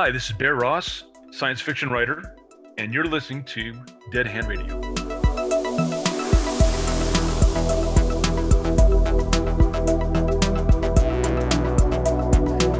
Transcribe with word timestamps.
Hi, 0.00 0.12
this 0.12 0.30
is 0.30 0.36
Bear 0.36 0.54
Ross, 0.54 1.02
science 1.32 1.60
fiction 1.60 1.90
writer, 1.90 2.36
and 2.76 2.94
you're 2.94 3.02
listening 3.02 3.42
to 3.46 3.74
Dead 4.12 4.28
Hand 4.28 4.46
Radio. 4.46 4.78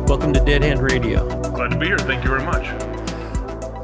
Welcome 0.06 0.32
to 0.32 0.40
Dead 0.46 0.62
Hand 0.62 0.80
Radio. 0.80 1.26
Glad 1.50 1.72
to 1.72 1.76
be 1.76 1.86
here. 1.86 1.98
Thank 1.98 2.22
you 2.22 2.30
very 2.30 2.44
much. 2.44 2.68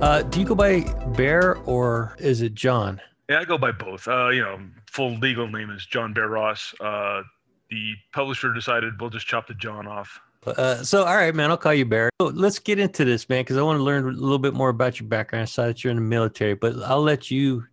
Uh, 0.01 0.23
do 0.23 0.39
you 0.39 0.47
go 0.47 0.55
by 0.55 0.83
Bear 1.17 1.57
or 1.65 2.15
is 2.21 2.41
it 2.41 2.55
John? 2.55 3.01
Yeah, 3.29 3.41
I 3.41 3.45
go 3.45 3.59
by 3.59 3.73
both. 3.73 4.07
Uh, 4.07 4.29
you 4.29 4.43
know, 4.43 4.61
full 4.89 5.17
legal 5.17 5.49
name 5.49 5.71
is 5.71 5.85
John 5.85 6.13
Bear 6.13 6.29
Ross. 6.29 6.73
Uh, 6.79 7.23
the 7.69 7.95
publisher 8.13 8.53
decided 8.53 9.01
we'll 9.01 9.11
just 9.11 9.27
chop 9.27 9.49
the 9.49 9.55
John 9.55 9.89
off. 9.89 10.21
Uh, 10.47 10.83
so, 10.83 11.05
all 11.05 11.17
right, 11.17 11.35
man, 11.35 11.51
I'll 11.51 11.57
call 11.57 11.75
you 11.75 11.85
Barry. 11.85 12.11
So 12.21 12.29
let's 12.29 12.59
get 12.59 12.79
into 12.79 13.05
this, 13.05 13.29
man, 13.29 13.41
because 13.41 13.57
I 13.57 13.63
want 13.63 13.79
to 13.79 13.83
learn 13.83 14.05
a 14.05 14.11
little 14.11 14.39
bit 14.39 14.55
more 14.55 14.69
about 14.69 15.01
your 15.01 15.09
background. 15.09 15.43
I 15.43 15.47
saw 15.47 15.67
that 15.67 15.83
you're 15.83 15.91
in 15.91 15.97
the 15.97 16.03
military, 16.03 16.55
but 16.55 16.75
I'll 16.83 17.03
let 17.03 17.31
you 17.31 17.65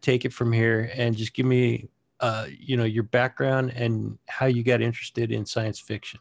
take 0.00 0.24
it 0.24 0.32
from 0.32 0.52
here 0.52 0.90
and 0.94 1.16
just 1.16 1.34
give 1.34 1.46
me, 1.46 1.88
uh, 2.20 2.46
you 2.48 2.76
know, 2.76 2.84
your 2.84 3.02
background 3.02 3.70
and 3.74 4.18
how 4.28 4.46
you 4.46 4.62
got 4.62 4.80
interested 4.80 5.32
in 5.32 5.46
science 5.46 5.78
fiction. 5.78 6.20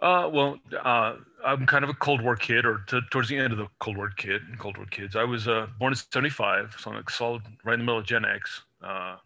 Uh, 0.00 0.30
well, 0.32 0.58
uh, 0.82 1.16
I'm 1.44 1.66
kind 1.66 1.84
of 1.84 1.90
a 1.90 1.94
Cold 1.94 2.22
War 2.22 2.34
kid, 2.34 2.64
or 2.64 2.78
to, 2.86 3.02
towards 3.10 3.28
the 3.28 3.36
end 3.36 3.52
of 3.52 3.58
the 3.58 3.68
Cold 3.80 3.98
War 3.98 4.10
kid, 4.10 4.40
Cold 4.58 4.78
War 4.78 4.86
kids. 4.86 5.14
I 5.14 5.24
was 5.24 5.46
uh, 5.46 5.66
born 5.78 5.92
in 5.92 5.96
'75, 5.96 6.76
so 6.78 6.90
I'm 6.90 6.96
like 6.96 7.10
solid 7.10 7.42
right 7.64 7.74
in 7.74 7.80
the 7.80 7.84
middle 7.84 8.00
of 8.00 8.06
Gen 8.06 8.24
X. 8.24 8.62
Uh, 8.82 9.16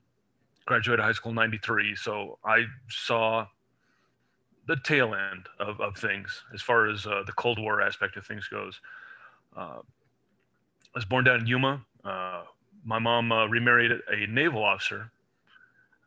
graduated 0.67 1.05
high 1.05 1.13
school 1.13 1.31
in 1.31 1.37
'93, 1.37 1.95
so 1.95 2.39
I 2.45 2.65
saw 2.89 3.47
the 4.67 4.77
tail 4.77 5.15
end 5.15 5.47
of, 5.59 5.81
of 5.81 5.97
things 5.97 6.43
as 6.55 6.63
far 6.63 6.89
as 6.89 7.07
uh, 7.07 7.23
the 7.27 7.33
Cold 7.33 7.59
War 7.59 7.83
aspect 7.83 8.17
of 8.17 8.27
things 8.27 8.49
goes. 8.49 8.81
Uh, 9.57 9.79
I 9.81 10.95
was 10.95 11.05
born 11.05 11.25
down 11.25 11.41
in 11.41 11.47
Yuma. 11.47 11.85
Uh, 12.05 12.43
my 12.85 12.99
mom 12.99 13.33
uh, 13.33 13.47
remarried 13.47 13.93
a 13.93 14.27
naval 14.27 14.63
officer 14.63 15.11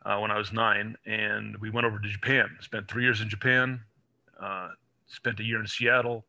uh, 0.05 0.17
when 0.19 0.31
I 0.31 0.37
was 0.37 0.53
nine, 0.53 0.95
and 1.05 1.57
we 1.57 1.69
went 1.69 1.85
over 1.85 1.99
to 1.99 2.07
Japan. 2.07 2.55
Spent 2.61 2.87
three 2.87 3.03
years 3.03 3.21
in 3.21 3.29
Japan. 3.29 3.81
Uh, 4.39 4.69
spent 5.07 5.39
a 5.39 5.43
year 5.43 5.59
in 5.59 5.67
Seattle, 5.67 6.25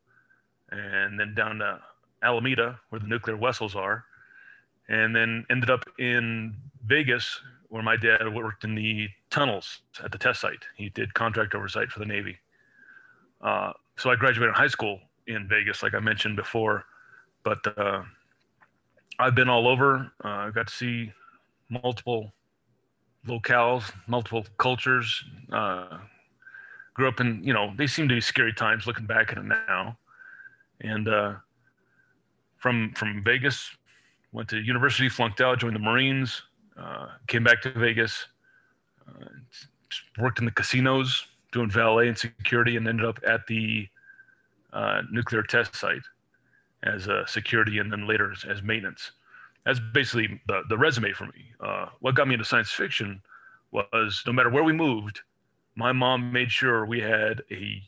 and 0.71 1.19
then 1.19 1.33
down 1.35 1.59
to 1.59 1.79
Alameda, 2.23 2.79
where 2.89 2.99
the 2.99 3.07
nuclear 3.07 3.37
vessels 3.37 3.75
are, 3.75 4.03
and 4.87 5.15
then 5.15 5.45
ended 5.49 5.69
up 5.69 5.85
in 5.99 6.55
Vegas, 6.85 7.39
where 7.69 7.83
my 7.83 7.95
dad 7.95 8.33
worked 8.33 8.63
in 8.63 8.75
the 8.75 9.07
tunnels 9.29 9.81
at 10.03 10.11
the 10.11 10.17
test 10.17 10.41
site. 10.41 10.63
He 10.75 10.89
did 10.89 11.13
contract 11.13 11.55
oversight 11.55 11.89
for 11.89 11.99
the 11.99 12.05
Navy. 12.05 12.37
Uh, 13.41 13.71
so 13.97 14.09
I 14.09 14.15
graduated 14.15 14.55
high 14.55 14.67
school 14.67 14.99
in 15.27 15.47
Vegas, 15.47 15.83
like 15.83 15.93
I 15.93 15.99
mentioned 15.99 16.35
before, 16.35 16.85
but 17.43 17.59
uh, 17.77 18.01
I've 19.19 19.35
been 19.35 19.49
all 19.49 19.67
over. 19.67 20.11
Uh, 20.23 20.27
I 20.27 20.51
got 20.53 20.67
to 20.67 20.73
see 20.73 21.11
multiple 21.69 22.33
locales, 23.27 23.91
multiple 24.07 24.45
cultures. 24.57 25.23
Uh, 25.51 25.99
grew 26.95 27.07
up 27.07 27.19
in, 27.19 27.43
you 27.43 27.53
know, 27.53 27.71
they 27.77 27.87
seem 27.87 28.09
to 28.09 28.15
be 28.15 28.21
scary 28.21 28.53
times 28.53 28.87
looking 28.87 29.05
back 29.05 29.31
at 29.31 29.37
it 29.37 29.45
now. 29.45 29.97
And 30.81 31.07
uh, 31.07 31.35
from 32.57 32.93
from 32.95 33.23
Vegas, 33.23 33.69
went 34.31 34.49
to 34.49 34.57
university, 34.57 35.09
flunked 35.09 35.41
out, 35.41 35.59
joined 35.59 35.75
the 35.75 35.79
Marines, 35.79 36.41
uh, 36.79 37.07
came 37.27 37.43
back 37.43 37.61
to 37.61 37.71
Vegas, 37.71 38.27
uh, 39.07 39.25
worked 40.19 40.39
in 40.39 40.45
the 40.45 40.51
casinos, 40.51 41.27
doing 41.51 41.69
valet 41.69 42.07
and 42.07 42.17
security, 42.17 42.77
and 42.77 42.87
ended 42.87 43.05
up 43.05 43.19
at 43.27 43.45
the 43.47 43.87
uh, 44.73 45.01
nuclear 45.11 45.43
test 45.43 45.75
site 45.75 46.01
as 46.83 47.07
a 47.07 47.25
security 47.27 47.79
and 47.79 47.91
then 47.91 48.07
later 48.07 48.31
as, 48.31 48.45
as 48.45 48.63
maintenance. 48.63 49.11
That's 49.65 49.79
basically 49.93 50.39
the, 50.47 50.63
the 50.69 50.77
resume 50.77 51.11
for 51.11 51.25
me. 51.25 51.51
Uh, 51.59 51.87
what 51.99 52.15
got 52.15 52.27
me 52.27 52.35
into 52.35 52.45
science 52.45 52.71
fiction 52.71 53.21
was 53.71 54.23
no 54.25 54.33
matter 54.33 54.49
where 54.49 54.63
we 54.63 54.73
moved, 54.73 55.21
my 55.75 55.91
mom 55.91 56.31
made 56.31 56.51
sure 56.51 56.85
we 56.85 56.99
had 56.99 57.41
a 57.51 57.81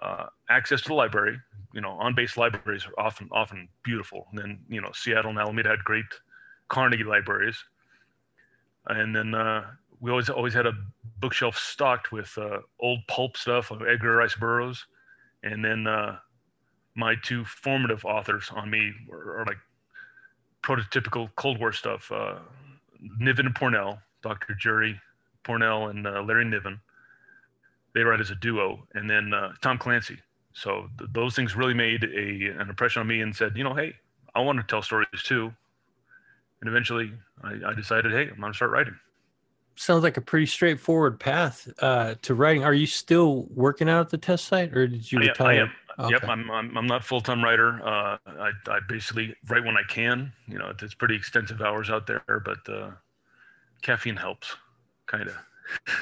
uh, 0.00 0.26
access 0.48 0.80
to 0.82 0.88
the 0.88 0.94
library. 0.94 1.38
You 1.74 1.80
know, 1.80 1.90
on-base 1.90 2.36
libraries 2.36 2.86
are 2.86 3.04
often 3.04 3.28
often 3.30 3.68
beautiful. 3.82 4.26
And 4.30 4.38
then 4.38 4.60
you 4.68 4.80
know, 4.80 4.90
Seattle 4.94 5.30
and 5.30 5.38
Alameda 5.38 5.68
had 5.68 5.84
great 5.84 6.04
Carnegie 6.68 7.04
libraries, 7.04 7.62
and 8.86 9.14
then 9.14 9.34
uh, 9.34 9.64
we 10.00 10.10
always 10.10 10.30
always 10.30 10.54
had 10.54 10.66
a 10.66 10.72
bookshelf 11.20 11.56
stocked 11.56 12.12
with 12.12 12.36
uh, 12.38 12.58
old 12.80 13.00
pulp 13.08 13.36
stuff 13.36 13.70
of 13.70 13.82
Edgar 13.82 14.16
Rice 14.16 14.34
Burroughs, 14.34 14.86
and 15.42 15.64
then 15.64 15.86
uh, 15.86 16.18
my 16.94 17.14
two 17.22 17.44
formative 17.44 18.04
authors 18.04 18.50
on 18.54 18.70
me 18.70 18.92
are, 19.10 19.40
are 19.40 19.44
like 19.46 19.58
prototypical 20.62 21.28
Cold 21.36 21.58
War 21.58 21.72
stuff. 21.72 22.10
Uh, 22.12 22.36
Niven 23.20 23.46
and 23.46 23.54
Pournelle, 23.54 24.00
Dr. 24.22 24.54
Jerry 24.54 25.00
Pournelle 25.44 25.90
and 25.90 26.06
uh, 26.06 26.20
Larry 26.22 26.44
Niven 26.44 26.80
they 27.94 28.02
write 28.02 28.20
as 28.20 28.30
a 28.30 28.34
duo, 28.36 28.86
and 28.94 29.08
then 29.08 29.32
uh, 29.34 29.52
Tom 29.60 29.78
Clancy. 29.78 30.18
So 30.52 30.88
th- 30.98 31.10
those 31.12 31.34
things 31.34 31.56
really 31.56 31.74
made 31.74 32.04
a 32.04 32.60
an 32.60 32.68
impression 32.68 33.00
on 33.00 33.06
me, 33.08 33.20
and 33.22 33.34
said, 33.34 33.56
you 33.56 33.64
know, 33.64 33.74
hey, 33.74 33.94
I 34.34 34.40
want 34.40 34.58
to 34.58 34.64
tell 34.64 34.82
stories 34.82 35.08
too. 35.24 35.52
And 36.60 36.68
eventually, 36.68 37.12
I, 37.42 37.54
I 37.66 37.74
decided, 37.74 38.12
hey, 38.12 38.28
I'm 38.32 38.40
gonna 38.40 38.54
start 38.54 38.70
writing. 38.70 38.96
Sounds 39.76 40.02
like 40.02 40.16
a 40.16 40.20
pretty 40.20 40.46
straightforward 40.46 41.20
path 41.20 41.68
uh, 41.80 42.16
to 42.22 42.34
writing. 42.34 42.64
Are 42.64 42.74
you 42.74 42.86
still 42.86 43.46
working 43.54 43.88
out 43.88 44.00
at 44.00 44.10
the 44.10 44.18
test 44.18 44.46
site, 44.46 44.76
or 44.76 44.88
did 44.88 45.10
you 45.10 45.20
I 45.20 45.26
retire? 45.26 45.46
I 45.48 45.54
am. 45.62 45.72
Okay. 46.00 46.12
Yep, 46.12 46.28
I'm, 46.28 46.50
I'm, 46.50 46.78
I'm 46.78 46.86
not 46.86 47.04
full 47.04 47.20
time 47.20 47.42
writer. 47.42 47.80
Uh, 47.84 48.18
I, 48.26 48.50
I 48.68 48.78
basically 48.88 49.34
write 49.48 49.64
when 49.64 49.76
I 49.76 49.82
can. 49.88 50.32
You 50.46 50.58
know, 50.58 50.72
it's 50.80 50.94
pretty 50.94 51.16
extensive 51.16 51.60
hours 51.60 51.90
out 51.90 52.06
there, 52.06 52.22
but 52.26 52.68
uh, 52.68 52.90
caffeine 53.82 54.16
helps, 54.16 54.56
kind 55.06 55.28
of. 55.28 55.36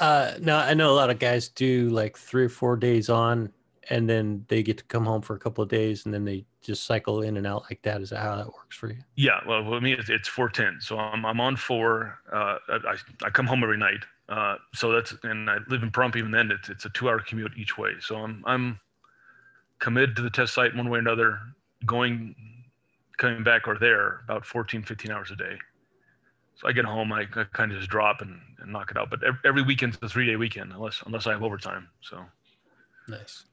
Uh, 0.00 0.32
now 0.40 0.58
I 0.58 0.74
know 0.74 0.90
a 0.90 0.96
lot 0.96 1.10
of 1.10 1.18
guys 1.18 1.48
do 1.48 1.88
like 1.88 2.18
three 2.18 2.44
or 2.44 2.48
four 2.48 2.76
days 2.76 3.08
on, 3.08 3.50
and 3.90 4.08
then 4.08 4.44
they 4.48 4.62
get 4.62 4.78
to 4.78 4.84
come 4.84 5.04
home 5.04 5.22
for 5.22 5.34
a 5.34 5.38
couple 5.38 5.62
of 5.62 5.68
days, 5.68 6.04
and 6.04 6.14
then 6.14 6.24
they 6.24 6.44
just 6.62 6.84
cycle 6.84 7.22
in 7.22 7.36
and 7.36 7.46
out 7.46 7.64
like 7.70 7.82
that. 7.82 8.00
Is 8.00 8.10
that 8.10 8.20
how 8.20 8.36
that 8.36 8.46
works 8.46 8.76
for 8.76 8.88
you? 8.88 8.98
Yeah, 9.16 9.40
well, 9.46 9.64
for 9.64 9.80
me, 9.80 9.92
it's, 9.92 10.08
it's 10.08 10.28
four 10.28 10.48
ten. 10.48 10.78
So 10.80 10.98
I'm 10.98 11.24
I'm 11.24 11.40
on 11.40 11.56
four. 11.56 12.18
Uh, 12.32 12.58
I 12.68 12.96
I 13.24 13.30
come 13.30 13.46
home 13.46 13.62
every 13.62 13.78
night. 13.78 14.04
Uh, 14.28 14.56
so 14.74 14.90
that's 14.90 15.14
and 15.22 15.48
I 15.48 15.58
live 15.68 15.82
in 15.82 15.90
Pahrump. 15.90 16.16
Even 16.16 16.30
then, 16.30 16.50
it's 16.50 16.68
it's 16.68 16.84
a 16.84 16.90
two 16.90 17.08
hour 17.08 17.20
commute 17.20 17.52
each 17.56 17.78
way. 17.78 17.92
So 18.00 18.16
I'm 18.16 18.42
I'm 18.46 18.80
committed 19.78 20.16
to 20.16 20.22
the 20.22 20.30
test 20.30 20.54
site 20.54 20.74
one 20.74 20.88
way 20.88 20.98
or 20.98 21.00
another, 21.00 21.38
going, 21.84 22.34
coming 23.18 23.42
back 23.42 23.68
or 23.68 23.78
there 23.78 24.20
about 24.24 24.44
14, 24.44 24.82
15 24.82 25.10
hours 25.10 25.30
a 25.30 25.36
day. 25.36 25.56
So 26.56 26.66
I 26.66 26.72
get 26.72 26.86
home, 26.86 27.12
I, 27.12 27.26
I 27.36 27.44
kind 27.52 27.70
of 27.70 27.78
just 27.78 27.90
drop 27.90 28.22
and, 28.22 28.40
and 28.60 28.72
knock 28.72 28.90
it 28.90 28.96
out. 28.96 29.10
But 29.10 29.22
every, 29.22 29.38
every 29.44 29.62
weekend's 29.62 29.98
a 30.00 30.08
three 30.08 30.26
day 30.26 30.36
weekend, 30.36 30.72
unless 30.72 31.02
unless 31.04 31.26
I 31.26 31.32
have 31.32 31.42
overtime. 31.42 31.88
So 32.00 32.24
Nice, 33.08 33.44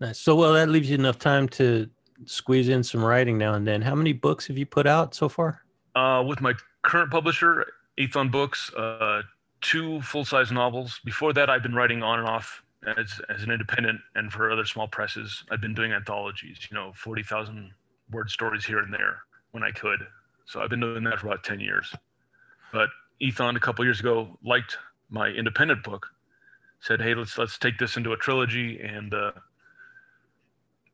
nice. 0.00 0.18
So 0.18 0.34
well, 0.34 0.52
that 0.54 0.68
leaves 0.68 0.88
you 0.88 0.94
enough 0.96 1.18
time 1.18 1.48
to 1.50 1.88
squeeze 2.24 2.68
in 2.68 2.82
some 2.82 3.04
writing 3.04 3.38
now 3.38 3.54
and 3.54 3.66
then. 3.66 3.82
How 3.82 3.94
many 3.94 4.12
books 4.12 4.46
have 4.46 4.56
you 4.56 4.66
put 4.66 4.86
out 4.86 5.14
so 5.14 5.28
far? 5.28 5.62
uh, 5.96 6.22
with 6.22 6.40
my 6.40 6.52
current 6.82 7.10
publisher, 7.10 7.66
Aethon 7.98 8.30
Books, 8.30 8.72
uh, 8.74 9.22
two 9.62 10.00
full 10.02 10.24
size 10.24 10.52
novels. 10.52 11.00
Before 11.04 11.32
that, 11.32 11.50
I've 11.50 11.62
been 11.62 11.74
writing 11.74 12.02
on 12.02 12.20
and 12.20 12.28
off 12.28 12.62
as, 12.96 13.20
as 13.34 13.42
an 13.42 13.50
independent 13.50 13.98
and 14.14 14.30
for 14.30 14.52
other 14.52 14.66
small 14.66 14.86
presses. 14.86 15.42
I've 15.50 15.62
been 15.62 15.74
doing 15.74 15.92
anthologies, 15.92 16.68
you 16.70 16.76
know, 16.76 16.92
40,000 16.94 17.72
word 18.12 18.30
stories 18.30 18.64
here 18.64 18.78
and 18.78 18.92
there 18.92 19.22
when 19.50 19.64
I 19.64 19.72
could. 19.72 20.06
So 20.44 20.60
I've 20.60 20.70
been 20.70 20.80
doing 20.80 21.02
that 21.04 21.18
for 21.18 21.28
about 21.28 21.42
10 21.42 21.58
years. 21.58 21.92
But 22.72 22.90
Aethon 23.22 23.56
a 23.56 23.60
couple 23.60 23.84
years 23.84 23.98
ago 23.98 24.38
liked 24.44 24.76
my 25.08 25.28
independent 25.28 25.82
book, 25.82 26.06
said, 26.80 27.00
"Hey, 27.00 27.14
let's 27.14 27.38
let's 27.38 27.58
take 27.58 27.78
this 27.78 27.96
into 27.96 28.12
a 28.12 28.16
trilogy 28.16 28.80
and 28.80 29.14
uh, 29.14 29.32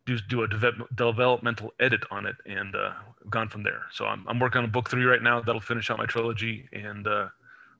do 0.06 0.18
do 0.28 0.42
a 0.42 0.48
deve- 0.48 0.88
developmental 0.94 1.72
edit 1.80 2.02
on 2.10 2.26
it, 2.26 2.36
and 2.46 2.74
uh, 2.74 2.92
gone 3.30 3.48
from 3.48 3.62
there. 3.62 3.82
So 3.92 4.06
I'm 4.06 4.26
I'm 4.28 4.38
working 4.38 4.62
on 4.62 4.70
book 4.70 4.90
three 4.90 5.04
right 5.04 5.22
now. 5.22 5.40
That'll 5.40 5.60
finish 5.60 5.90
out 5.90 5.98
my 5.98 6.06
trilogy, 6.06 6.68
and 6.72 7.06
uh, 7.06 7.28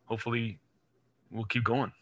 hopefully 0.05 0.59
we'll 1.31 1.45
keep 1.45 1.65
going. 1.65 1.93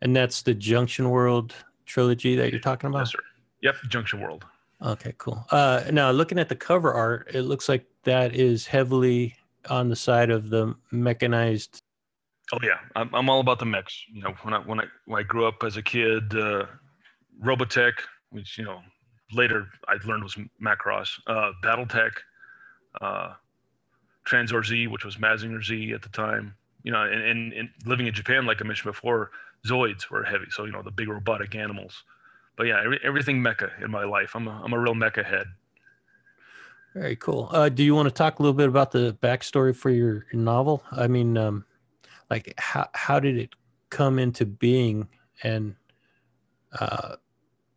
And 0.00 0.16
that's 0.16 0.42
the 0.42 0.54
Junction 0.54 1.10
World 1.10 1.54
trilogy 1.84 2.36
that 2.36 2.50
you're 2.50 2.60
talking 2.60 2.88
about. 2.88 3.00
Yes, 3.00 3.12
sir. 3.12 3.18
Yep, 3.62 3.74
Junction 3.88 4.20
World. 4.20 4.44
Okay, 4.82 5.14
cool. 5.18 5.44
Uh, 5.50 5.84
now 5.90 6.10
looking 6.10 6.38
at 6.38 6.48
the 6.48 6.56
cover 6.56 6.92
art, 6.92 7.30
it 7.32 7.42
looks 7.42 7.68
like 7.68 7.86
that 8.04 8.34
is 8.34 8.66
heavily 8.66 9.34
on 9.70 9.88
the 9.88 9.96
side 9.96 10.30
of 10.30 10.50
the 10.50 10.74
mechanized. 10.90 11.82
Oh 12.52 12.58
yeah, 12.62 12.78
I'm, 12.94 13.12
I'm 13.14 13.28
all 13.28 13.40
about 13.40 13.58
the 13.58 13.64
mechs. 13.64 14.04
You 14.12 14.22
know, 14.22 14.34
when 14.42 14.54
I 14.54 14.58
when 14.58 14.80
I 14.80 14.84
when 15.06 15.20
I 15.20 15.22
grew 15.22 15.46
up 15.46 15.62
as 15.64 15.76
a 15.76 15.82
kid, 15.82 16.34
uh, 16.36 16.66
Robotech, 17.42 17.94
which 18.30 18.58
you 18.58 18.64
know 18.64 18.80
later 19.32 19.68
I 19.88 19.96
learned 20.04 20.22
was 20.22 20.36
Macross, 20.62 21.20
uh, 21.26 21.52
BattleTech, 21.62 22.12
uh, 23.00 23.34
Tranzor 24.24 24.64
Z, 24.64 24.86
which 24.88 25.04
was 25.04 25.16
Mazinger 25.16 25.64
Z 25.64 25.92
at 25.92 26.02
the 26.02 26.08
time. 26.08 26.54
You 26.82 26.92
know, 26.92 27.02
and, 27.02 27.20
and, 27.22 27.52
and 27.52 27.68
living 27.84 28.06
in 28.06 28.14
Japan, 28.14 28.46
like 28.46 28.60
I 28.60 28.64
mentioned 28.64 28.92
before, 28.92 29.30
Zoids 29.66 30.08
were 30.10 30.22
heavy. 30.22 30.46
So 30.50 30.64
you 30.64 30.72
know 30.72 30.82
the 30.82 30.90
big 30.90 31.08
robotic 31.08 31.54
animals. 31.54 32.04
but 32.56 32.66
yeah, 32.66 32.80
every, 32.82 33.00
everything 33.02 33.40
mecha 33.42 33.70
in 33.82 33.90
my 33.90 34.04
life. 34.04 34.34
I'm 34.34 34.46
a, 34.48 34.62
I'm 34.64 34.72
a 34.72 34.78
real 34.78 34.94
mecha 34.94 35.24
head. 35.24 35.46
Very 36.94 37.16
cool. 37.16 37.50
Uh, 37.52 37.68
do 37.68 37.82
you 37.84 37.94
want 37.94 38.06
to 38.06 38.14
talk 38.14 38.38
a 38.38 38.42
little 38.42 38.56
bit 38.56 38.68
about 38.68 38.90
the 38.90 39.16
backstory 39.22 39.76
for 39.76 39.90
your, 39.90 40.24
novel? 40.32 40.82
I 40.90 41.08
mean, 41.08 41.36
um, 41.36 41.66
like 42.30 42.54
how 42.56 42.88
how 42.94 43.20
did 43.20 43.36
it 43.36 43.50
come 43.90 44.18
into 44.18 44.46
being, 44.46 45.08
and 45.42 45.74
uh, 46.80 47.16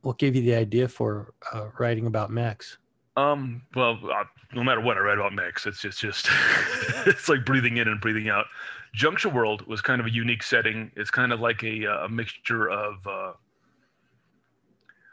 what 0.02 0.18
gave 0.18 0.36
you 0.36 0.42
the 0.42 0.56
idea 0.56 0.88
for 0.88 1.34
uh, 1.54 1.68
writing 1.78 2.06
about 2.06 2.32
mechs? 2.32 2.78
Um, 3.18 3.64
well, 3.76 4.00
uh, 4.14 4.24
no 4.54 4.64
matter 4.64 4.82
what 4.82 4.98
I 4.98 5.02
write 5.02 5.18
about 5.18 5.34
mechs, 5.34 5.66
it's 5.66 5.82
just 5.82 6.00
just 6.00 6.30
it's 7.06 7.28
like 7.28 7.46
breathing 7.46 7.78
in 7.78 7.88
and 7.88 8.00
breathing 8.00 8.30
out. 8.30 8.46
Junction 8.94 9.34
World 9.34 9.66
was 9.68 9.82
kind 9.82 10.00
of 10.00 10.08
a 10.08 10.12
unique 10.12 10.44
setting. 10.44 10.92
It's 10.96 11.12
kind 11.12 11.32
of 11.32 11.40
like 11.40 11.64
a, 11.64 11.86
uh, 11.86 12.06
a 12.06 12.10
mixture 12.10 12.70
of 12.70 13.06
uh, 13.06 13.34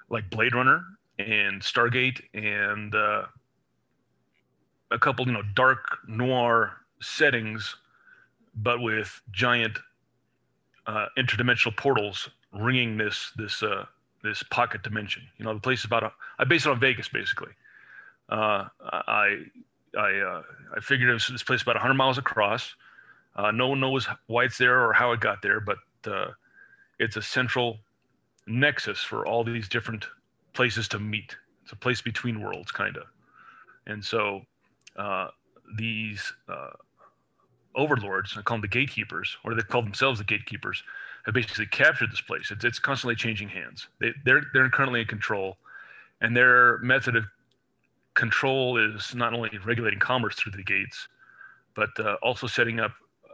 like 0.09 0.31
Blade 0.31 0.55
Runner 0.55 0.83
and 1.19 1.61
Stargate 1.61 2.23
and 2.33 2.95
uh, 2.95 3.25
a 4.91 4.99
couple, 4.99 5.27
you 5.27 5.33
know, 5.33 5.43
dark 5.55 5.85
noir 6.07 6.73
settings, 7.01 7.77
but 8.55 8.81
with 8.81 9.21
giant 9.33 9.79
uh, 10.87 11.07
interdimensional 11.19 11.77
portals 11.77 12.31
ringing 12.53 12.97
this 12.97 13.33
this 13.37 13.63
uh, 13.63 13.85
this 14.27 14.43
pocket 14.51 14.83
dimension. 14.83 15.23
You 15.39 15.45
know, 15.45 15.55
the 15.55 15.61
place 15.61 15.81
is 15.81 15.85
about 15.87 16.03
a, 16.03 16.13
I 16.39 16.45
base 16.45 16.67
it 16.67 16.71
on 16.71 16.81
Vegas 16.81 17.09
basically. 17.09 17.53
Uh, 18.29 18.65
I 18.81 19.45
I 19.97 20.19
uh, 20.19 20.43
I 20.77 20.81
figured 20.81 21.09
it 21.09 21.15
was 21.15 21.29
this 21.29 21.43
place 21.43 21.63
about 21.63 21.77
100 21.77 21.95
miles 21.95 22.19
across. 22.19 22.75
Uh, 23.37 23.51
no 23.51 23.69
one 23.69 23.81
knows 23.81 24.09
why 24.27 24.45
it's 24.45 24.59
there 24.59 24.85
or 24.85 24.93
how 24.93 25.13
it 25.13 25.21
got 25.21 25.43
there, 25.43 25.61
but 25.61 25.77
uh, 26.07 26.31
it's 26.99 27.17
a 27.17 27.23
central 27.23 27.79
nexus 28.47 29.01
for 29.01 29.27
all 29.27 29.45
these 29.45 29.69
different 29.69 30.07
places 30.55 30.89
to 30.89 30.99
meet. 30.99 31.37
It's 31.63 31.73
a 31.73 31.77
place 31.77 32.01
between 32.01 32.41
worlds, 32.41 32.73
kind 32.73 32.97
of. 32.97 33.05
And 33.87 34.05
so 34.05 34.43
uh, 34.97 35.29
these 35.77 36.33
uh, 36.49 36.71
overlords, 37.75 38.35
I 38.37 38.43
call 38.43 38.57
them 38.57 38.63
the 38.63 38.69
gatekeepers, 38.69 39.37
or 39.45 39.55
they 39.55 39.63
call 39.63 39.83
themselves 39.83 40.19
the 40.19 40.25
gatekeepers, 40.25 40.83
have 41.27 41.35
basically 41.35 41.67
captured 41.67 42.11
this 42.11 42.21
place. 42.21 42.51
It's, 42.51 42.65
it's 42.65 42.79
constantly 42.79 43.17
changing 43.17 43.49
hands. 43.49 43.89
They, 44.01 44.13
they're, 44.25 44.43
they're 44.55 44.71
currently 44.71 45.01
in 45.01 45.07
control, 45.07 45.59
and 46.21 46.37
their 46.37 46.79
method 46.79 47.17
of 47.17 47.25
control 48.15 48.79
is 48.79 49.15
not 49.15 49.35
only 49.35 49.51
regulating 49.65 49.99
commerce 49.99 50.37
through 50.37 50.53
the 50.53 50.63
gates, 50.63 51.09
but 51.75 51.91
uh, 51.99 52.15
also 52.23 52.47
setting 52.47 52.81
up 52.81 52.93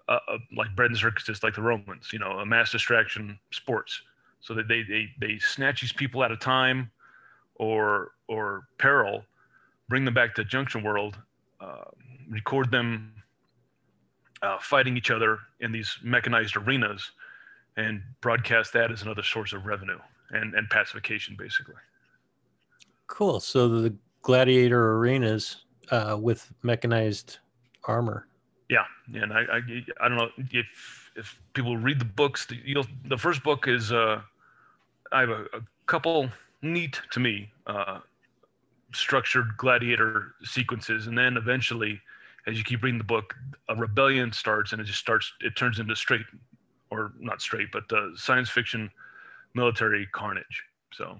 uh, 0.09 0.19
uh, 0.29 0.39
like 0.57 0.75
bread 0.75 0.91
and 0.91 0.99
circuses 0.99 1.43
like 1.43 1.55
the 1.55 1.63
Romans, 1.63 2.11
you 2.13 2.19
know, 2.19 2.39
a 2.39 2.47
mass 2.47 2.73
distraction 2.73 3.39
sports, 3.53 4.01
so 4.41 4.55
that 4.55 4.67
they, 4.67 4.83
they, 4.83 5.09
they 5.21 5.39
snatch 5.39 5.83
these 5.83 5.93
people 5.93 6.23
out 6.23 6.33
of 6.33 6.41
time 6.41 6.91
or, 7.57 8.13
or 8.27 8.63
peril, 8.79 9.23
bring 9.89 10.05
them 10.05 10.15
back 10.15 10.35
to 10.35 10.45
junction 10.45 10.83
world, 10.83 11.17
uh, 11.61 11.85
record 12.29 12.71
them 12.71 13.13
fighting 14.61 14.97
each 14.97 15.13
other 15.13 15.39
in 15.61 15.71
these 15.71 15.97
mechanized 16.03 16.57
arenas 16.57 17.13
and 17.77 18.03
broadcast 18.21 18.73
that 18.73 18.91
as 18.91 19.03
another 19.03 19.23
source 19.23 19.53
of 19.53 19.67
revenue 19.67 19.99
and, 20.31 20.55
and 20.55 20.69
pacification 20.69 21.37
basically. 21.39 21.75
Cool. 23.07 23.41
So 23.41 23.69
the 23.69 23.95
gladiator 24.23 24.93
arenas 24.93 25.65
uh, 25.91 26.17
with 26.21 26.51
mechanized 26.63 27.39
armor. 27.85 28.27
Yeah, 28.69 28.85
and 29.15 29.33
I, 29.33 29.41
I, 29.41 29.61
I 30.01 30.09
don't 30.09 30.17
know 30.17 30.31
if 30.51 31.11
if 31.15 31.39
people 31.53 31.77
read 31.77 31.99
the 31.99 32.07
books. 32.07 32.47
The, 32.47 32.57
you 32.65 32.75
know, 32.75 32.85
the 33.05 33.19
first 33.19 33.43
book 33.43 33.69
is 33.69 33.93
uh, 33.93 34.23
I 35.13 35.21
have 35.21 35.29
a, 35.29 35.43
a 35.53 35.61
couple 35.87 36.31
neat 36.63 37.01
to 37.11 37.21
me 37.21 37.51
uh, 37.67 38.01
structured 38.95 39.57
gladiator 39.57 40.35
sequences, 40.43 41.07
and 41.07 41.19
then 41.19 41.37
eventually, 41.37 42.01
as 42.47 42.57
you 42.57 42.65
keep 42.65 42.83
reading 42.83 42.99
the 42.99 43.05
book, 43.05 43.35
a 43.69 43.77
rebellion 43.77 44.33
starts, 44.33 44.73
and 44.73 44.81
it 44.81 44.85
just 44.85 45.01
starts. 45.01 45.31
It 45.41 45.57
turns 45.57 45.79
into 45.79 45.95
straight, 45.95 46.23
or 46.93 47.13
not 47.19 47.41
straight, 47.41 47.73
but 47.73 47.85
uh, 47.93 48.09
science 48.15 48.51
fiction 48.51 48.91
military 49.55 50.07
carnage. 50.13 50.63
So 50.93 51.19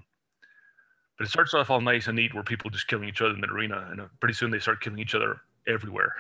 but 1.19 1.27
it 1.27 1.31
starts 1.31 1.55
off 1.55 1.71
all 1.71 1.81
nice 1.81 2.07
and 2.07 2.17
neat 2.17 2.35
where 2.35 2.43
people 2.43 2.71
just 2.71 2.89
killing 2.89 3.09
each 3.09 3.21
other 3.21 3.35
in 3.35 3.41
the 3.41 3.47
arena, 3.47 3.87
and 3.91 4.01
uh, 4.01 4.07
pretty 4.21 4.35
soon 4.35 4.51
they 4.51 4.59
start 4.59 4.81
killing 4.81 4.99
each 4.99 5.15
other 5.15 5.41
everywhere. 5.69 6.15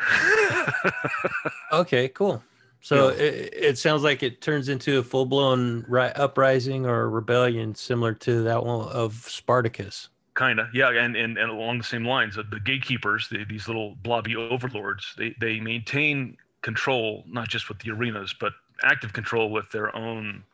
okay, 1.73 2.09
cool. 2.09 2.43
So 2.81 3.09
yeah. 3.09 3.17
it, 3.17 3.55
it, 3.55 3.79
sounds 3.79 4.03
like 4.03 4.23
it 4.23 4.41
turns 4.41 4.69
into 4.69 4.99
a 4.99 5.03
full 5.03 5.27
blown 5.27 5.85
ri- 5.89 6.13
uprising 6.15 6.87
or 6.87 7.09
rebellion, 7.09 7.75
similar 7.75 8.13
to 8.15 8.43
that 8.43 8.65
one 8.65 8.89
of 8.89 9.15
Spartacus. 9.15 10.09
Kind 10.35 10.61
of, 10.61 10.69
yeah, 10.73 10.91
and, 10.91 11.15
and 11.15 11.37
and 11.37 11.51
along 11.51 11.79
the 11.79 11.85
same 11.85 12.07
lines, 12.07 12.37
the 12.37 12.61
gatekeepers, 12.65 13.29
the, 13.29 13.45
these 13.45 13.67
little 13.69 13.97
blobby 14.03 14.35
overlords, 14.37 15.15
they 15.19 15.35
they 15.41 15.61
maintain 15.61 16.37
control 16.63 17.25
not 17.27 17.49
just 17.49 17.69
with 17.69 17.79
the 17.81 17.91
arenas, 17.91 18.35
but 18.39 18.53
active 18.83 19.13
control 19.13 19.51
with 19.51 19.71
their 19.71 19.95
own 19.95 20.45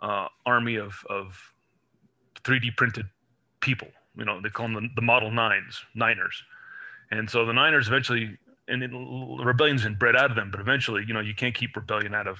uh, 0.00 0.28
army 0.46 0.76
of 0.76 1.04
of 1.08 1.38
3D 2.42 2.76
printed 2.76 3.06
people. 3.60 3.88
You 4.16 4.24
know, 4.24 4.40
they 4.40 4.50
call 4.50 4.66
them 4.68 4.74
the, 4.74 4.88
the 4.96 5.02
Model 5.02 5.30
Nines, 5.30 5.82
Niners. 5.94 6.42
And 7.10 7.28
so 7.28 7.44
the 7.44 7.52
Niners 7.52 7.88
eventually, 7.88 8.36
and 8.68 8.82
it, 8.82 8.90
rebellion's 9.44 9.82
been 9.82 9.96
bred 9.96 10.16
out 10.16 10.30
of 10.30 10.36
them, 10.36 10.50
but 10.50 10.60
eventually, 10.60 11.04
you 11.06 11.14
know, 11.14 11.20
you 11.20 11.34
can't 11.34 11.54
keep 11.54 11.74
rebellion 11.76 12.14
out 12.14 12.26
of 12.26 12.38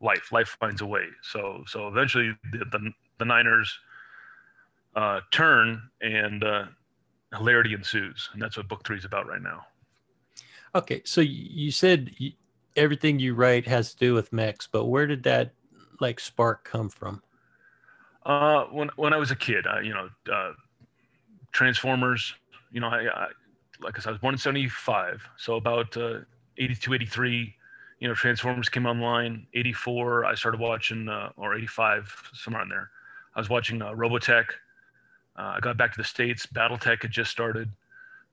life. 0.00 0.32
Life 0.32 0.56
finds 0.60 0.80
a 0.80 0.86
way. 0.86 1.06
So, 1.22 1.64
so 1.66 1.88
eventually, 1.88 2.36
the 2.52 2.58
the, 2.58 2.92
the 3.18 3.24
Niners 3.24 3.78
uh, 4.94 5.20
turn, 5.30 5.82
and 6.00 6.42
uh, 6.42 6.64
hilarity 7.36 7.74
ensues, 7.74 8.30
and 8.32 8.40
that's 8.40 8.56
what 8.56 8.68
book 8.68 8.86
three 8.86 8.96
is 8.96 9.04
about 9.04 9.26
right 9.28 9.42
now. 9.42 9.66
Okay, 10.74 11.02
so 11.04 11.20
you 11.20 11.70
said 11.70 12.10
everything 12.76 13.18
you 13.18 13.34
write 13.34 13.66
has 13.66 13.92
to 13.92 13.98
do 13.98 14.14
with 14.14 14.32
mechs, 14.32 14.68
but 14.70 14.84
where 14.84 15.06
did 15.06 15.22
that 15.24 15.52
like 16.00 16.20
spark 16.20 16.64
come 16.64 16.88
from? 16.88 17.22
Uh, 18.24 18.64
when 18.64 18.90
when 18.96 19.12
I 19.12 19.16
was 19.16 19.30
a 19.30 19.36
kid, 19.36 19.66
I, 19.66 19.80
you 19.80 19.94
know, 19.94 20.08
uh, 20.32 20.52
Transformers. 21.52 22.34
You 22.72 22.80
know, 22.80 22.88
I, 22.88 23.06
I 23.08 23.28
like 23.80 23.98
I 23.98 24.02
said, 24.02 24.08
I 24.08 24.12
was 24.12 24.20
born 24.20 24.34
in 24.34 24.38
'75, 24.38 25.26
so 25.36 25.56
about 25.56 25.96
uh, 25.96 26.20
82, 26.58 26.94
83. 26.94 27.54
You 28.00 28.08
know, 28.08 28.14
Transformers 28.14 28.68
came 28.68 28.84
online. 28.84 29.46
84, 29.54 30.26
I 30.26 30.34
started 30.34 30.60
watching, 30.60 31.08
uh, 31.08 31.30
or 31.36 31.56
85, 31.56 32.30
somewhere 32.34 32.62
in 32.62 32.68
there. 32.68 32.90
I 33.34 33.40
was 33.40 33.48
watching 33.48 33.80
uh, 33.80 33.92
Robotech. 33.92 34.46
Uh, 35.38 35.54
I 35.56 35.60
got 35.60 35.76
back 35.76 35.92
to 35.92 35.98
the 35.98 36.04
states. 36.04 36.46
BattleTech 36.46 37.02
had 37.02 37.10
just 37.10 37.30
started, 37.30 37.70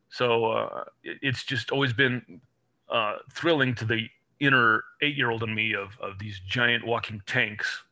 so 0.09 0.45
uh, 0.45 0.83
it, 1.03 1.17
it's 1.21 1.43
just 1.43 1.71
always 1.71 1.93
been 1.93 2.41
uh, 2.89 3.17
thrilling 3.31 3.75
to 3.75 3.85
the 3.85 4.07
inner 4.45 4.83
eight-year-old 5.01 5.43
in 5.43 5.53
me 5.53 5.73
of 5.73 5.97
of 6.00 6.19
these 6.19 6.39
giant 6.47 6.85
walking 6.85 7.21
tanks 7.25 7.83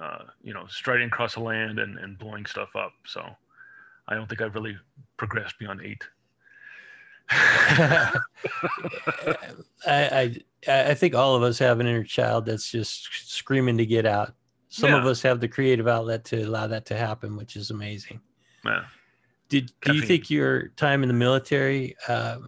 uh, 0.00 0.24
you 0.42 0.52
know, 0.52 0.66
striding 0.68 1.06
across 1.06 1.34
the 1.34 1.40
land 1.40 1.78
and, 1.78 1.98
and 1.98 2.18
blowing 2.18 2.46
stuff 2.46 2.74
up. 2.74 2.92
So 3.06 3.24
I 4.08 4.14
don't 4.14 4.28
think 4.28 4.40
I've 4.40 4.54
really 4.54 4.76
progressed 5.16 5.58
beyond 5.58 5.82
eight. 5.82 6.02
I, 7.30 8.12
I 9.86 10.34
I 10.68 10.94
think 10.94 11.14
all 11.14 11.34
of 11.34 11.42
us 11.42 11.58
have 11.58 11.80
an 11.80 11.86
inner 11.86 12.04
child 12.04 12.44
that's 12.44 12.70
just 12.70 13.08
screaming 13.30 13.78
to 13.78 13.86
get 13.86 14.04
out. 14.04 14.34
Some 14.68 14.90
yeah. 14.90 14.98
of 14.98 15.06
us 15.06 15.22
have 15.22 15.40
the 15.40 15.48
creative 15.48 15.88
outlet 15.88 16.24
to 16.26 16.42
allow 16.42 16.66
that 16.66 16.84
to 16.86 16.96
happen, 16.96 17.36
which 17.36 17.56
is 17.56 17.70
amazing. 17.70 18.20
Yeah. 18.64 18.84
Did 19.48 19.72
do 19.80 19.94
you 19.94 20.02
think 20.02 20.28
your 20.28 20.68
time 20.70 21.02
in 21.02 21.08
the 21.08 21.14
military 21.14 21.96
uh, 22.08 22.40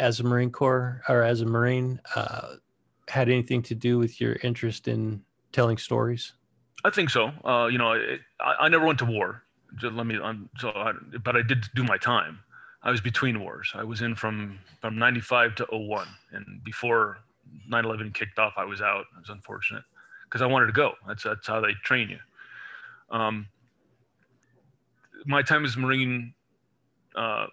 as 0.00 0.18
a 0.18 0.24
Marine 0.24 0.50
Corps 0.50 1.00
or 1.08 1.22
as 1.22 1.40
a 1.40 1.46
Marine 1.46 2.00
uh, 2.16 2.54
had 3.08 3.28
anything 3.28 3.62
to 3.62 3.74
do 3.74 3.98
with 3.98 4.20
your 4.20 4.36
interest 4.42 4.88
in 4.88 5.22
telling 5.52 5.78
stories? 5.78 6.34
I 6.84 6.90
think 6.90 7.10
so. 7.10 7.32
Uh, 7.44 7.66
you 7.66 7.78
know, 7.78 7.92
I, 8.40 8.54
I, 8.60 8.68
never 8.68 8.86
went 8.86 8.98
to 9.00 9.04
war. 9.04 9.42
Just 9.76 9.94
let 9.94 10.06
me. 10.06 10.16
Um, 10.18 10.48
so, 10.58 10.70
I, 10.70 10.92
but 11.24 11.36
I 11.36 11.42
did 11.42 11.64
do 11.74 11.82
my 11.84 11.98
time. 11.98 12.38
I 12.82 12.90
was 12.90 13.00
between 13.00 13.40
wars. 13.40 13.72
I 13.74 13.82
was 13.82 14.02
in 14.02 14.14
from 14.14 14.58
from 14.80 14.96
'95 14.96 15.56
to 15.56 15.66
01, 15.70 16.06
and 16.32 16.62
before 16.64 17.18
9/11 17.70 18.14
kicked 18.14 18.38
off, 18.38 18.54
I 18.56 18.64
was 18.64 18.80
out. 18.80 19.06
It 19.16 19.20
was 19.20 19.30
unfortunate 19.30 19.82
because 20.24 20.42
I 20.42 20.46
wanted 20.46 20.66
to 20.66 20.72
go. 20.72 20.92
That's 21.06 21.24
that's 21.24 21.46
how 21.46 21.60
they 21.60 21.72
train 21.82 22.08
you. 22.10 22.18
Um, 23.10 23.48
my 25.26 25.42
time 25.42 25.64
as 25.64 25.76
Marine 25.76 26.34
uh, 27.16 27.46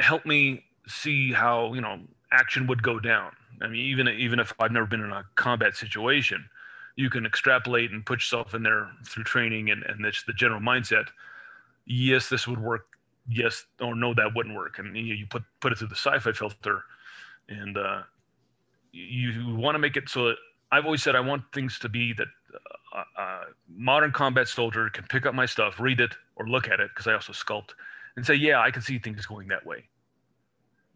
helped 0.00 0.26
me 0.26 0.64
see 0.86 1.32
how 1.32 1.74
you 1.74 1.80
know 1.80 2.00
action 2.32 2.66
would 2.66 2.82
go 2.82 2.98
down. 2.98 3.32
I 3.62 3.68
mean, 3.68 3.80
even 3.80 4.08
even 4.08 4.38
if 4.38 4.52
I've 4.58 4.72
never 4.72 4.86
been 4.86 5.00
in 5.00 5.12
a 5.12 5.24
combat 5.34 5.76
situation, 5.76 6.48
you 6.96 7.10
can 7.10 7.26
extrapolate 7.26 7.90
and 7.90 8.04
put 8.04 8.20
yourself 8.20 8.54
in 8.54 8.62
there 8.62 8.90
through 9.06 9.24
training 9.24 9.70
and, 9.70 9.82
and 9.84 10.04
the 10.04 10.32
general 10.32 10.60
mindset 10.60 11.08
yes 11.86 12.30
this 12.30 12.48
would 12.48 12.60
work 12.60 12.86
yes 13.28 13.66
or 13.80 13.94
no 13.94 14.14
that 14.14 14.34
wouldn't 14.34 14.54
work 14.54 14.78
and 14.78 14.96
you, 14.96 15.14
you 15.14 15.26
put 15.26 15.42
put 15.60 15.70
it 15.70 15.76
through 15.76 15.88
the 15.88 15.94
sci-fi 15.94 16.32
filter 16.32 16.82
and 17.50 17.76
uh, 17.76 18.00
you, 18.92 19.30
you 19.30 19.54
want 19.54 19.74
to 19.74 19.78
make 19.78 19.96
it 19.96 20.08
so 20.08 20.28
that 20.28 20.36
i've 20.72 20.86
always 20.86 21.02
said 21.02 21.14
i 21.14 21.20
want 21.20 21.42
things 21.52 21.78
to 21.78 21.88
be 21.90 22.14
that 22.14 22.28
uh, 22.94 23.20
uh, 23.20 23.40
modern 23.68 24.12
combat 24.12 24.48
soldier 24.48 24.88
can 24.88 25.04
pick 25.10 25.26
up 25.26 25.34
my 25.34 25.44
stuff 25.44 25.78
read 25.78 26.00
it 26.00 26.14
or 26.36 26.46
look 26.46 26.68
at 26.68 26.80
it 26.80 26.90
because 26.90 27.06
I 27.06 27.14
also 27.14 27.32
sculpt 27.32 27.70
and 28.16 28.24
say, 28.24 28.34
yeah, 28.34 28.60
I 28.60 28.70
can 28.70 28.82
see 28.82 28.98
things 28.98 29.26
going 29.26 29.48
that 29.48 29.64
way. 29.64 29.84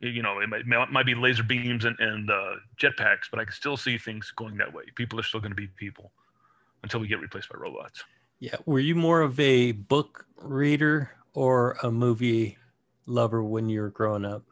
You 0.00 0.22
know, 0.22 0.40
it 0.40 0.48
might, 0.48 0.90
might 0.90 1.06
be 1.06 1.14
laser 1.14 1.42
beams 1.42 1.84
and, 1.84 1.98
and 1.98 2.30
uh, 2.30 2.54
jetpacks, 2.80 3.28
but 3.30 3.40
I 3.40 3.44
can 3.44 3.52
still 3.52 3.76
see 3.76 3.98
things 3.98 4.32
going 4.36 4.56
that 4.58 4.72
way. 4.72 4.84
People 4.94 5.18
are 5.18 5.24
still 5.24 5.40
going 5.40 5.50
to 5.50 5.56
be 5.56 5.66
people 5.66 6.12
until 6.84 7.00
we 7.00 7.08
get 7.08 7.20
replaced 7.20 7.48
by 7.48 7.58
robots. 7.58 8.04
Yeah. 8.38 8.54
Were 8.66 8.78
you 8.78 8.94
more 8.94 9.22
of 9.22 9.38
a 9.40 9.72
book 9.72 10.26
reader 10.36 11.10
or 11.34 11.76
a 11.82 11.90
movie 11.90 12.56
lover 13.06 13.42
when 13.42 13.68
you 13.68 13.80
were 13.80 13.90
growing 13.90 14.24
up? 14.24 14.44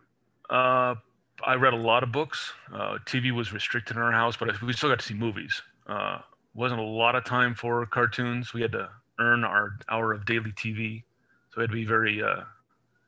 Uh, 0.51 0.97
I 1.45 1.55
read 1.55 1.75
a 1.75 1.79
lot 1.79 2.03
of 2.03 2.13
books. 2.13 2.53
Uh, 2.73 2.99
TV 3.05 3.31
was 3.31 3.53
restricted 3.53 3.97
in 3.97 4.03
our 4.03 4.13
house, 4.13 4.37
but 4.37 4.61
we 4.63 4.73
still 4.73 4.89
got 4.89 5.01
to 5.01 5.05
see 5.07 5.15
movies. 5.15 5.61
Uh, 5.87 6.19
wasn't 6.55 6.81
a 6.81 6.85
lot 6.85 7.15
of 7.15 7.25
time 7.25 7.55
for 7.55 7.85
cartoons. 7.87 8.53
We 8.53 8.63
had 8.63 8.73
to 8.73 8.89
earn 9.21 9.45
our 9.45 9.79
hour 9.89 10.13
of 10.13 10.25
daily 10.25 10.53
TV, 10.53 11.05
so 11.51 11.59
we 11.59 11.63
had 11.63 11.71
to 11.71 11.77
be 11.77 11.85
very 11.85 12.23
uh, 12.23 12.43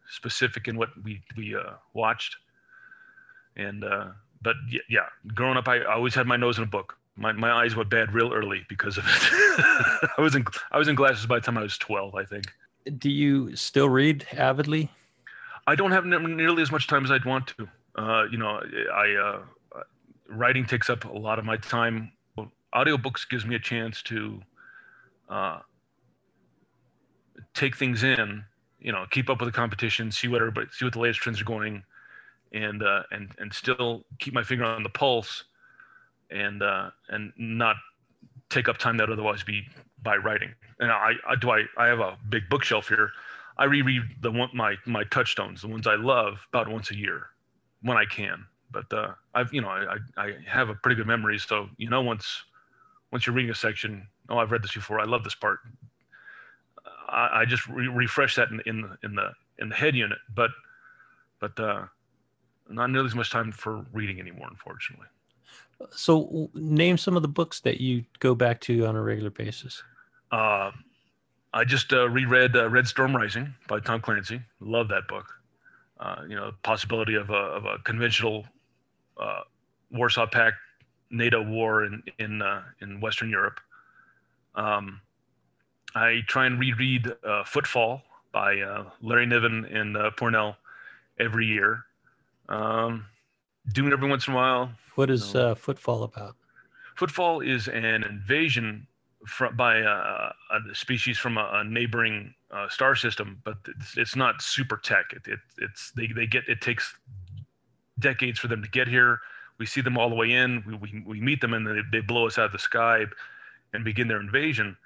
specific 0.08 0.68
in 0.68 0.76
what 0.76 0.90
we 1.02 1.22
we 1.36 1.54
uh, 1.54 1.74
watched. 1.94 2.36
And 3.56 3.84
uh, 3.84 4.08
but 4.42 4.56
yeah, 4.70 4.80
yeah, 4.88 5.06
growing 5.34 5.56
up, 5.56 5.68
I, 5.68 5.78
I 5.78 5.94
always 5.94 6.14
had 6.14 6.26
my 6.26 6.36
nose 6.36 6.58
in 6.58 6.64
a 6.64 6.66
book. 6.66 6.96
My 7.16 7.32
my 7.32 7.50
eyes 7.50 7.76
went 7.76 7.90
bad 7.90 8.12
real 8.12 8.32
early 8.32 8.64
because 8.68 8.98
of 8.98 9.04
it. 9.06 10.10
I 10.18 10.20
was 10.20 10.34
in 10.34 10.44
I 10.70 10.78
was 10.78 10.88
in 10.88 10.94
glasses 10.94 11.26
by 11.26 11.36
the 11.36 11.44
time 11.44 11.58
I 11.58 11.62
was 11.62 11.78
twelve, 11.78 12.14
I 12.14 12.24
think. 12.24 12.46
Do 12.98 13.10
you 13.10 13.54
still 13.56 13.88
read 13.88 14.26
avidly? 14.32 14.90
I 15.66 15.74
don't 15.74 15.92
have 15.92 16.06
nearly 16.06 16.62
as 16.62 16.72
much 16.72 16.86
time 16.86 17.04
as 17.04 17.10
I'd 17.10 17.26
want 17.26 17.48
to. 17.58 17.68
Uh, 17.96 18.24
you 18.30 18.38
know, 18.38 18.62
I 18.94 19.14
uh, 19.14 19.82
writing 20.28 20.64
takes 20.64 20.88
up 20.88 21.04
a 21.04 21.12
lot 21.12 21.38
of 21.38 21.44
my 21.44 21.56
time. 21.56 22.12
Audiobooks 22.74 23.28
gives 23.28 23.44
me 23.44 23.54
a 23.54 23.58
chance 23.58 24.02
to 24.02 24.40
uh, 25.28 25.58
take 27.54 27.76
things 27.76 28.04
in 28.04 28.44
you 28.80 28.92
know 28.92 29.06
keep 29.10 29.30
up 29.30 29.40
with 29.40 29.48
the 29.48 29.56
competition, 29.56 30.10
see 30.10 30.28
what 30.28 30.40
everybody, 30.40 30.68
see 30.72 30.84
what 30.84 30.94
the 30.94 31.00
latest 31.00 31.20
trends 31.20 31.40
are 31.40 31.44
going, 31.44 31.82
and 32.52 32.82
uh, 32.82 33.02
and 33.10 33.30
and 33.38 33.52
still 33.52 34.04
keep 34.18 34.34
my 34.34 34.42
finger 34.42 34.64
on 34.64 34.82
the 34.82 34.88
pulse, 34.88 35.44
and 36.30 36.62
uh, 36.62 36.90
and 37.08 37.32
not 37.36 37.76
take 38.50 38.68
up 38.68 38.78
time 38.78 38.96
that 38.96 39.10
otherwise 39.10 39.42
be 39.42 39.62
by 40.02 40.16
writing. 40.16 40.54
And 40.80 40.90
I, 40.90 41.12
I 41.28 41.36
do 41.36 41.50
I 41.50 41.64
I 41.76 41.86
have 41.86 42.00
a 42.00 42.16
big 42.28 42.48
bookshelf 42.48 42.88
here. 42.88 43.10
I 43.56 43.64
reread 43.64 44.02
the 44.20 44.30
one 44.30 44.50
my 44.54 44.76
my 44.86 45.04
touchstones, 45.04 45.62
the 45.62 45.68
ones 45.68 45.86
I 45.86 45.96
love, 45.96 46.38
about 46.52 46.68
once 46.68 46.90
a 46.90 46.96
year, 46.96 47.26
when 47.82 47.96
I 47.96 48.04
can. 48.04 48.44
But 48.70 48.92
uh, 48.92 49.14
I've 49.34 49.52
you 49.52 49.60
know 49.60 49.68
I, 49.68 49.96
I 50.16 50.32
have 50.46 50.68
a 50.68 50.74
pretty 50.74 50.96
good 50.96 51.06
memory, 51.06 51.38
so 51.38 51.68
you 51.76 51.90
know 51.90 52.02
once 52.02 52.44
once 53.10 53.26
you're 53.26 53.34
reading 53.34 53.50
a 53.50 53.54
section, 53.54 54.06
oh 54.28 54.38
I've 54.38 54.52
read 54.52 54.62
this 54.62 54.74
before, 54.74 55.00
I 55.00 55.04
love 55.04 55.24
this 55.24 55.34
part. 55.34 55.60
I, 57.08 57.40
I 57.40 57.44
just 57.44 57.66
re- 57.68 57.88
refresh 57.88 58.36
that 58.36 58.50
in, 58.50 58.60
in 58.66 58.82
the 58.82 58.98
in 59.02 59.14
the 59.14 59.32
in 59.58 59.68
the 59.68 59.74
head 59.74 59.94
unit, 59.94 60.18
but 60.34 60.50
but 61.40 61.58
uh, 61.58 61.84
not 62.68 62.90
nearly 62.90 63.06
as 63.06 63.14
much 63.14 63.30
time 63.30 63.52
for 63.52 63.84
reading 63.92 64.20
anymore, 64.20 64.48
unfortunately. 64.50 65.06
So, 65.90 66.50
name 66.54 66.98
some 66.98 67.16
of 67.16 67.22
the 67.22 67.28
books 67.28 67.60
that 67.60 67.80
you 67.80 68.04
go 68.18 68.34
back 68.34 68.60
to 68.62 68.84
on 68.86 68.96
a 68.96 69.02
regular 69.02 69.30
basis. 69.30 69.82
Uh, 70.32 70.72
I 71.54 71.64
just 71.64 71.92
uh, 71.92 72.08
reread 72.08 72.56
uh, 72.56 72.68
Red 72.68 72.88
Storm 72.88 73.16
Rising 73.16 73.54
by 73.68 73.80
Tom 73.80 74.00
Clancy. 74.00 74.40
Love 74.60 74.88
that 74.88 75.06
book. 75.08 75.32
Uh, 76.00 76.22
you 76.28 76.36
know, 76.36 76.52
possibility 76.62 77.14
of 77.14 77.30
a, 77.30 77.34
of 77.34 77.64
a 77.64 77.78
conventional 77.84 78.44
uh, 79.18 79.42
Warsaw 79.90 80.26
Pact 80.26 80.56
NATO 81.10 81.42
war 81.42 81.84
in 81.84 82.02
in 82.18 82.42
uh, 82.42 82.62
in 82.80 83.00
Western 83.00 83.30
Europe. 83.30 83.60
Um, 84.54 85.00
I 85.94 86.20
try 86.26 86.46
and 86.46 86.58
reread 86.58 87.12
uh, 87.24 87.44
Footfall 87.44 88.02
by 88.32 88.60
uh, 88.60 88.84
Larry 89.02 89.26
Niven 89.26 89.64
and 89.64 89.96
uh, 89.96 90.10
Pournelle 90.16 90.56
every 91.18 91.46
year. 91.46 91.84
Um, 92.48 93.06
doing 93.72 93.88
it 93.88 93.92
every 93.92 94.08
once 94.08 94.26
in 94.26 94.34
a 94.34 94.36
while. 94.36 94.70
What 94.94 95.10
is. 95.10 95.34
Uh, 95.34 95.54
Footfall 95.54 96.02
about? 96.02 96.36
Footfall 96.96 97.40
is 97.40 97.68
an 97.68 97.84
invasion 97.84 98.86
from, 99.26 99.56
by 99.56 99.82
uh, 99.82 100.32
a 100.50 100.74
species 100.74 101.18
from 101.18 101.38
a, 101.38 101.50
a 101.54 101.64
neighboring 101.64 102.34
uh, 102.50 102.68
star 102.68 102.94
system, 102.94 103.40
but 103.44 103.58
it's, 103.78 103.96
it's, 103.96 104.16
not 104.16 104.42
super 104.42 104.76
tech. 104.76 105.12
It, 105.12 105.22
it, 105.26 105.38
it's 105.58 105.92
they, 105.92 106.08
they 106.08 106.26
get 106.26 106.48
it 106.48 106.60
takes 106.60 106.94
decades 107.98 108.38
for 108.38 108.48
them 108.48 108.62
to 108.62 108.68
get 108.68 108.88
here. 108.88 109.20
We 109.58 109.66
see 109.66 109.80
them 109.80 109.98
all 109.98 110.08
the 110.08 110.14
way 110.14 110.32
in. 110.32 110.62
We, 110.66 110.74
we, 110.74 111.02
we 111.06 111.20
meet 111.20 111.40
them 111.40 111.54
and 111.54 111.66
they, 111.66 111.80
they 111.92 112.00
blow 112.00 112.26
us 112.26 112.38
out 112.38 112.46
of 112.46 112.52
the 112.52 112.58
sky 112.58 113.04
and 113.72 113.84
begin 113.84 114.08
their 114.08 114.20
invasion 114.20 114.76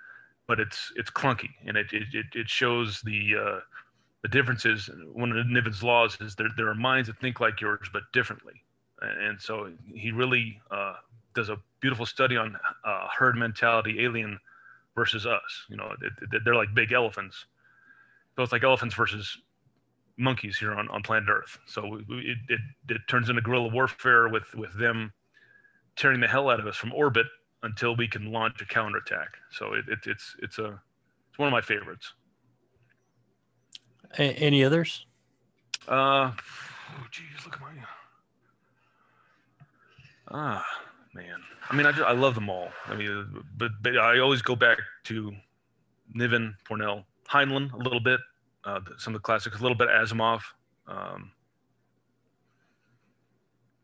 but 0.53 0.61
it's 0.61 0.93
it's 0.97 1.09
clunky 1.09 1.49
and 1.67 1.79
it 1.79 1.87
it, 1.93 2.27
it 2.35 2.47
shows 2.47 3.01
the 3.07 3.35
uh, 3.41 3.61
the 4.21 4.29
differences. 4.29 4.91
One 5.15 5.33
of 5.33 5.47
Niven's 5.47 5.83
laws 5.83 6.19
is 6.21 6.35
there 6.35 6.49
there 6.59 6.69
are 6.69 6.75
minds 6.75 7.09
that 7.09 7.19
think 7.21 7.41
like 7.41 7.59
yours 7.59 7.89
but 7.91 8.03
differently, 8.13 8.63
and 9.01 9.41
so 9.41 9.73
he 9.95 10.11
really 10.11 10.61
uh, 10.71 10.97
does 11.35 11.49
a 11.49 11.57
beautiful 11.81 12.05
study 12.05 12.37
on 12.37 12.55
uh, 12.85 13.09
herd 13.17 13.35
mentality, 13.35 14.05
alien 14.05 14.39
versus 14.95 15.25
us. 15.25 15.65
You 15.71 15.79
know, 15.79 15.97
they're 16.45 16.55
like 16.55 16.75
big 16.75 16.93
elephants. 16.93 17.47
So 18.37 18.43
it's 18.43 18.53
like 18.53 18.63
elephants 18.63 18.95
versus 18.95 19.39
monkeys 20.19 20.59
here 20.59 20.75
on, 20.75 20.87
on 20.91 21.03
planet 21.03 21.31
Earth. 21.31 21.59
So 21.65 21.97
it, 22.11 22.37
it, 22.51 22.61
it 22.91 23.01
turns 23.09 23.31
into 23.31 23.41
guerrilla 23.41 23.69
warfare 23.69 24.29
with, 24.29 24.55
with 24.55 24.79
them 24.79 25.15
tearing 25.97 26.21
the 26.21 26.29
hell 26.29 26.51
out 26.51 26.61
of 26.61 26.67
us 26.67 26.77
from 26.77 26.93
orbit 26.93 27.27
until 27.63 27.97
we 27.97 28.09
can 28.09 28.33
launch 28.33 28.61
a 28.61 28.65
counterattack. 28.65 29.29
So 29.51 29.75
it, 29.75 29.85
it, 29.89 30.01
it's 30.07 30.37
it's 30.41 30.59
a 30.59 30.81
it's 31.31 31.39
one 31.39 31.49
of 31.49 31.53
my 31.53 31.61
favorites. 31.61 32.13
A- 34.19 34.35
any 34.35 34.65
others? 34.65 35.07
Uh, 35.89 36.33
oh, 36.33 37.07
geez, 37.11 37.25
look 37.45 37.55
at 37.55 37.61
my. 37.61 37.69
Ah, 40.31 40.65
man. 41.15 41.41
I 41.71 41.77
mean, 41.77 41.87
I, 41.87 41.93
just, 41.93 42.05
I 42.05 42.13
love 42.13 42.35
them 42.35 42.49
all. 42.49 42.69
I 42.87 42.95
mean, 42.95 43.45
but, 43.57 43.71
but 43.83 43.99
I 43.99 44.19
always 44.19 44.43
go 44.43 44.57
back 44.57 44.79
to 45.05 45.33
Niven, 46.15 46.57
Pournelle, 46.69 47.05
Heinlein 47.29 47.73
a 47.73 47.77
little 47.77 48.01
bit, 48.01 48.21
uh, 48.65 48.81
some 48.99 49.15
of 49.15 49.21
the 49.21 49.25
classics, 49.25 49.59
a 49.59 49.63
little 49.63 49.77
bit 49.77 49.89
Asimov. 49.89 50.41
Um, 50.87 51.33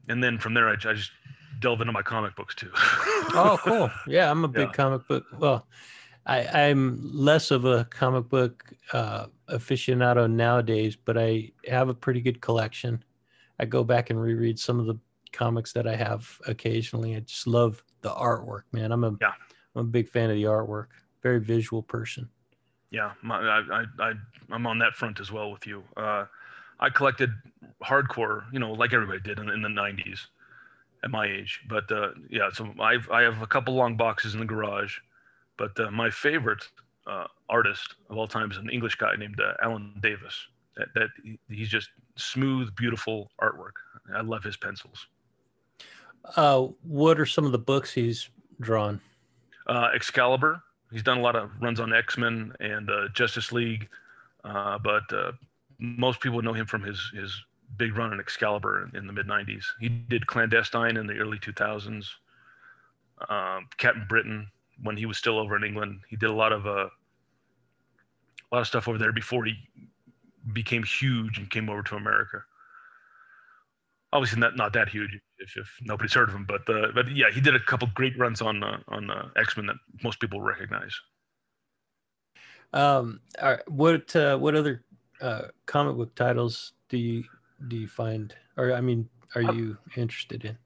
and 0.08 0.22
then 0.22 0.38
from 0.38 0.54
there, 0.54 0.68
I, 0.68 0.72
I 0.72 0.94
just 0.94 1.10
delve 1.60 1.80
into 1.80 1.92
my 1.92 2.02
comic 2.02 2.36
books 2.36 2.54
too. 2.54 2.70
oh, 2.74 3.58
cool. 3.62 3.90
Yeah, 4.06 4.30
I'm 4.30 4.44
a 4.44 4.48
big 4.48 4.68
yeah. 4.68 4.72
comic 4.72 5.06
book. 5.08 5.24
Well, 5.38 5.66
I, 6.26 6.46
I'm 6.46 7.00
less 7.12 7.50
of 7.50 7.64
a 7.64 7.84
comic 7.86 8.28
book 8.28 8.72
uh, 8.92 9.26
aficionado 9.50 10.30
nowadays, 10.30 10.96
but 10.96 11.16
I 11.16 11.52
have 11.66 11.88
a 11.88 11.94
pretty 11.94 12.20
good 12.20 12.40
collection. 12.40 13.02
I 13.58 13.64
go 13.64 13.82
back 13.82 14.10
and 14.10 14.20
reread 14.20 14.58
some 14.58 14.78
of 14.78 14.86
the 14.86 14.98
comics 15.32 15.72
that 15.72 15.86
I 15.86 15.96
have 15.96 16.38
occasionally. 16.46 17.16
I 17.16 17.20
just 17.20 17.46
love 17.46 17.82
the 18.02 18.10
artwork, 18.10 18.62
man. 18.72 18.92
I'm 18.92 19.04
a 19.04 19.16
yeah. 19.20 19.32
I'm 19.74 19.82
a 19.82 19.84
big 19.84 20.08
fan 20.08 20.30
of 20.30 20.36
the 20.36 20.44
artwork. 20.44 20.86
Very 21.22 21.40
visual 21.40 21.82
person. 21.82 22.28
Yeah, 22.90 23.12
my, 23.22 23.36
I, 23.36 23.60
I, 23.70 23.84
I, 24.00 24.54
am 24.54 24.66
on 24.66 24.78
that 24.78 24.94
front 24.94 25.20
as 25.20 25.30
well 25.30 25.50
with 25.50 25.66
you. 25.66 25.82
Uh, 25.96 26.24
I 26.80 26.88
collected 26.88 27.30
hardcore, 27.84 28.44
you 28.52 28.60
know, 28.60 28.72
like 28.72 28.94
everybody 28.94 29.20
did 29.20 29.38
in, 29.38 29.50
in 29.50 29.60
the 29.60 29.68
90s 29.68 30.20
at 31.04 31.10
my 31.10 31.26
age. 31.26 31.60
But 31.68 31.90
uh, 31.90 32.10
yeah, 32.30 32.50
so 32.52 32.72
I've 32.80 33.08
I 33.10 33.22
have 33.22 33.42
a 33.42 33.46
couple 33.46 33.74
long 33.74 33.96
boxes 33.96 34.34
in 34.34 34.40
the 34.40 34.46
garage, 34.46 34.98
but 35.56 35.78
uh, 35.78 35.90
my 35.90 36.10
favorite 36.10 36.66
uh, 37.06 37.26
artist 37.48 37.94
of 38.10 38.16
all 38.16 38.26
time 38.26 38.50
is 38.50 38.56
an 38.56 38.70
English 38.70 38.96
guy 38.96 39.14
named 39.16 39.40
uh, 39.40 39.54
Alan 39.62 39.94
Davis. 40.02 40.34
That 40.76 40.88
that 40.94 41.08
he's 41.48 41.68
just 41.68 41.90
smooth, 42.16 42.74
beautiful 42.76 43.30
artwork. 43.40 43.76
I 44.14 44.20
love 44.22 44.44
his 44.44 44.56
pencils. 44.56 45.06
Uh, 46.36 46.68
what 46.82 47.18
are 47.18 47.26
some 47.26 47.44
of 47.44 47.52
the 47.52 47.58
books 47.58 47.92
he's 47.92 48.28
drawn? 48.60 49.00
Uh, 49.66 49.90
Excalibur. 49.94 50.62
He's 50.90 51.02
done 51.02 51.18
a 51.18 51.20
lot 51.20 51.36
of 51.36 51.50
runs 51.60 51.80
on 51.80 51.92
X 51.92 52.16
Men 52.16 52.52
and 52.60 52.88
Justice 53.12 53.52
League, 53.52 53.88
but 54.42 55.02
most 55.78 56.20
people 56.20 56.42
know 56.42 56.54
him 56.54 56.66
from 56.66 56.82
his 56.82 57.10
his 57.14 57.42
big 57.76 57.96
run 57.96 58.12
in 58.12 58.20
Excalibur 58.20 58.84
in, 58.84 58.96
in 58.96 59.06
the 59.06 59.12
mid 59.12 59.26
90s. 59.26 59.64
He 59.80 59.88
did 59.88 60.26
Clandestine 60.26 60.96
in 60.96 61.06
the 61.06 61.18
early 61.18 61.38
2000s. 61.38 62.06
Um, 63.28 63.66
Captain 63.76 64.06
Britain 64.08 64.48
when 64.82 64.96
he 64.96 65.06
was 65.06 65.18
still 65.18 65.38
over 65.38 65.56
in 65.56 65.64
England. 65.64 66.00
He 66.08 66.16
did 66.16 66.30
a 66.30 66.34
lot 66.34 66.52
of 66.52 66.66
uh, 66.66 66.88
a 68.50 68.54
lot 68.54 68.60
of 68.60 68.66
stuff 68.66 68.88
over 68.88 68.98
there 68.98 69.12
before 69.12 69.44
he 69.44 69.54
became 70.52 70.82
huge 70.82 71.38
and 71.38 71.50
came 71.50 71.68
over 71.68 71.82
to 71.82 71.96
America. 71.96 72.42
Obviously, 74.12 74.40
not 74.40 74.56
not 74.56 74.72
that 74.72 74.88
huge 74.88 75.18
if, 75.38 75.56
if 75.56 75.68
nobody's 75.82 76.14
heard 76.14 76.28
of 76.28 76.34
him, 76.34 76.46
but 76.46 76.68
uh, 76.68 76.88
but 76.94 77.10
yeah, 77.10 77.30
he 77.32 77.40
did 77.40 77.54
a 77.54 77.60
couple 77.60 77.88
great 77.94 78.16
runs 78.18 78.40
on 78.40 78.62
uh, 78.62 78.78
on 78.88 79.10
uh, 79.10 79.28
X 79.36 79.56
Men 79.56 79.66
that 79.66 79.76
most 80.02 80.20
people 80.20 80.40
recognize. 80.40 80.98
Um, 82.72 83.20
what 83.66 84.14
uh, 84.14 84.38
what 84.38 84.54
other 84.54 84.84
uh, 85.20 85.42
comic 85.66 85.96
book 85.96 86.14
titles 86.14 86.72
do 86.88 86.96
you 86.96 87.24
do 87.66 87.76
you 87.76 87.88
find, 87.88 88.34
or 88.56 88.72
I 88.72 88.80
mean, 88.80 89.08
are 89.34 89.42
you 89.42 89.76
interested 89.96 90.44
in? 90.44 90.56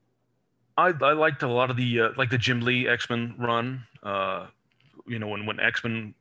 I, 0.77 0.93
I 1.03 1.13
liked 1.13 1.43
a 1.43 1.49
lot 1.49 1.71
of 1.71 1.77
the 1.77 2.01
uh, 2.01 2.09
like 2.17 2.31
the 2.31 2.39
Jim 2.39 2.61
Lee 2.61 2.89
X 2.89 3.09
Men 3.09 3.35
run. 3.39 3.85
Uh, 4.03 4.47
you 5.07 5.19
know, 5.19 5.29
when 5.29 5.47
when 5.47 5.61
X 5.61 5.83
Men 5.85 6.15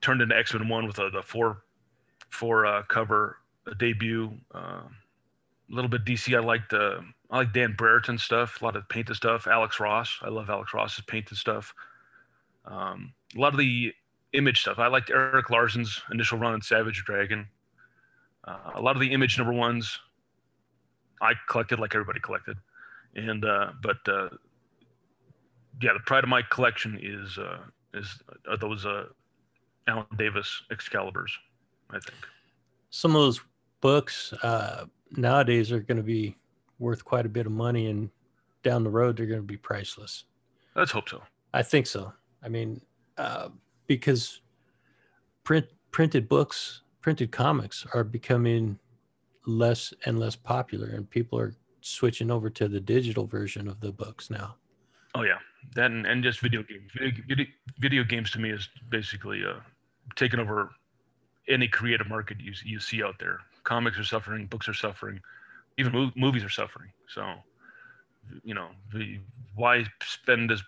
turned 0.00 0.20
into 0.20 0.36
X 0.36 0.54
Men 0.54 0.68
One 0.68 0.86
with 0.86 0.98
a 0.98 1.10
the 1.10 1.22
four 1.22 1.62
four 2.30 2.66
uh, 2.66 2.82
cover 2.84 3.38
debut. 3.78 4.32
Uh, 4.54 4.82
a 5.70 5.74
little 5.74 5.90
bit 5.90 6.04
DC. 6.04 6.36
I 6.36 6.40
liked 6.40 6.72
uh, 6.72 7.00
I 7.30 7.38
like 7.38 7.52
Dan 7.52 7.74
Brereton 7.76 8.18
stuff, 8.18 8.60
a 8.62 8.64
lot 8.64 8.76
of 8.76 8.88
painted 8.88 9.16
stuff. 9.16 9.46
Alex 9.46 9.80
Ross, 9.80 10.18
I 10.22 10.28
love 10.28 10.48
Alex 10.48 10.72
Ross's 10.72 11.04
painted 11.04 11.36
stuff. 11.36 11.74
Um, 12.64 13.12
a 13.36 13.40
lot 13.40 13.52
of 13.52 13.58
the 13.58 13.92
image 14.32 14.60
stuff. 14.60 14.78
I 14.78 14.86
liked 14.88 15.10
Erik 15.10 15.50
Larsen's 15.50 16.02
initial 16.12 16.38
run 16.38 16.52
on 16.52 16.62
Savage 16.62 17.04
Dragon. 17.04 17.48
Uh, 18.46 18.72
a 18.74 18.80
lot 18.80 18.94
of 18.94 19.00
the 19.00 19.12
image 19.12 19.38
number 19.38 19.52
ones 19.52 19.98
I 21.20 21.32
collected 21.48 21.80
like 21.80 21.94
everybody 21.94 22.20
collected, 22.20 22.56
and 23.14 23.44
uh, 23.44 23.72
but 23.82 23.96
uh, 24.08 24.28
yeah, 25.80 25.92
the 25.92 26.00
pride 26.04 26.24
of 26.24 26.30
my 26.30 26.42
collection 26.42 26.98
is 27.02 27.38
uh, 27.38 27.58
is 27.94 28.18
are 28.48 28.56
those 28.56 28.84
uh, 28.84 29.06
Alan 29.88 30.06
Davis 30.16 30.62
Excaliburs, 30.70 31.30
I 31.90 31.98
think. 31.98 32.18
Some 32.90 33.16
of 33.16 33.22
those 33.22 33.40
books 33.80 34.32
uh, 34.42 34.86
nowadays 35.16 35.72
are 35.72 35.80
going 35.80 35.96
to 35.96 36.04
be 36.04 36.36
worth 36.78 37.04
quite 37.04 37.26
a 37.26 37.30
bit 37.30 37.46
of 37.46 37.52
money, 37.52 37.86
and 37.86 38.10
down 38.62 38.84
the 38.84 38.90
road 38.90 39.16
they're 39.16 39.26
going 39.26 39.40
to 39.40 39.46
be 39.46 39.56
priceless. 39.56 40.24
Let's 40.74 40.90
hope 40.90 41.08
so. 41.08 41.22
I 41.54 41.62
think 41.62 41.86
so. 41.86 42.12
I 42.42 42.48
mean, 42.48 42.80
uh, 43.16 43.48
because 43.86 44.40
print 45.44 45.66
printed 45.90 46.28
books, 46.28 46.82
printed 47.06 47.30
comics 47.30 47.86
are 47.94 48.02
becoming 48.02 48.76
less 49.46 49.94
and 50.06 50.18
less 50.18 50.34
popular, 50.34 50.88
and 50.88 51.08
people 51.08 51.38
are 51.38 51.54
switching 51.80 52.32
over 52.32 52.50
to 52.50 52.66
the 52.66 52.80
digital 52.80 53.28
version 53.28 53.68
of 53.68 53.78
the 53.78 53.92
books 53.92 54.28
now. 54.28 54.56
Oh 55.14 55.22
yeah, 55.22 55.38
that 55.76 55.92
and, 55.92 56.04
and 56.04 56.24
just 56.24 56.40
video 56.40 56.64
games. 56.64 56.90
Video, 56.98 57.22
video, 57.28 57.46
video 57.78 58.02
games 58.02 58.32
to 58.32 58.40
me 58.40 58.50
is 58.50 58.68
basically 58.88 59.44
uh, 59.44 59.60
taking 60.16 60.40
over 60.40 60.72
any 61.48 61.68
creative 61.68 62.08
market 62.08 62.40
you 62.40 62.52
you 62.64 62.80
see 62.80 63.04
out 63.04 63.20
there. 63.20 63.38
Comics 63.62 64.00
are 64.00 64.04
suffering, 64.04 64.46
books 64.46 64.68
are 64.68 64.74
suffering, 64.74 65.20
even 65.78 65.92
mo- 65.92 66.12
movies 66.16 66.42
are 66.42 66.50
suffering. 66.50 66.90
So, 67.06 67.34
you 68.42 68.54
know, 68.54 68.70
why 69.54 69.84
spend 70.02 70.50
as 70.50 70.60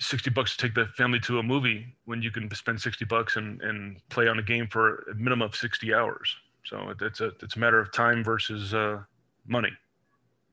60 0.00 0.30
bucks 0.30 0.56
to 0.56 0.66
take 0.66 0.74
the 0.74 0.86
family 0.96 1.20
to 1.20 1.38
a 1.38 1.42
movie 1.42 1.86
when 2.06 2.22
you 2.22 2.30
can 2.30 2.52
spend 2.54 2.80
60 2.80 3.04
bucks 3.04 3.36
and, 3.36 3.60
and 3.62 3.98
play 4.08 4.28
on 4.28 4.38
a 4.38 4.42
game 4.42 4.66
for 4.66 5.04
a 5.10 5.14
minimum 5.14 5.42
of 5.42 5.54
60 5.54 5.92
hours. 5.94 6.34
So 6.64 6.92
it's 7.00 7.20
a, 7.20 7.32
it's 7.42 7.56
a 7.56 7.58
matter 7.58 7.78
of 7.78 7.92
time 7.92 8.24
versus 8.24 8.72
uh, 8.74 9.00
money. 9.46 9.70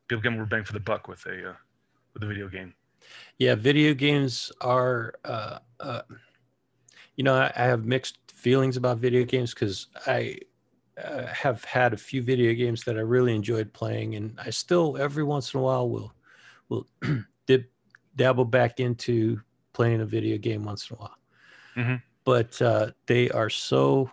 People 0.07 0.21
get 0.21 0.33
more 0.33 0.45
bang 0.45 0.63
for 0.63 0.73
the 0.73 0.79
buck 0.79 1.07
with 1.07 1.25
a, 1.25 1.51
uh, 1.51 1.53
with 2.13 2.23
a 2.23 2.27
video 2.27 2.49
game. 2.49 2.73
Yeah. 3.37 3.55
Video 3.55 3.93
games 3.93 4.51
are, 4.61 5.13
uh, 5.23 5.59
uh 5.79 6.01
you 7.15 7.23
know, 7.23 7.35
I, 7.35 7.51
I 7.55 7.63
have 7.63 7.85
mixed 7.85 8.17
feelings 8.31 8.77
about 8.77 8.97
video 8.97 9.23
games 9.23 9.53
because 9.53 9.87
I, 10.05 10.39
uh, 11.03 11.27
have 11.27 11.63
had 11.63 11.93
a 11.93 11.97
few 11.97 12.23
video 12.23 12.53
games 12.53 12.83
that 12.83 12.97
I 12.97 13.01
really 13.01 13.35
enjoyed 13.35 13.71
playing, 13.71 14.15
and 14.15 14.35
I 14.43 14.49
still 14.49 14.97
every 14.97 15.23
once 15.23 15.53
in 15.53 15.59
a 15.59 15.63
while 15.63 15.87
will 15.87 16.11
will 16.69 16.87
dabble 18.17 18.45
back 18.45 18.79
into 18.79 19.39
playing 19.73 20.01
a 20.01 20.05
video 20.05 20.37
game 20.37 20.63
once 20.63 20.89
in 20.89 20.95
a 20.95 20.99
while. 20.99 21.17
Mm-hmm. 21.77 21.95
But 22.25 22.61
uh, 22.61 22.91
they 23.05 23.29
are 23.29 23.49
so 23.49 24.11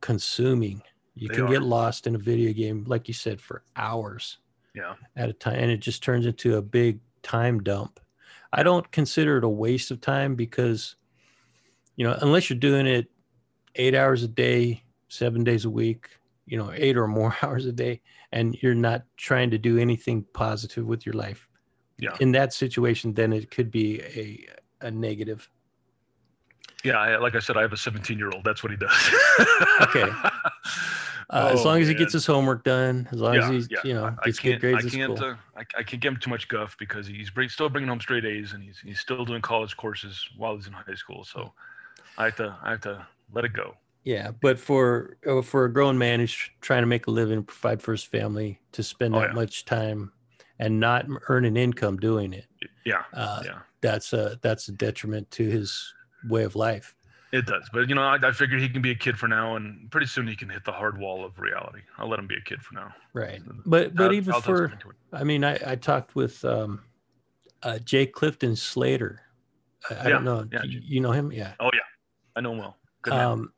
consuming. 0.00 0.82
You 1.14 1.28
they 1.28 1.34
can 1.34 1.44
are. 1.44 1.50
get 1.50 1.62
lost 1.62 2.06
in 2.06 2.14
a 2.14 2.18
video 2.18 2.52
game, 2.52 2.84
like 2.86 3.08
you 3.08 3.14
said, 3.14 3.40
for 3.40 3.64
hours. 3.74 4.38
Yeah. 4.74 4.94
At 5.16 5.30
a 5.30 5.32
time, 5.32 5.54
and 5.54 5.70
it 5.70 5.80
just 5.80 6.02
turns 6.02 6.26
into 6.26 6.58
a 6.58 6.62
big 6.62 7.00
time 7.22 7.62
dump. 7.62 7.98
I 8.52 8.62
don't 8.62 8.88
consider 8.92 9.38
it 9.38 9.44
a 9.44 9.48
waste 9.48 9.90
of 9.90 10.02
time 10.02 10.34
because, 10.34 10.96
you 11.96 12.06
know, 12.06 12.16
unless 12.20 12.50
you're 12.50 12.58
doing 12.58 12.86
it 12.86 13.10
eight 13.74 13.94
hours 13.94 14.22
a 14.22 14.28
day, 14.28 14.82
seven 15.08 15.42
days 15.44 15.64
a 15.64 15.70
week, 15.70 16.10
you 16.44 16.58
know, 16.58 16.70
eight 16.74 16.98
or 16.98 17.06
more 17.06 17.34
hours 17.42 17.64
a 17.64 17.72
day, 17.72 18.02
and 18.32 18.54
you're 18.62 18.74
not 18.74 19.04
trying 19.16 19.50
to 19.50 19.58
do 19.58 19.78
anything 19.78 20.26
positive 20.34 20.84
with 20.84 21.06
your 21.06 21.14
life 21.14 21.48
yeah. 21.98 22.16
in 22.20 22.32
that 22.32 22.52
situation 22.52 23.14
then 23.14 23.32
it 23.32 23.50
could 23.50 23.70
be 23.70 24.00
a 24.02 24.46
a 24.86 24.90
negative. 24.90 25.48
Yeah 26.84 26.98
I, 26.98 27.16
like 27.16 27.34
i 27.34 27.38
said 27.38 27.56
i 27.56 27.62
have 27.62 27.72
a 27.72 27.76
17 27.76 28.18
year 28.18 28.30
old 28.30 28.44
that's 28.44 28.62
what 28.62 28.70
he 28.70 28.76
does. 28.76 29.14
Okay. 29.82 30.10
Uh, 31.28 31.48
oh, 31.50 31.54
as 31.54 31.64
long 31.64 31.82
as 31.82 31.88
he 31.88 31.94
gets 31.94 32.12
his 32.12 32.24
homework 32.24 32.62
done 32.62 33.08
as 33.10 33.18
long 33.18 33.34
yeah, 33.34 33.42
as 33.42 33.50
he's 33.50 33.68
yeah. 33.68 33.78
you 33.82 33.92
know 33.92 34.14
gets 34.24 34.38
good 34.38 34.60
grades 34.60 34.86
I 34.86 34.88
can't, 34.88 35.20
uh, 35.20 35.34
I, 35.56 35.62
I 35.76 35.82
can't 35.82 36.00
give 36.00 36.12
him 36.12 36.20
too 36.20 36.30
much 36.30 36.46
guff 36.46 36.76
because 36.78 37.08
he's 37.08 37.30
bring, 37.30 37.48
still 37.48 37.68
bringing 37.68 37.88
home 37.88 38.00
straight 38.00 38.24
a's 38.24 38.52
and 38.52 38.62
he's, 38.62 38.78
he's 38.78 39.00
still 39.00 39.24
doing 39.24 39.42
college 39.42 39.76
courses 39.76 40.24
while 40.36 40.54
he's 40.54 40.68
in 40.68 40.72
high 40.72 40.94
school. 40.94 41.24
So 41.24 41.52
i 42.16 42.26
have 42.26 42.36
to 42.36 42.56
i 42.62 42.70
have 42.70 42.80
to 42.82 43.04
let 43.32 43.44
it 43.44 43.52
go. 43.52 43.74
Yeah, 44.04 44.30
but 44.40 44.56
for 44.56 45.16
uh, 45.26 45.42
for 45.42 45.64
a 45.64 45.72
grown 45.72 45.98
man 45.98 46.20
who's 46.20 46.38
trying 46.60 46.82
to 46.82 46.86
make 46.86 47.08
a 47.08 47.10
living, 47.10 47.38
and 47.38 47.46
provide 47.46 47.82
for 47.82 47.90
his 47.90 48.04
family, 48.04 48.60
to 48.70 48.84
spend 48.84 49.16
oh, 49.16 49.20
that 49.20 49.30
yeah. 49.30 49.34
much 49.34 49.64
time 49.64 50.12
and 50.58 50.80
not 50.80 51.06
earn 51.28 51.44
an 51.44 51.56
income 51.56 51.96
doing 51.96 52.32
it. 52.32 52.46
Yeah, 52.84 53.02
uh, 53.12 53.42
yeah, 53.44 53.58
that's 53.80 54.12
a 54.12 54.38
that's 54.42 54.68
a 54.68 54.72
detriment 54.72 55.30
to 55.32 55.48
his 55.48 55.92
way 56.28 56.44
of 56.44 56.56
life. 56.56 56.94
It 57.32 57.46
does, 57.46 57.68
but 57.72 57.88
you 57.88 57.94
know, 57.94 58.02
I, 58.02 58.18
I 58.22 58.32
figured 58.32 58.60
he 58.60 58.68
can 58.68 58.82
be 58.82 58.92
a 58.92 58.94
kid 58.94 59.18
for 59.18 59.28
now, 59.28 59.56
and 59.56 59.90
pretty 59.90 60.06
soon 60.06 60.26
he 60.26 60.36
can 60.36 60.48
hit 60.48 60.64
the 60.64 60.72
hard 60.72 60.98
wall 60.98 61.24
of 61.24 61.38
reality. 61.38 61.80
I'll 61.98 62.08
let 62.08 62.18
him 62.18 62.26
be 62.26 62.36
a 62.36 62.40
kid 62.40 62.62
for 62.62 62.74
now. 62.74 62.94
Right, 63.12 63.42
but 63.66 63.94
but 63.94 64.06
I'll, 64.06 64.12
even 64.12 64.34
I'll 64.34 64.40
for, 64.40 64.72
I 65.12 65.24
mean, 65.24 65.44
I 65.44 65.58
I 65.66 65.76
talked 65.76 66.14
with 66.14 66.44
um, 66.44 66.82
uh, 67.62 67.78
J. 67.78 68.06
Clifton 68.06 68.54
Slater. 68.56 69.22
I, 69.90 69.94
I 69.94 69.96
yeah, 69.96 70.08
don't 70.08 70.24
know. 70.24 70.48
Yeah. 70.52 70.62
You, 70.64 70.80
you, 70.82 71.00
know 71.00 71.12
him? 71.12 71.32
Yeah. 71.32 71.54
Oh 71.60 71.70
yeah, 71.72 71.80
I 72.36 72.40
know 72.40 72.52
him 72.52 72.58
well. 72.58 72.76
Good 73.02 73.12
um, 73.12 73.52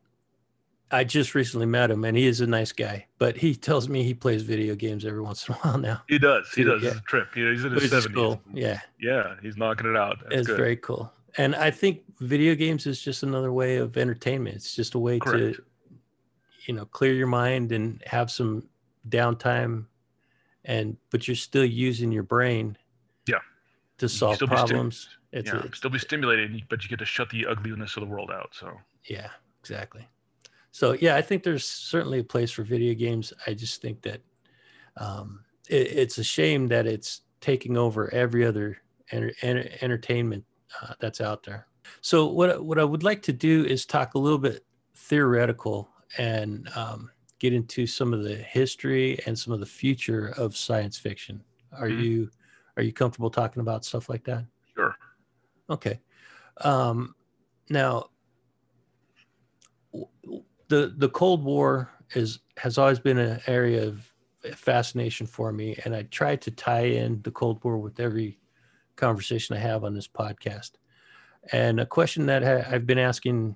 I 0.91 1.03
just 1.03 1.35
recently 1.35 1.65
met 1.65 1.91
him, 1.91 2.03
and 2.03 2.17
he 2.17 2.25
is 2.25 2.41
a 2.41 2.47
nice 2.47 2.71
guy. 2.71 3.05
But 3.19 3.37
he 3.37 3.55
tells 3.55 3.87
me 3.87 4.03
he 4.03 4.13
plays 4.13 4.41
video 4.41 4.75
games 4.75 5.05
every 5.05 5.21
once 5.21 5.47
in 5.47 5.55
a 5.55 5.57
while 5.59 5.77
now. 5.77 6.01
He 6.07 6.17
does. 6.17 6.51
He 6.53 6.63
does. 6.63 6.81
Yeah. 6.81 6.93
Trip. 7.05 7.27
he's 7.33 7.63
in 7.63 7.71
his 7.73 7.89
seventies. 7.89 8.15
Cool. 8.15 8.41
Yeah. 8.53 8.79
Yeah, 8.99 9.35
he's 9.41 9.57
knocking 9.57 9.89
it 9.89 9.95
out. 9.95 10.17
That's 10.23 10.35
it's 10.35 10.47
good. 10.47 10.57
very 10.57 10.77
cool. 10.77 11.11
And 11.37 11.55
I 11.55 11.69
think 11.69 12.01
video 12.19 12.55
games 12.55 12.87
is 12.87 12.99
just 12.99 13.21
another 13.23 13.53
way 13.53 13.77
of 13.77 13.97
entertainment. 13.97 14.55
It's 14.55 14.75
just 14.75 14.95
a 14.95 14.99
way 14.99 15.19
Correct. 15.19 15.57
to, 15.57 15.63
you 16.65 16.73
know, 16.73 16.85
clear 16.85 17.13
your 17.13 17.27
mind 17.27 17.71
and 17.71 18.01
have 18.07 18.31
some 18.31 18.67
downtime, 19.07 19.85
and 20.65 20.97
but 21.11 21.27
you're 21.27 21.35
still 21.35 21.65
using 21.65 22.11
your 22.11 22.23
brain. 22.23 22.77
Yeah. 23.27 23.39
To 23.99 24.09
solve 24.09 24.39
problems. 24.39 25.09
It's 25.31 25.51
yeah, 25.51 25.59
a, 25.59 25.75
still 25.75 25.91
be 25.91 25.99
stimulated, 25.99 26.63
but 26.69 26.81
you 26.81 26.89
get 26.89 26.99
to 26.99 27.05
shut 27.05 27.29
the 27.29 27.45
ugliness 27.45 27.95
of 27.95 28.01
the 28.01 28.07
world 28.07 28.31
out. 28.31 28.49
So. 28.53 28.71
Yeah. 29.05 29.29
Exactly. 29.59 30.07
So 30.71 30.93
yeah, 30.93 31.15
I 31.15 31.21
think 31.21 31.43
there's 31.43 31.65
certainly 31.65 32.19
a 32.19 32.23
place 32.23 32.51
for 32.51 32.63
video 32.63 32.93
games. 32.93 33.33
I 33.47 33.53
just 33.53 33.81
think 33.81 34.01
that 34.03 34.21
um, 34.97 35.43
it, 35.69 35.87
it's 35.87 36.17
a 36.17 36.23
shame 36.23 36.67
that 36.67 36.85
it's 36.85 37.21
taking 37.41 37.77
over 37.77 38.13
every 38.13 38.45
other 38.45 38.77
enter, 39.11 39.31
enter, 39.41 39.69
entertainment 39.81 40.43
uh, 40.81 40.93
that's 40.99 41.21
out 41.21 41.43
there. 41.43 41.67
So 42.01 42.27
what 42.27 42.63
what 42.63 42.77
I 42.77 42.83
would 42.83 43.03
like 43.03 43.21
to 43.23 43.33
do 43.33 43.65
is 43.65 43.85
talk 43.85 44.13
a 44.13 44.19
little 44.19 44.37
bit 44.37 44.63
theoretical 44.95 45.89
and 46.17 46.69
um, 46.75 47.09
get 47.39 47.53
into 47.53 47.87
some 47.87 48.13
of 48.13 48.23
the 48.23 48.35
history 48.35 49.19
and 49.25 49.37
some 49.37 49.53
of 49.53 49.59
the 49.59 49.65
future 49.65 50.33
of 50.37 50.55
science 50.55 50.97
fiction. 50.97 51.43
Are 51.73 51.87
mm-hmm. 51.87 52.01
you 52.01 52.29
are 52.77 52.83
you 52.83 52.93
comfortable 52.93 53.29
talking 53.29 53.61
about 53.61 53.85
stuff 53.85 54.09
like 54.09 54.23
that? 54.25 54.45
Sure. 54.75 54.95
Okay. 55.69 55.99
Um, 56.61 57.15
now, 57.69 58.09
the 60.69 60.93
the 60.97 61.09
Cold 61.09 61.43
War 61.43 61.91
is 62.15 62.39
has 62.57 62.77
always 62.77 62.99
been 62.99 63.17
an 63.17 63.41
area 63.47 63.85
of 63.85 64.11
fascination 64.55 65.27
for 65.27 65.51
me, 65.51 65.77
and 65.83 65.93
I 65.93 66.03
try 66.03 66.35
to 66.37 66.51
tie 66.51 66.85
in 66.85 67.21
the 67.23 67.31
Cold 67.31 67.61
War 67.63 67.77
with 67.77 67.99
every 67.99 68.39
conversation 68.95 69.55
I 69.55 69.59
have 69.59 69.83
on 69.83 69.93
this 69.93 70.07
podcast. 70.07 70.71
And 71.51 71.79
a 71.79 71.85
question 71.85 72.25
that 72.27 72.43
ha- 72.43 72.69
I've 72.73 72.85
been 72.85 72.99
asking 72.99 73.55